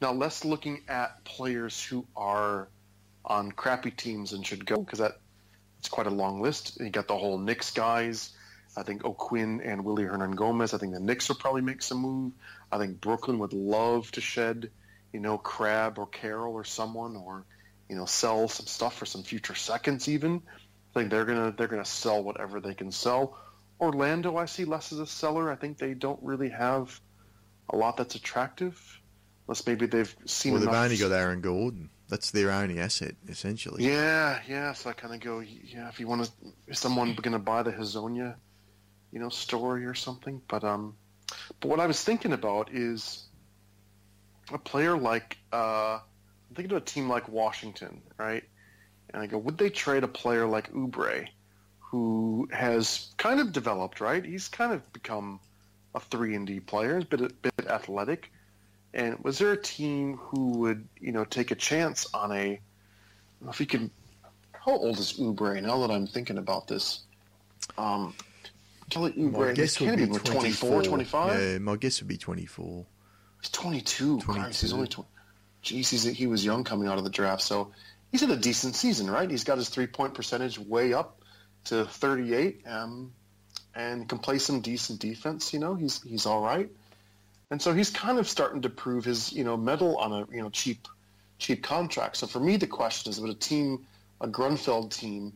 [0.00, 2.68] now, less looking at players who are
[3.24, 5.18] on crappy teams and should go because that
[5.78, 6.78] it's quite a long list.
[6.80, 8.30] You got the whole Knicks guys.
[8.76, 10.74] I think O'Quinn and Willy Hernangomez.
[10.74, 12.32] I think the Knicks will probably make some move.
[12.70, 14.70] I think Brooklyn would love to shed,
[15.12, 17.44] you know, Crabbe or Carroll or someone, or
[17.88, 20.08] you know, sell some stuff for some future seconds.
[20.08, 20.42] Even
[20.94, 23.38] I think they're gonna they're gonna sell whatever they can sell.
[23.80, 25.50] Orlando, I see less as a seller.
[25.50, 27.00] I think they don't really have
[27.70, 28.97] a lot that's attractive,
[29.48, 30.52] unless maybe they've seen.
[30.52, 30.84] Well, they've enough.
[30.84, 31.88] only got Aaron Gordon.
[32.08, 33.84] That's their only asset, essentially.
[33.84, 34.72] Yeah, yeah.
[34.74, 35.88] So I kind of go, yeah.
[35.88, 36.32] If you want to,
[36.66, 38.34] is someone going to buy the Hezonja,
[39.10, 40.40] you know, story or something?
[40.48, 40.96] But um,
[41.60, 43.26] but what I was thinking about is
[44.52, 45.98] a player like uh,
[46.48, 48.44] I'm thinking of a team like Washington, right?
[49.10, 51.26] And I go, would they trade a player like Oubre,
[51.78, 54.24] who has kind of developed, right?
[54.24, 55.40] He's kind of become
[55.94, 58.30] a three and D player, a bit a bit athletic.
[58.94, 62.60] And was there a team who would, you know, take a chance on a,
[63.48, 63.90] if he can,
[64.52, 67.00] how old is Oubre now that I'm thinking about this?
[67.76, 68.14] Um,
[68.90, 70.82] Kelly Oubre, My guess would be be 24, 24.
[70.82, 71.40] 25?
[71.40, 72.86] Yeah, my guess would be 24.
[73.40, 74.20] He's 22.
[74.20, 75.08] Christ, he's only 20.
[75.62, 77.42] Jeez, he's, he was young coming out of the draft.
[77.42, 77.72] So
[78.10, 79.30] he's had a decent season, right?
[79.30, 81.20] He's got his three-point percentage way up
[81.64, 83.12] to 38 um,
[83.74, 85.52] and can play some decent defense.
[85.52, 86.70] You know, he's he's all right.
[87.50, 90.42] And so he's kind of starting to prove his, you know, metal on a, you
[90.42, 90.86] know, cheap
[91.38, 92.16] cheap contract.
[92.16, 93.86] So for me, the question is, would a team,
[94.20, 95.32] a Grunfeld team,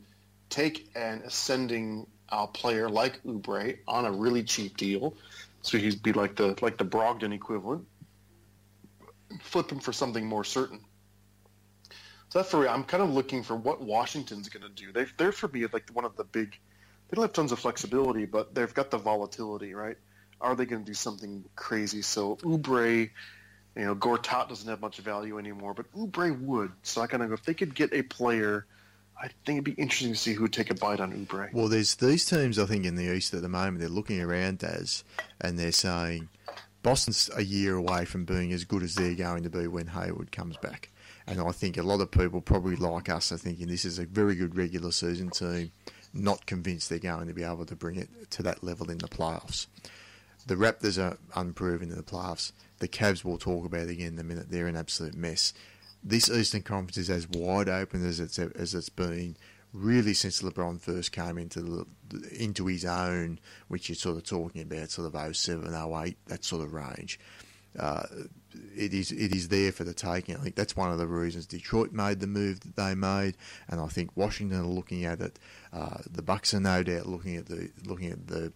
[0.51, 5.15] take an ascending uh, player like Oubre on a really cheap deal,
[5.63, 7.87] so he'd be like the like the Brogdon equivalent,
[9.41, 10.81] flip him for something more certain.
[12.29, 12.69] So that's for me.
[12.69, 14.91] I'm kind of looking for what Washington's going to do.
[14.91, 16.59] They, they're for me like one of the big.
[17.09, 19.99] They don't have tons of flexibility, but they've got the volatility, right?
[20.43, 22.03] Are they going to do something crazy?
[22.03, 23.11] So Oubre,
[23.77, 26.73] you know, Gortat doesn't have much value anymore, but Oubre would.
[26.83, 28.67] So I kind of go if they could get a player,
[29.21, 31.53] I think it'd be interesting to see who would take a bite on Oubre.
[31.53, 34.65] Well, there's these teams, I think, in the East at the moment, they're looking around
[34.65, 35.05] as,
[35.41, 36.29] and they're saying
[36.83, 40.33] Boston's a year away from being as good as they're going to be when Hayward
[40.33, 40.91] comes back.
[41.27, 44.07] And I think a lot of people, probably like us, are thinking this is a
[44.07, 45.71] very good regular season team,
[46.13, 49.07] not convinced they're going to be able to bring it to that level in the
[49.07, 49.67] playoffs.
[50.47, 52.53] The Raptors are unproven in the playoffs.
[52.79, 54.51] The Cavs we'll talk about again in a minute.
[54.51, 55.53] They're an absolute mess.
[56.03, 59.37] This Eastern Conference is as wide open as it's as it's been
[59.73, 61.87] really since LeBron first came into the,
[62.39, 63.39] into his own,
[63.69, 67.19] which you're sort of talking about, sort of 07, 08, that sort of range.
[67.79, 68.03] Uh,
[68.77, 70.37] it is it is there for the taking.
[70.37, 73.39] I think that's one of the reasons Detroit made the move that they made,
[73.69, 75.39] and I think Washington are looking at it.
[75.73, 78.53] Uh, the Bucks are no doubt looking at the looking at the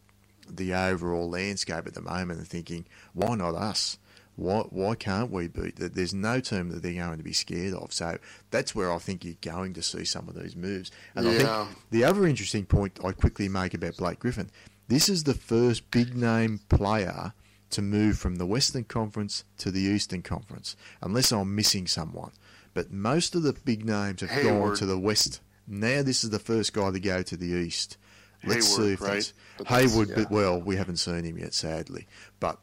[0.49, 3.99] the overall landscape at the moment and thinking, why not us?
[4.37, 5.95] Why why can't we beat that?
[5.95, 7.93] There's no team that they're going to be scared of.
[7.93, 8.19] So
[8.51, 10.91] that's where I think you're going to see some of these moves.
[11.15, 14.51] And I think the other interesting point I quickly make about Blake Griffin,
[14.89, 17.33] this is the first big name player
[17.71, 22.33] to move from the Western Conference to the Eastern Conference, unless I'm missing someone.
[22.75, 25.41] But most of the big names have gone to the West.
[25.67, 27.97] Now this is the first guy to go to the East.
[28.45, 29.33] Let's see if right?
[29.59, 30.15] But that's- yeah.
[30.17, 32.07] But well, we haven't seen him yet, sadly.
[32.41, 32.59] But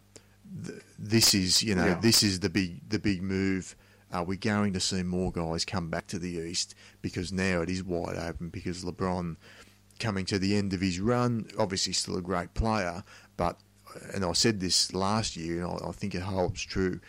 [0.66, 2.00] th- this is, you know, Yeah.
[2.00, 3.76] this is the big, the big move.
[4.12, 7.70] Are we going to see more guys come back to the East because now it
[7.70, 9.38] is wide open because LeBron
[10.00, 13.04] coming to the end of his run, obviously still a great player,
[13.38, 13.60] but
[14.14, 17.00] and I said this last year, and I, I think it holds true.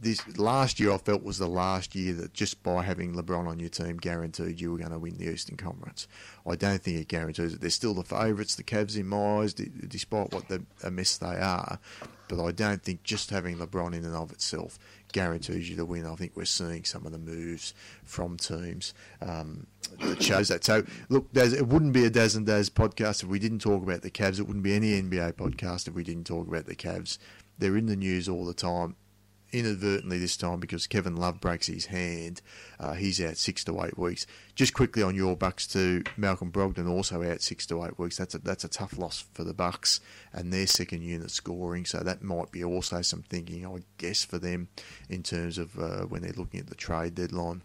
[0.00, 3.58] This last year, I felt was the last year that just by having LeBron on
[3.58, 6.06] your team guaranteed you were going to win the Eastern Conference.
[6.46, 7.60] I don't think it guarantees it.
[7.60, 11.16] They're still the favourites, the Cavs in my eyes, d- despite what the, a mess
[11.16, 11.80] they are.
[12.28, 14.78] But I don't think just having LeBron in and of itself
[15.12, 16.06] guarantees you the win.
[16.06, 19.66] I think we're seeing some of the moves from teams um,
[19.98, 20.62] that shows that.
[20.62, 24.02] So, look, it wouldn't be a Daz and Dazz podcast if we didn't talk about
[24.02, 24.38] the Cavs.
[24.38, 27.18] It wouldn't be any NBA podcast if we didn't talk about the Cavs.
[27.58, 28.94] They're in the news all the time.
[29.50, 32.42] Inadvertently this time because Kevin Love breaks his hand.
[32.78, 34.26] Uh, he's out six to eight weeks.
[34.54, 38.18] Just quickly on your Bucks too, Malcolm Brogdon also out six to eight weeks.
[38.18, 40.00] That's a that's a tough loss for the Bucks
[40.32, 41.86] and their second unit scoring.
[41.86, 44.68] So that might be also some thinking, I guess, for them
[45.08, 47.62] in terms of uh, when they're looking at the trade deadline.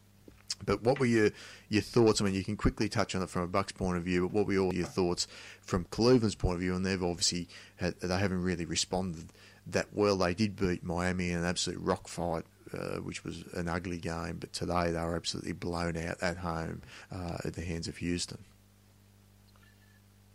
[0.66, 1.32] But what were your
[1.70, 2.22] your thoughts?
[2.22, 4.22] I mean, you can quickly touch on it from a Bucks point of view.
[4.22, 5.28] But what were all your thoughts
[5.62, 6.76] from Cleveland's point of view?
[6.76, 9.34] And they've obviously had, they haven't really responded
[9.68, 10.18] that well.
[10.18, 14.38] They did beat Miami in an absolute rock fight, uh, which was an ugly game.
[14.40, 16.82] But today they were absolutely blown out at home
[17.12, 18.40] uh, at the hands of Houston.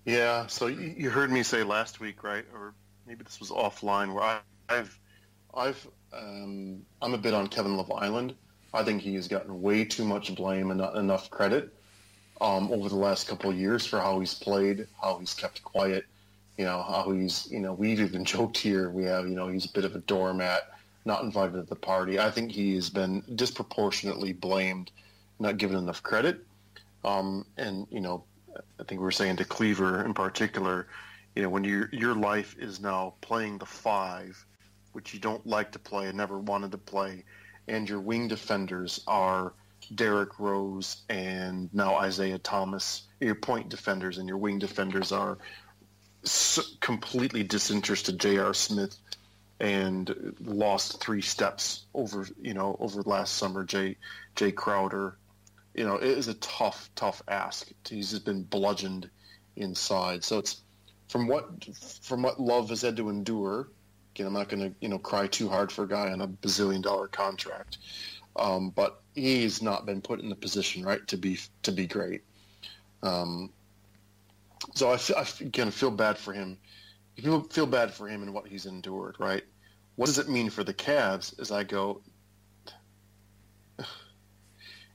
[0.05, 0.47] Yeah.
[0.47, 2.45] So you heard me say last week, right?
[2.55, 2.75] Or
[3.07, 4.39] maybe this was offline, where I,
[4.69, 4.99] I've
[5.55, 8.35] I've um, I'm a bit on Kevin Love Island
[8.73, 11.75] I think he has gotten way too much blame and not enough credit
[12.41, 16.05] um, over the last couple of years for how he's played, how he's kept quiet,
[16.59, 18.91] you know, how he's, you know, we've even joked here.
[18.91, 20.73] We have, you know, he's a bit of a doormat,
[21.05, 22.19] not invited to the party.
[22.19, 24.91] I think he has been disproportionately blamed,
[25.39, 26.45] not given enough credit.
[27.05, 28.25] Um, and, you know,
[28.57, 30.89] I think we were saying to Cleaver in particular,
[31.37, 34.45] you know, when your your life is now playing the five,
[34.93, 37.23] which you don't like to play and never wanted to play,
[37.69, 39.53] and your wing defenders are
[39.95, 43.03] Derrick Rose and now Isaiah Thomas.
[43.21, 45.39] Your point defenders and your wing defenders are
[46.81, 48.19] completely disinterested.
[48.19, 48.55] J.R.
[48.55, 48.97] Smith
[49.61, 53.65] and lost three steps over you know over last summer.
[53.65, 53.97] Jay
[54.37, 55.17] Jae Crowder,
[55.75, 57.69] you know, it is a tough tough ask.
[57.89, 59.11] He's just been bludgeoned
[59.57, 60.25] inside.
[60.25, 60.63] So it's
[61.09, 61.65] from what
[62.03, 63.69] from what Love has had to endure
[64.19, 66.27] Again, I'm not going to you know cry too hard for a guy on a
[66.27, 67.79] bazillion dollar contract,
[68.35, 72.23] um, but he's not been put in the position right to be to be great.
[73.05, 73.53] Um,
[74.75, 76.59] so I, I again feel bad for him.
[77.17, 79.43] People feel bad for him and what he's endured, right?
[79.97, 81.39] What does it mean for the Cavs?
[81.41, 82.01] As I go,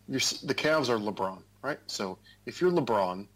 [0.07, 0.19] the
[0.55, 1.79] Cavs are LeBron, right?
[1.87, 3.27] So if you're LeBron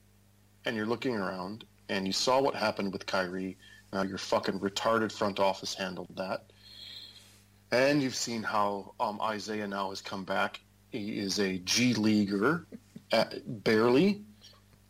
[0.65, 3.57] and you're looking around and you saw what happened with Kyrie
[3.93, 6.51] now your fucking retarded front office handled that.
[7.71, 10.61] And you've seen how um, Isaiah now has come back.
[10.91, 12.65] He is a G leaguer,
[13.11, 14.23] at, barely.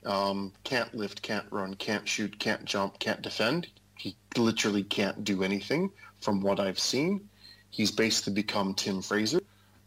[0.08, 3.68] Um, can't lift, can't run, can't shoot, can't jump, can't defend.
[3.98, 7.30] He literally can't do anything from what I've seen.
[7.70, 9.42] He's basically become Tim Frazier.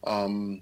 [0.05, 0.61] Um,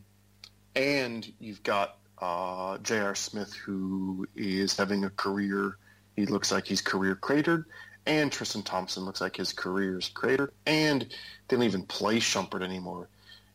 [0.76, 3.14] and you've got uh, J.R.
[3.14, 5.76] Smith, who is having a career.
[6.16, 7.64] He looks like he's career cratered
[8.08, 12.62] and Tristan Thompson looks like his career is crater, and they don't even play Shumpert
[12.62, 13.08] anymore.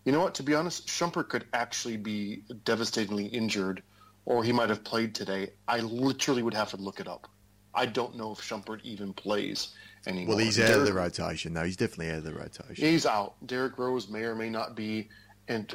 [0.06, 0.36] You know what?
[0.36, 3.82] To be honest, Shumpert could actually be devastatingly injured,
[4.26, 5.52] or he might have played today.
[5.68, 7.28] I literally would have to look it up.
[7.74, 9.70] I don't know if Shumpert even plays
[10.06, 10.36] anymore.
[10.36, 11.54] Well, he's out of the rotation.
[11.54, 12.86] No, he's definitely out of the rotation.
[12.86, 13.36] He's out.
[13.46, 15.10] Derrick Rose may or may not be.
[15.48, 15.74] And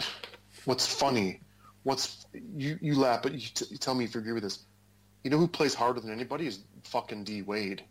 [0.64, 1.40] what's funny,
[1.82, 2.26] what's
[2.56, 4.60] you you laugh, but you, t- you tell me if you agree with this.
[5.24, 7.82] You know who plays harder than anybody is fucking D Wade.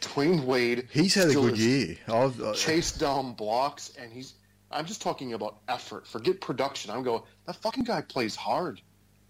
[0.00, 0.88] Dwyane Wade.
[0.90, 1.96] He's had a good year.
[2.08, 4.34] I've, uh, chased down blocks, and he's.
[4.70, 6.06] I'm just talking about effort.
[6.06, 6.90] Forget production.
[6.90, 7.22] I'm going.
[7.46, 8.80] That fucking guy plays hard,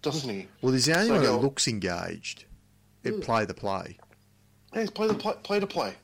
[0.01, 0.47] doesn't he?
[0.61, 2.45] Well, he's the only so one that looks engaged.
[3.03, 3.97] It play the play.
[4.73, 5.95] Hey, play the play, play to play.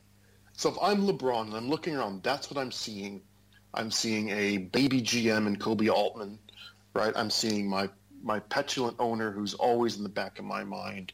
[0.54, 3.22] So if I'm LeBron and I'm looking around, that's what I'm seeing.
[3.74, 6.40] I'm seeing a baby GM and Koby Altman,
[6.94, 7.14] right?
[7.16, 7.90] I'm seeing my
[8.24, 11.12] my petulant owner who's always in the back of my mind.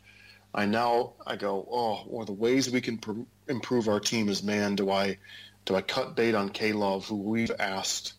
[0.53, 4.43] I now I go, oh, well, the ways we can pr- improve our team is,
[4.43, 5.17] man, do I
[5.65, 8.13] do I cut bait on K Love, who we've asked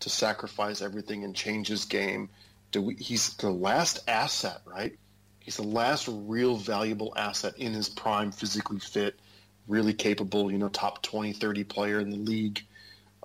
[0.00, 2.30] to sacrifice everything and change his game?
[2.74, 4.96] We, he's the last asset, right?
[5.40, 9.18] He's the last real valuable asset in his prime, physically fit,
[9.66, 12.62] really capable, you know, top 20, 30 player in the league.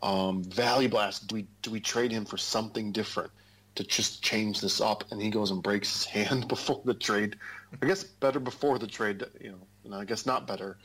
[0.01, 1.27] Um, valuable asset.
[1.27, 3.31] Do we do we trade him for something different?
[3.75, 7.35] to just change this up, and he goes and breaks his hand before the trade.
[7.81, 10.77] I guess better before the trade, you know, and I guess not better.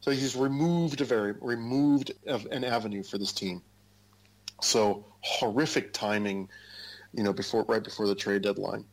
[0.00, 3.62] So he's removed a very removed an avenue for this team.
[4.60, 6.48] So horrific timing,
[7.12, 8.84] you know, before right before the trade deadline.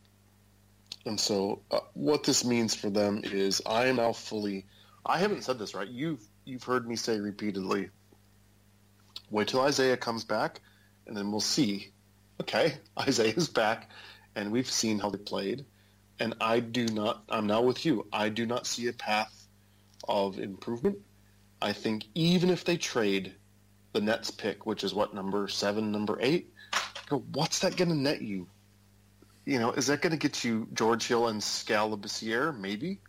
[1.06, 4.66] And so uh, what this means for them is I am now fully.
[5.06, 5.88] I haven't said this right.
[5.88, 7.90] You've you've heard me say repeatedly.
[9.30, 10.62] Wait till Isaiah comes back,
[11.08, 11.92] and then we'll see
[12.42, 13.90] okay, Isaiah's back,
[14.36, 15.66] and we've seen how they played.
[16.20, 18.08] And I do not, I'm now with you.
[18.12, 19.48] I do not see a path
[20.08, 20.98] of improvement.
[21.62, 23.34] I think even if they trade
[23.94, 26.54] the Nets pick, which is what, number seven, number eight,
[27.10, 28.48] go, what's that going to net you?
[29.46, 32.58] You know, is that going to get you George Hill and Skal Labissiere?
[32.58, 33.00] Maybe.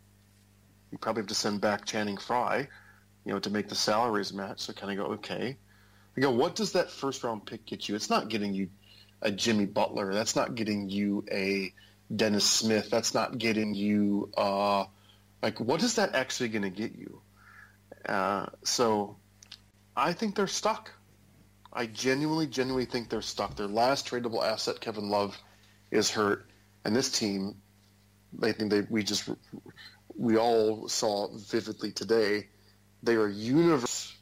[0.90, 2.68] You probably have to send back Channing Frye,
[3.24, 4.60] you know, to make the salaries match.
[4.60, 5.56] So kind of go, okay.
[6.16, 7.94] I go, what does that first round pick get you?
[7.94, 8.70] It's not getting you
[9.22, 10.12] a Jimmy Butler.
[10.14, 11.72] That's not getting you a
[12.14, 12.90] Dennis Smith.
[12.90, 14.84] That's not getting you uh,
[15.42, 17.20] like what is that actually going to get you?
[18.06, 19.16] Uh, so
[19.96, 20.92] I think they're stuck.
[21.72, 23.56] I genuinely, genuinely think they're stuck.
[23.56, 25.38] Their last tradable asset, Kevin Love,
[25.90, 26.50] is hurt.
[26.84, 27.56] And this team,
[28.42, 29.28] I think they we just
[30.16, 32.48] we all saw vividly today,
[33.02, 34.16] they are universe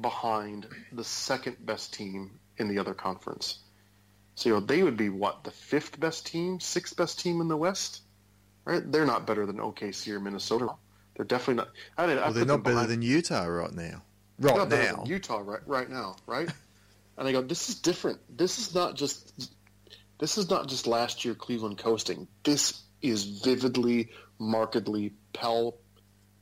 [0.00, 3.58] behind the second best team in the other conference.
[4.34, 7.48] So you know, they would be what the fifth best team, sixth best team in
[7.48, 8.02] the West,
[8.64, 8.90] right?
[8.90, 10.68] They're not better than OKC or Minnesota.
[11.16, 11.70] They're definitely not.
[11.96, 14.02] I did, well, they're not better than Utah right now.
[14.38, 16.48] Right now, Utah right right now, right?
[17.18, 18.20] and I go, this is different.
[18.34, 19.52] This is not just
[20.18, 22.28] this is not just last year Cleveland coasting.
[22.44, 25.74] This is vividly, markedly, pal,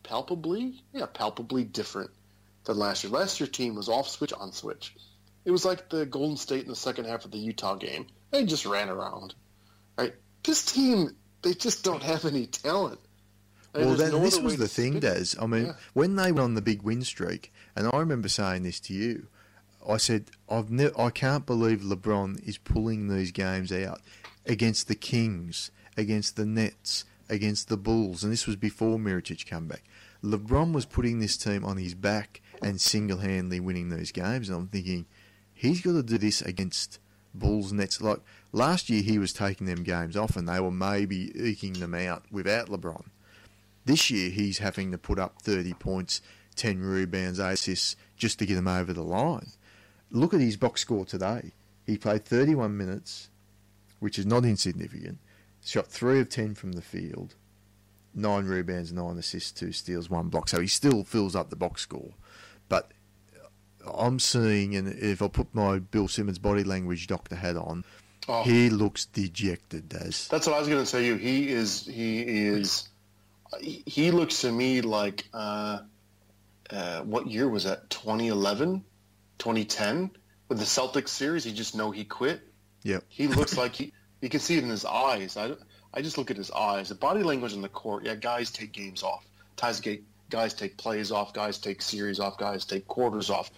[0.03, 2.11] palpably, yeah, palpably different
[2.65, 3.13] than last year.
[3.13, 4.95] Last year's team was off switch, on switch.
[5.45, 8.07] It was like the Golden State in the second half of the Utah game.
[8.31, 9.35] They just ran around,
[9.97, 10.15] right?
[10.43, 12.99] This team, they just don't have any talent.
[13.75, 15.41] well, then no this was the thing, Des.
[15.41, 15.73] I mean, yeah.
[15.95, 19.29] when they went on the big win streak, and I remember saying this to you,
[19.89, 24.01] I said, I've ne- I can't believe LeBron is pulling these games out
[24.45, 29.67] against the Kings, against the Nets, against the Bulls, and this was before Mirotic came
[29.69, 29.85] back.
[30.23, 34.69] LeBron was putting this team on his back and single-handedly winning those games, and I'm
[34.69, 35.07] thinking,
[35.53, 36.99] he's got to do this against
[37.35, 38.01] Bulls Nets.
[38.01, 38.21] Like
[38.53, 42.25] last year, he was taking them games off, and they were maybe eking them out
[42.31, 43.05] without LeBron.
[43.85, 46.21] This year, he's having to put up 30 points,
[46.57, 49.53] 10 rebounds, 8 assists just to get them over the line.
[50.11, 51.53] Look at his box score today.
[51.85, 53.29] He played 31 minutes,
[54.01, 55.19] which is not insignificant.
[55.65, 57.35] Shot 3 of 10 from the field,
[58.15, 60.49] 9 rebounds, 9 assists, 2 steals, 1 block.
[60.49, 62.13] So he still fills up the box score.
[62.69, 62.91] But
[63.95, 67.85] I'm seeing, and if I put my Bill Simmons body language doctor hat on,
[68.29, 68.43] oh.
[68.43, 69.93] he looks dejected.
[69.95, 72.89] As that's what I was going to tell You, he is, he is,
[73.61, 75.81] he looks to me like, uh,
[76.71, 77.89] uh, what year was that?
[77.91, 78.85] 2011,
[79.39, 80.11] 2010
[80.49, 81.47] with the Celtics series.
[81.47, 82.41] You just know he quit.
[82.83, 83.93] Yeah, he looks like he.
[84.21, 85.37] You can see it in his eyes.
[85.37, 85.53] I,
[85.93, 86.89] I just look at his eyes.
[86.89, 88.05] The body language in the court.
[88.05, 89.27] Yeah, guys take games off.
[89.57, 91.33] Guys get guys take plays off.
[91.33, 92.39] Guys take series off.
[92.39, 93.51] Guys take quarters off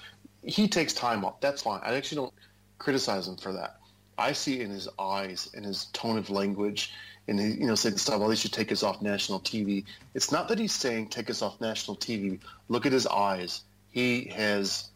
[0.42, 1.40] he takes time off.
[1.40, 1.80] That's fine.
[1.84, 2.34] I actually don't
[2.78, 3.76] criticize him for that.
[4.16, 6.92] I see in his eyes, in his tone of language,
[7.28, 8.18] and he, you know, saying stuff.
[8.18, 9.84] Well, they should take us off national TV.
[10.14, 12.40] It's not that he's saying take us off national TV.
[12.68, 13.62] Look at his eyes.
[13.90, 14.88] He has,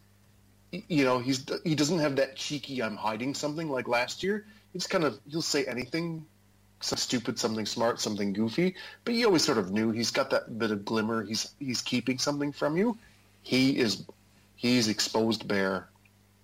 [0.87, 4.45] you know, he's he doesn't have that cheeky "I'm hiding something" like last year.
[4.71, 6.25] He's kind of he'll say anything,
[6.79, 8.75] some stupid, something smart, something goofy,
[9.05, 11.23] but you always sort of knew he's got that bit of glimmer.
[11.23, 12.97] He's he's keeping something from you.
[13.43, 14.03] He is
[14.55, 15.89] he's exposed bare.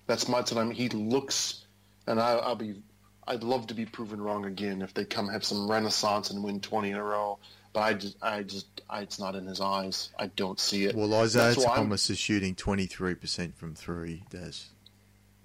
[0.06, 0.72] That's my time.
[0.72, 1.66] He looks,
[2.08, 2.82] and I, I'll be.
[3.28, 6.60] I'd love to be proven wrong again if they come have some renaissance and win
[6.62, 7.38] 20 in a row.
[7.80, 10.10] But I just, I just, I, it's not in his eyes.
[10.20, 10.96] I don't see it.
[10.96, 14.24] Well, Isaiah Thomas is shooting 23% from three.
[14.30, 14.52] Des.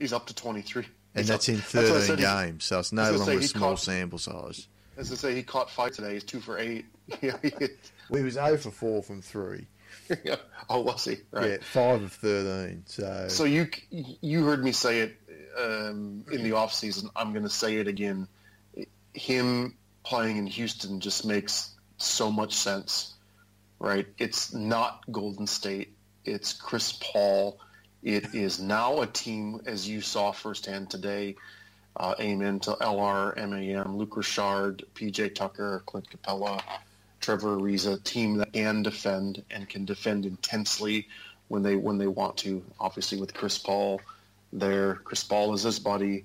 [0.00, 0.84] He's up to 23.
[1.14, 4.66] And that's in 13 games, so it's no longer a small caught, sample size.
[4.96, 6.14] As I say, he caught five today.
[6.14, 6.86] He's two for eight.
[7.22, 7.38] well,
[8.18, 9.68] he was 0 for 4 from three.
[10.68, 11.18] oh, was he?
[11.30, 11.50] Right.
[11.50, 12.82] Yeah, five of thirteen.
[12.86, 15.16] So, so you you heard me say it
[15.56, 17.10] um, in the off season.
[17.14, 18.26] I'm going to say it again.
[19.12, 23.14] Him playing in Houston just makes so much sense,
[23.78, 24.06] right?
[24.18, 25.96] It's not Golden State.
[26.24, 27.58] It's Chris Paul.
[28.02, 31.36] It is now a team, as you saw firsthand today.
[31.96, 36.60] Uh, amen to LR, MAM, Luc Richard, PJ Tucker, Clint Capela,
[37.20, 41.08] Trevor Ariza team that can defend and can defend intensely
[41.48, 42.62] when they when they want to.
[42.80, 44.00] Obviously, with Chris Paul
[44.52, 46.24] there, Chris Paul is his buddy.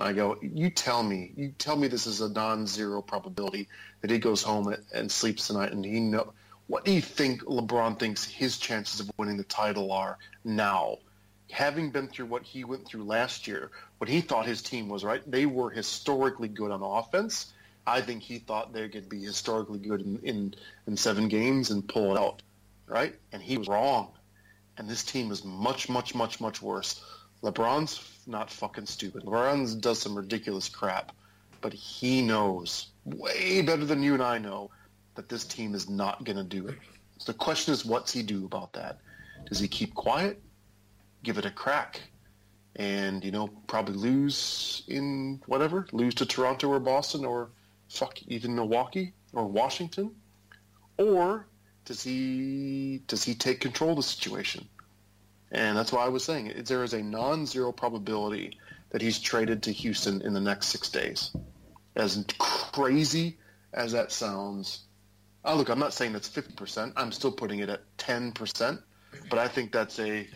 [0.00, 3.68] I go, you tell me, you tell me this is a non-zero probability
[4.00, 6.32] that he goes home and sleeps tonight, and he know.
[6.66, 10.98] What do you think LeBron thinks his chances of winning the title are now?
[11.50, 15.02] Having been through what he went through last year, what he thought his team was,
[15.02, 15.28] right?
[15.28, 17.52] They were historically good on offense
[17.86, 20.54] I think he thought they could be historically good in, in,
[20.86, 22.42] in seven games and pull it out,
[22.86, 23.14] right?
[23.32, 24.12] And he was wrong.
[24.76, 27.02] And this team is much, much, much, much worse.
[27.42, 29.24] LeBron's not fucking stupid.
[29.24, 31.12] LeBron does some ridiculous crap,
[31.60, 34.70] but he knows way better than you and I know
[35.14, 36.78] that this team is not going to do it.
[37.18, 38.98] So the question is, what's he do about that?
[39.48, 40.42] Does he keep quiet?
[41.22, 42.00] Give it a crack?
[42.76, 47.50] And, you know, probably lose in whatever, lose to Toronto or Boston or
[47.88, 50.14] fuck even Milwaukee or Washington?
[50.98, 51.46] Or
[51.84, 54.68] does he does he take control of the situation?
[55.52, 58.58] And that's why I was saying it, there is a non-zero probability
[58.90, 61.32] that he's traded to Houston in the next six days.
[61.96, 63.36] As crazy
[63.72, 64.84] as that sounds,
[65.44, 66.92] oh look, I'm not saying that's 50%.
[66.96, 68.82] I'm still putting it at 10%,
[69.28, 70.28] but I think that's a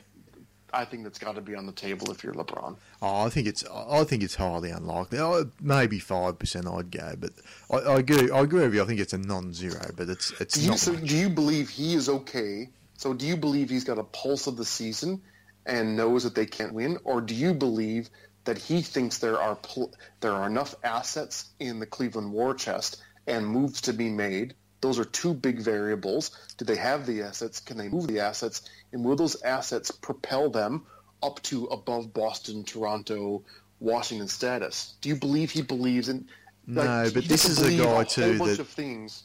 [0.75, 2.77] I think that's got to be on the table if you're LeBron.
[3.01, 5.21] Oh, I think it's I think it's highly unlikely.
[5.21, 7.31] Oh, maybe five percent I'd go, but
[7.71, 8.31] I, I, agree.
[8.31, 8.83] I agree with you.
[8.83, 10.79] I think it's a non-zero, but it's it's do you, not.
[10.79, 11.05] So much.
[11.05, 12.69] do you believe he is okay?
[12.97, 15.23] So do you believe he's got a pulse of the season
[15.67, 18.09] and knows that they can't win, or do you believe
[18.45, 23.03] that he thinks there are pl- there are enough assets in the Cleveland war chest
[23.27, 24.55] and moves to be made?
[24.81, 26.31] Those are two big variables.
[26.59, 27.59] Do they have the assets?
[27.61, 28.69] Can they move the assets?
[28.93, 30.85] And will those assets propel them
[31.23, 33.43] up to above Boston, Toronto,
[33.81, 34.95] Washington status?
[35.01, 36.29] Do you believe he believes in?
[36.69, 39.23] like, No, but this is a guy whole too bunch that- of things.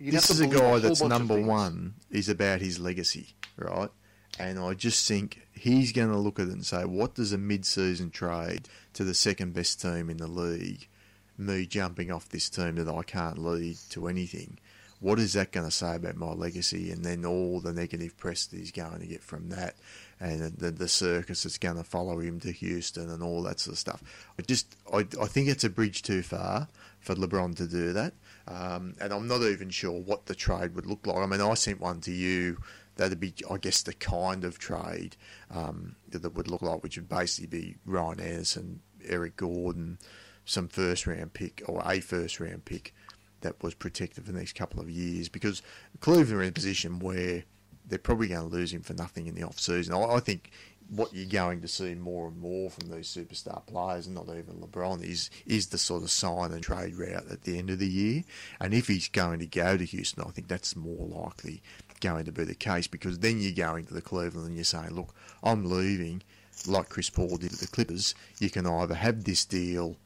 [0.00, 3.90] You'd this is a guy whole that's number one is about his legacy, right?
[4.38, 7.38] And I just think he's going to look at it and say, what does a
[7.38, 10.88] mid-season trade to the second best team in the league,
[11.36, 14.58] me jumping off this team that I can't lead to anything,
[15.00, 16.90] what is that going to say about my legacy?
[16.90, 19.74] And then all the negative press that he's going to get from that,
[20.18, 23.74] and the, the circus that's going to follow him to Houston and all that sort
[23.74, 24.02] of stuff.
[24.38, 26.68] I just, I, I think it's a bridge too far
[27.00, 28.14] for LeBron to do that.
[28.48, 31.18] Um, and I'm not even sure what the trade would look like.
[31.18, 32.58] I mean, I sent one to you.
[32.96, 35.16] That'd be, I guess, the kind of trade
[35.50, 39.98] um, that would look like, which would basically be Ryan Anderson, Eric Gordon,
[40.44, 42.94] some first round pick or a first round pick
[43.40, 45.62] that was protected for the next couple of years because
[46.00, 47.44] Cleveland are in a position where
[47.86, 49.94] they're probably going to lose him for nothing in the off season.
[49.94, 50.50] I, I think
[50.90, 54.60] what you're going to see more and more from these superstar players, and not even
[54.60, 57.88] LeBron, is is the sort of sign and trade route at the end of the
[57.88, 58.24] year.
[58.60, 61.62] And if he's going to go to Houston, I think that's more likely
[62.00, 64.90] going to be the case because then you're going to the Cleveland and you're saying,
[64.90, 66.22] look, I'm leaving,
[66.66, 68.14] like Chris Paul did at the Clippers.
[68.38, 69.96] You can either have this deal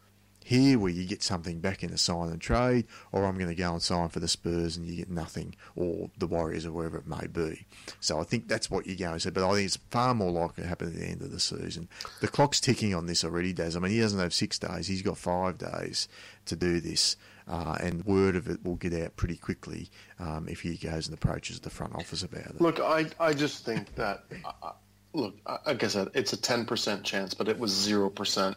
[0.44, 3.54] here where you get something back in a sign and trade, or I'm going to
[3.56, 6.98] go and sign for the Spurs and you get nothing, or the Warriors, or wherever
[6.98, 7.66] it may be.
[8.00, 9.30] So I think that's what you're going to see.
[9.30, 11.88] But I think it's far more likely to happen at the end of the season.
[12.20, 13.74] The clock's ticking on this already, Daz.
[13.74, 16.06] I mean, he doesn't have six days, he's got five days
[16.46, 17.16] to do this.
[17.46, 21.14] Uh, and word of it will get out pretty quickly um, if he goes and
[21.14, 22.58] approaches the front office about it.
[22.60, 24.24] Look, I, I just think that,
[24.62, 24.72] uh,
[25.12, 28.54] look, I- like I said, it's a 10% chance, but it was 0%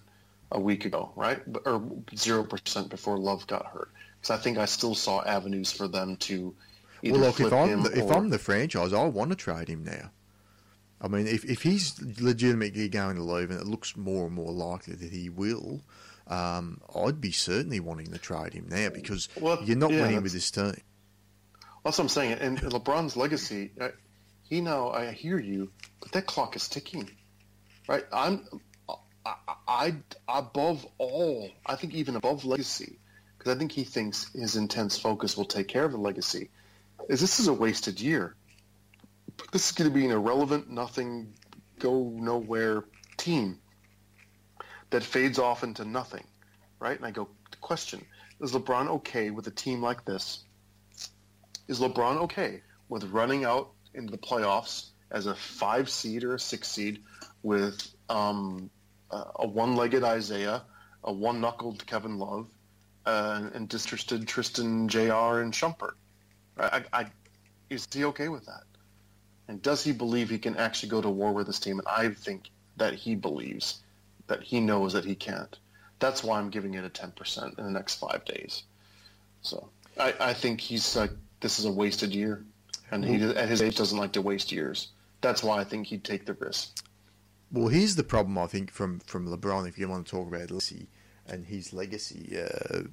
[0.51, 1.41] a week ago, right?
[1.65, 3.91] Or 0% before Love got hurt.
[4.19, 6.55] Because I think I still saw avenues for them to
[7.01, 9.29] either Well, look, flip if I'm him the, if or, I'm the franchise, I want
[9.31, 10.11] to trade him now.
[10.99, 14.51] I mean, if if he's legitimately going to leave, and it looks more and more
[14.51, 15.83] likely that he will,
[16.25, 20.23] um, I'd be certainly wanting to trade him now because Well, you're not yeah, winning
[20.23, 20.75] with this team.
[21.83, 22.33] That's what I'm saying.
[22.39, 23.89] And LeBron's legacy, uh,
[24.43, 25.71] he now, I hear you,
[26.01, 27.09] but that clock is ticking,
[27.87, 28.05] right?
[28.11, 28.45] I'm,
[29.27, 29.35] I,
[29.67, 29.95] I,
[30.27, 32.99] above all, I think even above legacy,
[33.37, 36.49] because I think he thinks his intense focus will take care of the legacy,
[37.09, 38.35] is this is a wasted year.
[39.51, 41.33] This is going to be an irrelevant, nothing,
[41.79, 42.83] go nowhere
[43.17, 43.59] team
[44.89, 46.23] that fades off into nothing,
[46.79, 46.97] right?
[46.97, 47.29] And I go,
[47.61, 48.05] question,
[48.39, 50.43] is LeBron okay with a team like this?
[51.67, 56.39] Is LeBron okay with running out into the playoffs as a five seed or a
[56.39, 57.01] six seed
[57.43, 58.69] with um,
[59.11, 60.63] a a one-legged Isaiah,
[61.03, 62.47] a one-knuckled Kevin Love,
[63.05, 65.41] uh, and disinterested Tristan Jr.
[65.41, 65.93] and Shumpert?
[66.59, 67.05] I, I,
[67.69, 68.63] is he okay with that?
[69.47, 71.79] And does he believe he can actually go to war with this team?
[71.79, 73.81] And I think that he believes
[74.27, 75.57] that he knows that he can't.
[75.99, 78.63] That's why I'm giving it a 10% in the next five days.
[79.41, 79.69] So
[79.99, 82.43] I, I think he's like, this is a wasted year.
[82.91, 84.89] And he, at his age, doesn't like to waste years.
[85.21, 86.83] That's why I think he'd take the risk.
[87.51, 89.67] Well, here's the problem I think from from LeBron.
[89.67, 90.89] If you want to talk about legacy
[91.25, 92.83] and his legacy, uh,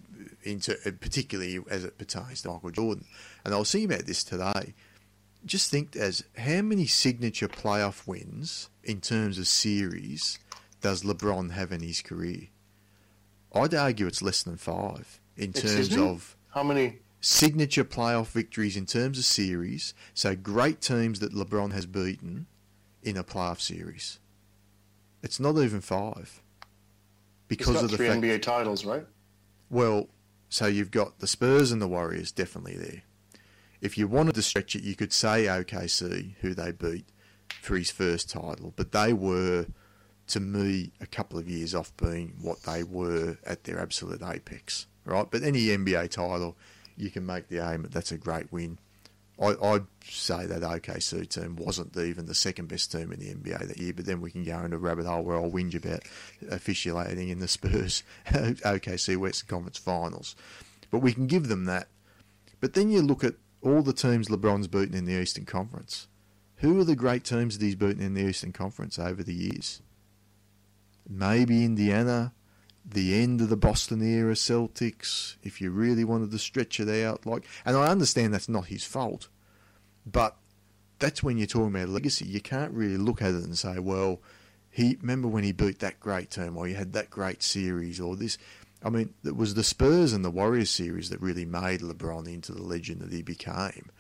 [0.42, 3.04] into particularly as it pertains to Michael Jordan,
[3.44, 4.74] and I was thinking about this today.
[5.44, 10.38] Just think as how many signature playoff wins in terms of series
[10.80, 12.48] does LeBron have in his career?
[13.54, 16.08] I'd argue it's less than five in Excuse terms me?
[16.08, 16.98] of How many?
[17.20, 19.92] signature playoff victories in terms of series.
[20.14, 22.46] So great teams that LeBron has beaten
[23.02, 24.18] in a playoff series.
[25.24, 26.42] It's not even five
[27.48, 28.20] because of the three fact.
[28.20, 29.06] NBA titles, right?
[29.70, 30.08] Well,
[30.50, 33.02] so you've got the Spurs and the Warriors definitely there.
[33.80, 37.06] If you wanted to stretch it, you could say OKC, who they beat
[37.62, 39.66] for his first title, but they were,
[40.28, 44.86] to me, a couple of years off being what they were at their absolute apex,
[45.06, 45.30] right?
[45.30, 46.54] But any NBA title,
[46.96, 48.78] you can make the aim that that's a great win.
[49.40, 53.66] I, I'd say that OKC team wasn't even the second best team in the NBA
[53.66, 56.02] that year, but then we can go into a rabbit hole where I'll whinge about
[56.50, 60.36] officiating in the Spurs OKC Western Conference Finals.
[60.90, 61.88] But we can give them that.
[62.60, 66.06] But then you look at all the teams LeBron's beaten in the Eastern Conference.
[66.58, 69.82] Who are the great teams that he's beaten in the Eastern Conference over the years?
[71.08, 72.32] Maybe Indiana,
[72.84, 77.24] the end of the Boston era Celtics, if you really wanted to stretch it out.
[77.24, 79.28] Like, and I understand that's not his fault,
[80.04, 80.36] but
[80.98, 82.26] that's when you're talking about legacy.
[82.26, 84.20] You can't really look at it and say, well,
[84.70, 88.16] he remember when he beat that great team, or he had that great series, or
[88.16, 88.36] this.
[88.82, 92.52] I mean, it was the Spurs and the Warriors series that really made LeBron into
[92.52, 93.90] the legend that he became.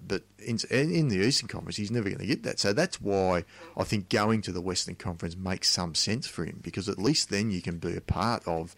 [0.00, 2.58] But in, in the Eastern Conference, he's never going to get that.
[2.58, 3.44] So that's why
[3.76, 7.28] I think going to the Western Conference makes some sense for him because at least
[7.28, 8.74] then you can be a part of.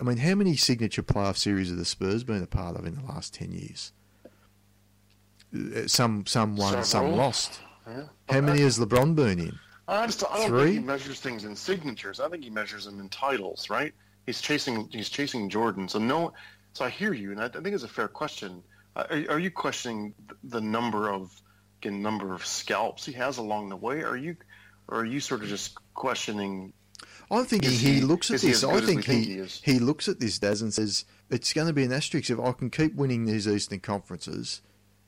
[0.00, 2.94] I mean, how many signature playoff series have the Spurs been a part of in
[2.96, 3.92] the last 10 years?
[5.54, 6.84] Uh, some some won, Several.
[6.84, 7.60] some lost.
[7.86, 8.04] Yeah.
[8.28, 9.58] How many has LeBron been in?
[9.86, 10.64] I just I don't Three?
[10.64, 12.18] think he measures things in signatures.
[12.18, 13.92] I think he measures them in titles, right?
[14.26, 15.88] He's chasing he's chasing Jordan.
[15.88, 16.32] So no,
[16.72, 18.62] so I hear you, and I, I think it's a fair question.
[18.96, 21.30] Are, are, you questioning the number of
[21.82, 24.02] again, number of scalps he has along the way?
[24.02, 24.36] Are you,
[24.88, 26.72] or are you sort of just questioning?
[27.30, 28.62] I think he, he, looks at this.
[28.62, 31.84] I think, he, he, he, looks at this, Daz, and says it's going to be
[31.84, 34.60] an asterisk if I can keep winning these Eastern conferences,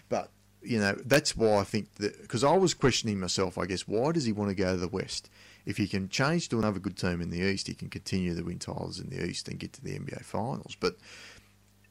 [0.08, 0.30] but
[0.62, 3.58] you know that's why I think that because I was questioning myself.
[3.58, 5.30] I guess why does he want to go to the West?
[5.64, 8.42] If he can change to another good team in the East, he can continue to
[8.42, 10.76] win titles in the East and get to the NBA Finals.
[10.78, 10.96] But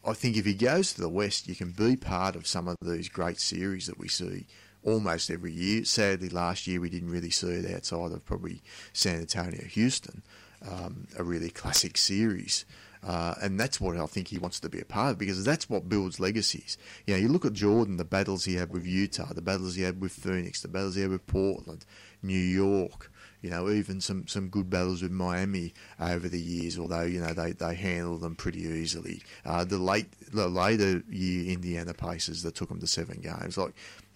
[0.07, 2.77] I think if he goes to the West, you can be part of some of
[2.81, 4.45] these great series that we see
[4.83, 5.83] almost every year.
[5.83, 8.61] Sadly, last year we didn't really see it outside of probably
[8.93, 10.21] San Antonio, Houston,
[10.69, 12.65] um, a really classic series.
[13.05, 15.69] Uh, and that's what I think he wants to be a part of because that's
[15.69, 16.77] what builds legacies.
[17.05, 19.83] You know, you look at Jordan, the battles he had with Utah, the battles he
[19.83, 21.85] had with Phoenix, the battles he had with Portland,
[22.23, 23.11] New York,
[23.45, 27.31] you know, even some, some good battles with Miami over the years, although, you know,
[27.31, 29.21] they, they handled them pretty easily.
[29.45, 33.73] Uh, the late the later year Indiana Pacers that took them to seven games, like,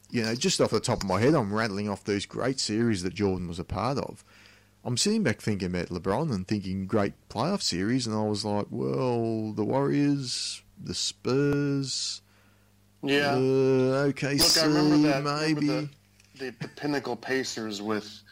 [0.09, 3.03] you know, just off the top of my head, I'm rattling off these great series
[3.03, 4.25] that Jordan was a part of.
[4.83, 8.65] I'm sitting back thinking about LeBron and thinking great playoff series, and I was like,
[8.71, 12.23] well, the Warriors, the Spurs,
[13.03, 15.89] yeah, uh, OKC, Look, I remember that, maybe remember
[16.33, 18.23] the, the, the pinnacle Pacers with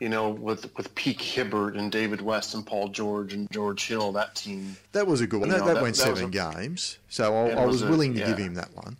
[0.00, 4.12] you know, with with peak Hibbert and David West and Paul George and George Hill,
[4.12, 4.76] that team.
[4.92, 5.50] That was a good one.
[5.50, 7.90] That, know, that, that, went that seven a, games, so I, I was, was a,
[7.90, 8.28] willing to yeah.
[8.28, 8.96] give him that one.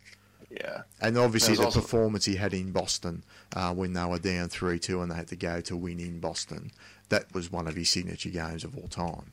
[0.50, 0.82] Yeah.
[1.00, 3.22] And obviously the also, performance he had in Boston
[3.54, 6.20] uh, when they were down three two and they had to go to win in
[6.20, 6.70] Boston,
[7.08, 9.32] that was one of his signature games of all time.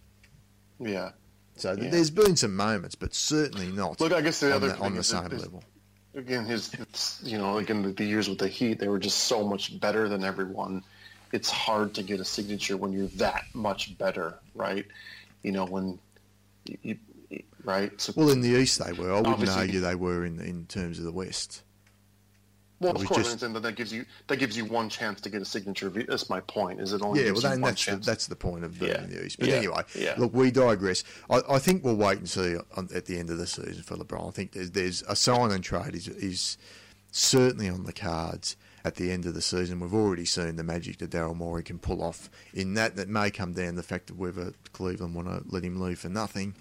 [0.80, 1.12] Yeah.
[1.56, 1.90] So yeah.
[1.90, 4.00] there's been some moments, but certainly not.
[4.00, 5.64] Look, I guess the other the, on the same level.
[6.16, 6.72] Again, his
[7.24, 10.08] you know, again the, the years with the Heat, they were just so much better
[10.08, 10.84] than everyone
[11.32, 14.86] it's hard to get a signature when you're that much better, right?
[15.44, 16.00] You know, when
[16.82, 16.98] you,
[17.64, 18.00] right?
[18.00, 19.14] So well, in the East they were.
[19.14, 21.64] I wouldn't argue they were in in terms of the West.
[22.80, 25.42] Well, of course, just, and that gives you that gives you one chance to get
[25.42, 25.90] a signature.
[25.90, 26.80] That's my point.
[26.80, 27.24] Is it only?
[27.24, 29.04] Yeah, well, then that's the, that's the point of being yeah.
[29.04, 29.40] in the East.
[29.40, 29.56] But yeah.
[29.56, 30.14] anyway, yeah.
[30.18, 31.04] look, we digress.
[31.28, 33.96] I, I, think we'll wait and see on, at the end of the season for
[33.96, 34.28] LeBron.
[34.28, 36.58] I think there's, there's a sign and trade is is
[37.12, 38.58] certainly on the cards
[38.88, 39.80] at the end of the season.
[39.80, 42.96] We've already seen the magic that Daryl Morey can pull off in that.
[42.96, 46.00] That may come down to the fact of whether Cleveland want to let him leave
[46.00, 46.56] for nothing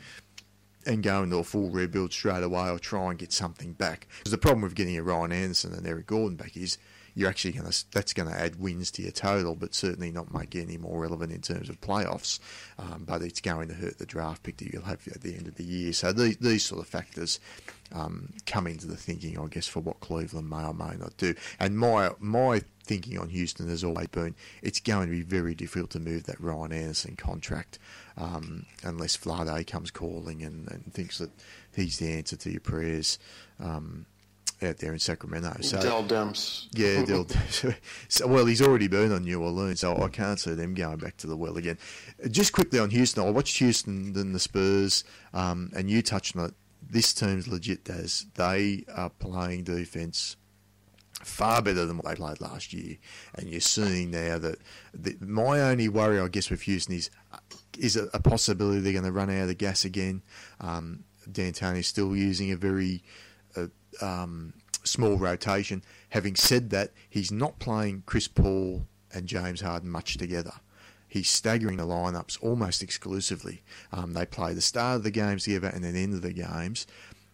[0.84, 4.06] and go into a full rebuild straight away or try and get something back.
[4.18, 6.78] Because the problem with getting a Ryan Anderson and Eric Gordon back is
[7.14, 10.34] you're actually going to that's going to add wins to your total, but certainly not
[10.34, 12.38] make it any more relevant in terms of playoffs.
[12.78, 15.48] Um, but it's going to hurt the draft pick that you'll have at the end
[15.48, 15.92] of the year.
[15.92, 17.40] So these, these sort of factors
[17.92, 21.34] um, come into the thinking, I guess, for what Cleveland may or may not do.
[21.58, 25.90] And my my thinking on Houston has always been it's going to be very difficult
[25.90, 27.80] to move that Ryan Anderson contract
[28.16, 31.30] um, unless Vlade comes calling and, and, thinks that
[31.74, 33.18] he's the answer to your prayers.
[33.58, 34.06] Um,
[34.62, 35.54] out there in Sacramento.
[35.60, 36.68] So, Dell Demps.
[36.72, 37.26] Yeah, Dell
[38.08, 41.18] so, well, he's already been on New Orleans, so I can't see them going back
[41.18, 41.78] to the well again.
[42.30, 45.04] Just quickly on Houston, I watched Houston and the Spurs,
[45.34, 46.54] um, and you touched on it.
[46.88, 50.36] This team's legit, as they are playing defence
[51.22, 52.96] far better than what they played last year.
[53.34, 54.58] And you're seeing now that
[54.94, 57.10] the, my only worry, I guess, with Houston is
[57.78, 60.22] is a, a possibility they're going to run out of gas again.
[60.60, 63.02] Um, D'Antoni's still using a very
[63.56, 63.66] uh,
[64.00, 64.54] um,
[64.84, 65.82] small rotation.
[66.10, 70.52] Having said that, he's not playing Chris Paul and James Harden much together.
[71.16, 73.62] He's staggering the lineups almost exclusively.
[73.90, 76.86] Um, they play the start of the games together and then end of the games.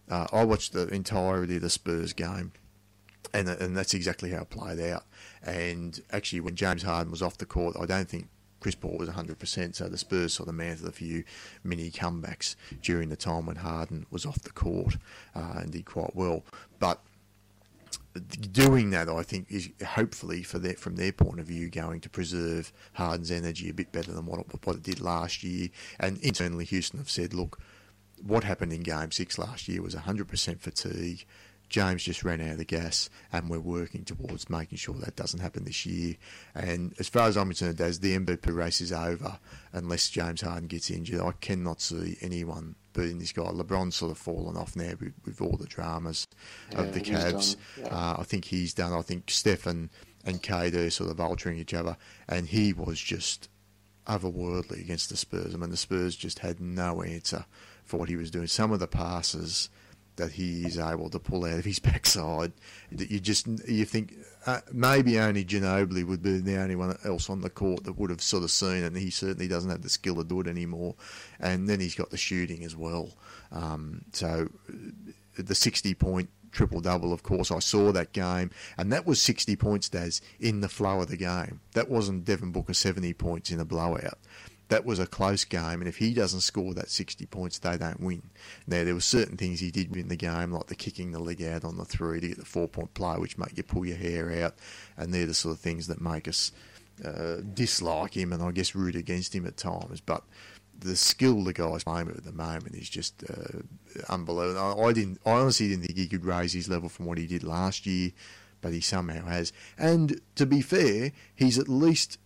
[0.09, 2.53] Uh, I watched the entirety of the Spurs game,
[3.33, 5.03] and and that's exactly how it played out.
[5.41, 8.29] And actually, when James Harden was off the court, I don't think
[8.61, 11.25] Chris Paul was 100%, so the Spurs sort of mounted a few
[11.61, 14.95] mini comebacks during the time when Harden was off the court
[15.35, 16.43] uh, and did quite well.
[16.79, 17.01] But
[18.13, 22.09] doing that, I think, is hopefully for their, from their point of view going to
[22.09, 25.69] preserve Harden's energy a bit better than what it, what it did last year.
[25.99, 27.59] And internally, Houston have said, look,
[28.21, 31.25] what happened in Game Six last year was 100% fatigue.
[31.69, 35.39] James just ran out of the gas, and we're working towards making sure that doesn't
[35.39, 36.15] happen this year.
[36.53, 39.39] And as far as I'm concerned, as the MVP race is over,
[39.71, 43.43] unless James Harden gets injured, I cannot see anyone beating this guy.
[43.43, 46.27] LeBron's sort of fallen off now with, with all the dramas
[46.71, 47.55] Yeah, of the Cavs.
[47.75, 47.95] done, yeah.
[47.95, 48.93] Uh, I think he's done.
[48.93, 49.89] I think Stephen
[50.25, 51.97] and KD are sort of altering each other,
[52.29, 53.49] and he was just
[54.07, 55.53] otherworldly against the Spurs.
[55.53, 57.45] I mean, the Spurs just had no answer
[57.85, 58.47] for what he was doing.
[58.47, 59.69] Some of the passes
[60.15, 62.53] that he is able to pull out of his backside,
[62.91, 64.13] that you just you think
[64.45, 68.09] uh, maybe only Ginobili would be the only one else on the court that would
[68.09, 68.87] have sort of seen it.
[68.87, 70.95] And he certainly doesn't have the skill to do it anymore.
[71.39, 73.11] And then he's got the shooting as well.
[73.51, 74.73] Um, so uh,
[75.37, 79.55] the sixty point triple double, of course, I saw that game, and that was 60
[79.55, 81.59] points, Daz, in the flow of the game.
[81.73, 84.19] That wasn't Devin Booker 70 points in a blowout.
[84.73, 87.99] That was a close game, and if he doesn't score that 60 points, they don't
[87.99, 88.23] win.
[88.65, 91.43] Now, there were certain things he did in the game, like the kicking the leg
[91.43, 93.97] out on the three to get the four point play, which make you pull your
[93.97, 94.55] hair out,
[94.97, 96.51] and they're the sort of things that make us
[97.05, 100.01] uh, dislike him and I guess root against him at times.
[100.01, 100.23] But
[100.75, 103.59] the skill the guy's playing at the moment is just uh,
[104.09, 104.81] unbelievable.
[104.81, 107.27] I, I didn't, I honestly didn't think he could raise his level from what he
[107.27, 108.09] did last year,
[108.59, 109.53] but he somehow has.
[109.77, 112.17] And to be fair, he's at least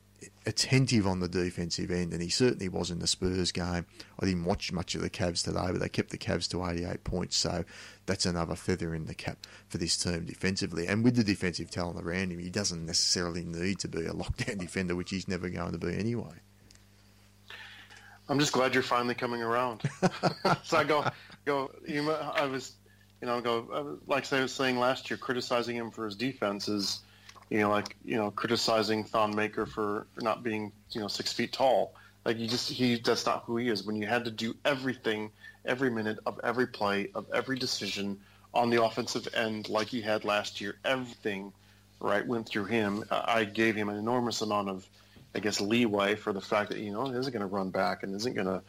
[0.47, 3.85] attentive on the defensive end, and he certainly was in the Spurs game.
[4.19, 7.03] I didn't watch much of the Cavs today, but they kept the Cavs to 88
[7.03, 7.65] points, so
[8.05, 9.37] that's another feather in the cap
[9.67, 10.87] for this team defensively.
[10.87, 14.57] And with the defensive talent around him, he doesn't necessarily need to be a lockdown
[14.59, 16.35] defender, which he's never going to be anyway.
[18.29, 19.83] I'm just glad you're finally coming around.
[20.63, 21.09] so I go,
[21.45, 21.71] go.
[21.85, 22.73] You, I was,
[23.21, 26.67] you know, go was- like I was saying last year, criticizing him for his defense
[26.67, 26.99] is,
[27.49, 31.53] you know, like you know, criticizing Thon Maker for not being, you know, six feet
[31.53, 31.93] tall.
[32.25, 33.83] Like you just he that's not who he is.
[33.83, 35.31] When you had to do everything,
[35.65, 38.19] every minute of every play of every decision
[38.53, 41.53] on the offensive end, like he had last year, everything
[41.99, 43.05] right went through him.
[43.09, 44.87] I gave him an enormous amount of
[45.33, 48.03] I guess leeway for the fact that you know he isn't going to run back
[48.03, 48.61] and isn't going to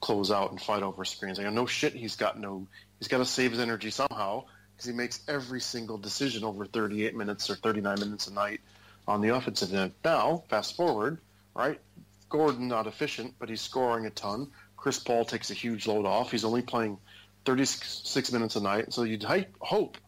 [0.00, 1.38] close out and fight over screens.
[1.38, 2.66] I go, no shit, he's got no,
[2.98, 4.44] he's got to save his energy somehow
[4.82, 8.60] because he makes every single decision over 38 minutes or 39 minutes a night
[9.06, 9.92] on the offensive end.
[10.04, 11.18] Now, fast forward,
[11.54, 11.78] right?
[12.28, 14.48] Gordon not efficient, but he's scoring a ton.
[14.76, 16.32] Chris Paul takes a huge load off.
[16.32, 16.98] He's only playing
[17.44, 19.24] 36 minutes a night, so you'd
[19.60, 19.98] hope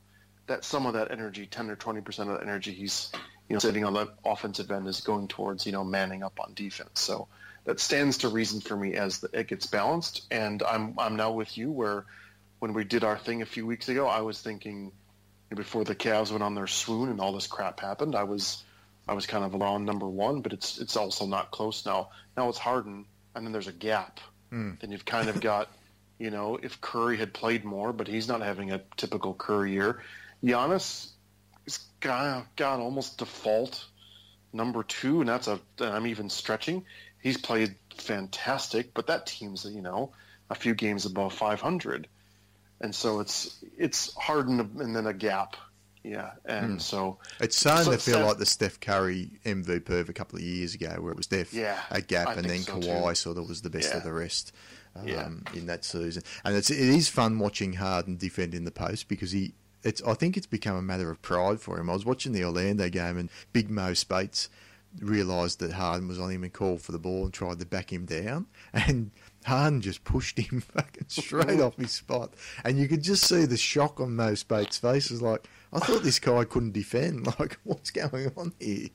[0.49, 3.13] that some of that energy, 10 or 20 percent of that energy, he's
[3.49, 6.53] you know sitting on the offensive end is going towards you know manning up on
[6.55, 7.01] defense.
[7.01, 7.29] So
[7.65, 10.23] that stands to reason for me as the, it gets balanced.
[10.33, 12.07] And I'm I'm now with you where
[12.65, 14.91] when we did our thing a few weeks ago, I was thinking
[15.55, 18.65] before the Cavs went on their swoon and all this crap happened, I was
[19.07, 22.09] I was kind of around number one, but it's it's also not close now.
[22.39, 23.05] Now it's Harden,
[23.35, 24.19] and then there's a gap.
[24.51, 24.81] Mm.
[24.81, 25.69] Then you've kind of got,
[26.19, 30.01] you know, if Curry had played more, but he's not having a typical Curry year.
[30.43, 31.11] Giannis
[31.67, 33.85] is got, got almost default
[34.55, 36.87] number two, and that's a I'm even stretching.
[37.23, 40.15] He's played fantastic, but that team's you know
[40.49, 42.09] a few games above 500,
[42.81, 45.57] and so it's it's Harden and then a gap,
[46.03, 46.79] yeah, and Hmm.
[46.79, 50.45] so It's starting So to feel like the Steph Curry MVP of a couple of
[50.45, 53.15] years ago, where it was Steph Yeah, a gap, I and then so, Kawhi too.
[53.15, 53.99] sort of was the best Yeah.
[53.99, 54.53] of the rest
[54.97, 55.29] um, Yeah.
[55.55, 56.23] in that season.
[56.45, 59.55] And it's it is fun watching Harden defend in the post because he.
[59.83, 61.91] It's, I think it's become a matter of pride for him.
[61.91, 64.49] I was watching the Orlando game and Big Mo Speights
[65.01, 67.93] realised that Harden was on him and called for the ball and tried to back
[67.93, 68.47] him down.
[68.73, 69.11] And
[69.45, 72.35] Harden just pushed him fucking straight off his spot.
[72.65, 75.11] And you could just see the shock on Mo Speights' face.
[75.11, 77.29] It like, I thought this guy couldn't defend.
[77.39, 78.89] Like, what's going on here?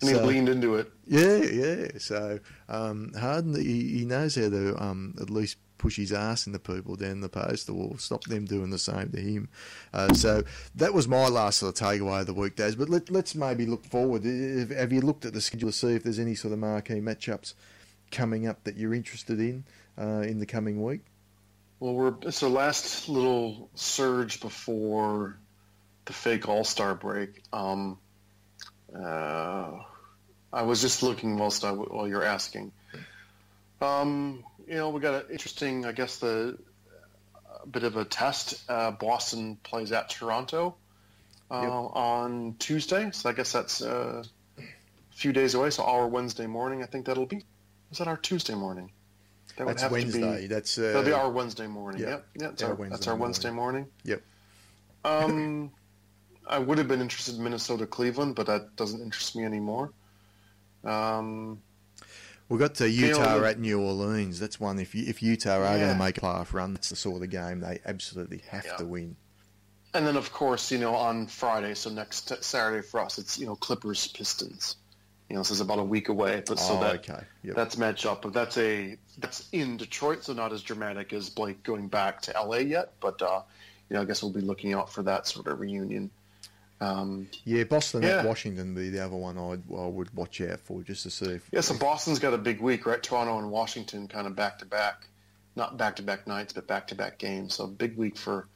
[0.00, 0.90] and he leaned into it.
[1.06, 1.86] yeah, yeah.
[1.98, 6.58] So um, Harden, he, he knows how to um, at least push his ass into
[6.58, 9.48] people down the post or stop them doing the same to him.
[9.92, 10.42] Uh, so
[10.74, 12.74] that was my last sort of takeaway of the weekdays.
[12.74, 14.24] But let, let's maybe look forward.
[14.24, 17.54] Have you looked at the schedule to see if there's any sort of marquee matchups
[18.10, 19.64] coming up that you're interested in
[19.98, 21.00] uh, in the coming week?
[21.80, 25.38] Well, we're so last little surge before
[26.04, 27.42] the fake All Star break.
[27.52, 27.98] Um,
[28.94, 29.70] uh,
[30.52, 32.72] I was just looking whilst I, while you're asking.
[33.80, 36.58] Um, you know, we got an interesting, I guess, the
[37.62, 38.62] a bit of a test.
[38.68, 40.76] Uh, Boston plays at Toronto
[41.50, 41.70] uh, Yep.
[41.70, 44.22] on Tuesday, so I guess that's uh,
[44.58, 44.62] a
[45.10, 45.70] few days away.
[45.70, 47.42] So our Wednesday morning, I think that'll be.
[47.90, 48.90] Is that our Tuesday morning?
[49.56, 50.46] That That's to be- Wednesday.
[50.48, 52.00] That's uh, That'll be our Wednesday morning.
[52.02, 52.26] yeah, Yep.
[52.40, 53.22] Yeah, that's our our, Wednesday that's our morning.
[53.22, 53.86] Wednesday morning.
[54.04, 54.22] Yep.
[55.04, 55.70] Um,
[56.46, 59.92] I would have been interested in Minnesota Cleveland, but that doesn't interest me anymore.
[60.82, 61.60] Um,
[62.48, 64.38] We've got to Utah at New Orleans.
[64.38, 64.78] That's one.
[64.78, 67.60] If if Utah are going to make a playoff run, that's the sort of game
[67.60, 68.76] they absolutely have Yeah.
[68.76, 69.16] to win.
[69.94, 73.46] and then of course, you know, on Friday, so next Saturday for us, it's you
[73.46, 74.76] know Clippers Pistons.
[75.34, 77.24] You know, this is about a week away, but so oh, that okay.
[77.42, 77.56] Yep.
[77.56, 78.22] that's matchup.
[78.22, 82.32] But that's a that's in Detroit, so not as dramatic as Blake going back to
[82.40, 82.92] LA yet.
[83.00, 83.42] But uh,
[83.90, 86.12] you know, I guess we'll be looking out for that sort of reunion.
[86.80, 88.18] Um, yeah, Boston Yeah.
[88.18, 91.10] at Washington would be the other one I'd, I would watch out for just to
[91.10, 91.48] see if.
[91.50, 93.02] yeah, so Boston's got a big week, right?
[93.02, 95.08] Toronto and Washington kind of back to back,
[95.56, 97.54] not back to back nights, but back to back games.
[97.54, 98.46] So big week for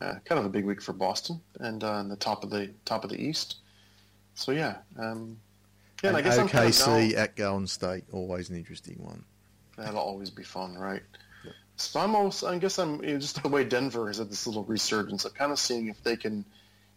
[0.00, 2.70] uh, kind of a big week for Boston and uh, in the top of the
[2.84, 3.56] top of the East.
[4.36, 5.38] So yeah, um,
[6.04, 9.24] yeah, and I guess I'm kind of OKC at Golden State, always an interesting one.
[9.76, 11.02] That'll always be fun, right?
[11.76, 14.46] So I'm also, I guess I'm you know, just the way Denver has had this
[14.46, 15.24] little resurgence.
[15.24, 16.44] I'm kind of seeing if they can,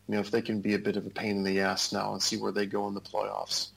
[0.08, 2.14] you know, if they can be a bit of a pain in the ass now
[2.14, 3.70] and see where they go in the playoffs.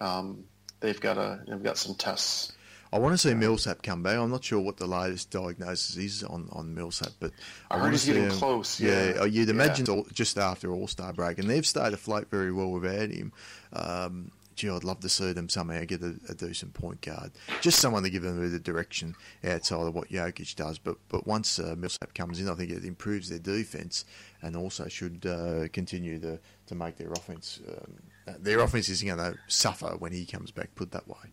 [0.00, 0.44] Um,
[0.80, 2.52] they've got a, they've got some tests.
[2.92, 4.18] I want to see Millsap come back.
[4.18, 7.32] I'm not sure what the latest diagnosis is on, on Millsap, but
[7.70, 9.12] I heard wanna he's getting him- close, Yeah, yeah.
[9.20, 12.70] oh, you'd imagine all, just after All Star break, and they've stayed afloat very well
[12.70, 13.32] without him.
[13.72, 17.78] Um, gee, I'd love to see them somehow get a, a decent point guard, just
[17.80, 19.14] someone to give them a bit of direction
[19.44, 20.78] outside of what Jokic does.
[20.78, 24.04] But but once uh, Millsap comes in, I think it improves their defense
[24.42, 27.60] and also should uh, continue to, to make their offense.
[27.66, 30.74] Um, their offense isn't going to suffer when he comes back.
[30.74, 31.32] Put that way.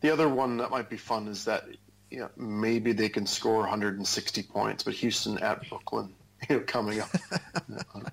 [0.00, 1.64] The other one that might be fun is that
[2.10, 6.14] you know maybe they can score 160 points, but Houston at Brooklyn,
[6.48, 7.10] you know, coming up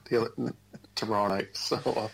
[0.95, 1.49] tomorrow night.
[1.53, 1.77] So.
[1.85, 2.07] Uh,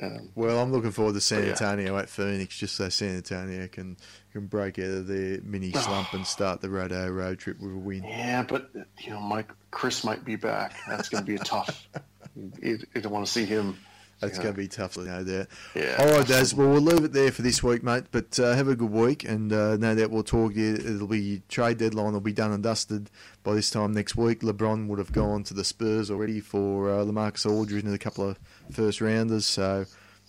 [0.00, 1.50] um, Well, I'm looking forward to San But yeah.
[1.52, 3.96] Antonio at Phoenix, just so San Antonio can
[4.32, 7.78] can break out of their mini slump and start the Rodeo road trip with a
[7.78, 8.04] win.
[8.04, 10.74] Yeah, but you know, Mike Chris might be back.
[10.88, 11.88] That's going to be a tough.
[12.62, 13.76] you, don't want to see him.
[14.20, 15.46] That's going to be tough, no doubt.
[15.74, 15.96] Yeah.
[15.98, 16.54] All right, Daz.
[16.54, 18.04] Well, we'll leave it there for this week, mate.
[18.10, 20.74] But uh, have a good week, and uh, no doubt we'll talk to you.
[20.74, 23.10] It'll be trade deadline It'll be done and dusted
[23.42, 24.40] by this time next week.
[24.40, 28.28] LeBron would have gone to the Spurs already for uh, LaMarcus Aldridge and a couple
[28.28, 28.38] of
[28.70, 29.84] first rounders, so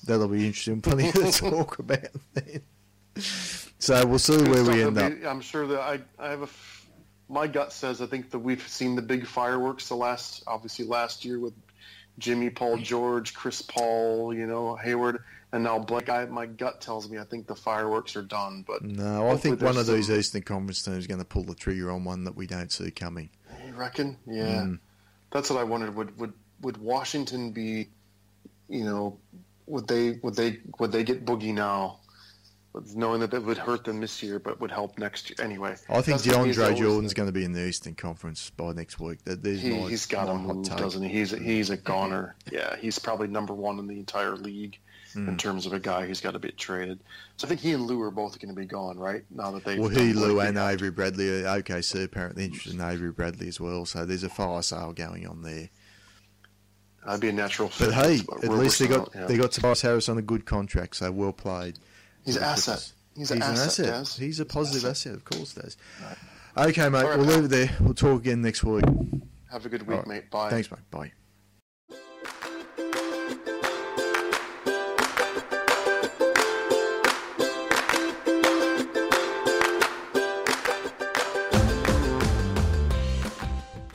[0.06, 0.82] that'll be interesting.
[0.82, 2.00] Plenty to talk about
[2.34, 2.62] then.
[3.80, 5.12] So we'll see where we end up.
[5.26, 6.50] I'm sure that I, I have a.
[7.30, 11.24] My gut says I think that we've seen the big fireworks the last, obviously last
[11.24, 11.54] year with
[12.20, 15.24] Jimmy, Paul George, Chris Paul, you know Hayward,
[15.54, 16.10] and now Blake.
[16.10, 18.66] I, my gut tells me I think the fireworks are done.
[18.68, 21.44] But No, I think one of these some- Eastern Conference teams is going to pull
[21.44, 23.30] the trigger on one that we don't see coming.
[23.66, 24.18] You reckon?
[24.28, 24.64] Yeah.
[24.64, 24.80] Mm.
[25.32, 25.96] That's what I wondered.
[25.96, 27.88] Would would would Washington be,
[28.72, 29.18] you know,
[29.68, 32.00] would they would they would they get Boogie now,
[32.96, 35.76] knowing that it would hurt them this year, but would help next year anyway?
[35.90, 39.24] I think That's DeAndre Jordan's going to be in the Eastern Conference by next week.
[39.26, 41.10] That there's He, he's got to move, doesn't he?
[41.10, 42.36] He's a, he's a goner.
[42.52, 44.78] Yeah, he's probably number one in the entire league
[45.14, 45.38] in Mm.
[45.38, 46.98] terms of a guy who's got to be traded.
[47.36, 49.26] So I think he and Lou are both going to be gone, right?
[49.30, 50.58] Now that they've Well, he, Lou, and.
[50.58, 53.86] Avery Bradley are OKC apparently interested in Avery Bradley as well.
[53.86, 55.70] So there's a fire sale going on there.
[57.06, 57.90] That'd be a natural fit.
[57.90, 59.26] But hey, at least they got yeah.
[59.26, 61.80] they got Tobias Harris on a good contract, so well played.
[62.26, 62.76] He's an asset.
[62.76, 62.94] Clippers.
[63.16, 64.16] He's an asset, Daz.
[64.16, 65.14] He's a He's positive asset.
[65.14, 65.16] asset.
[65.16, 65.72] of course, Des.
[66.58, 67.04] Okay, mate.
[67.04, 67.36] Right, we'll pal.
[67.36, 67.70] leave it there.
[67.80, 68.86] We'll talk again next week.
[69.52, 70.08] Have a good week, right.
[70.08, 70.32] mate.
[70.32, 70.50] Bye.
[70.50, 70.80] Thanks, mate.
[70.92, 71.12] Bye.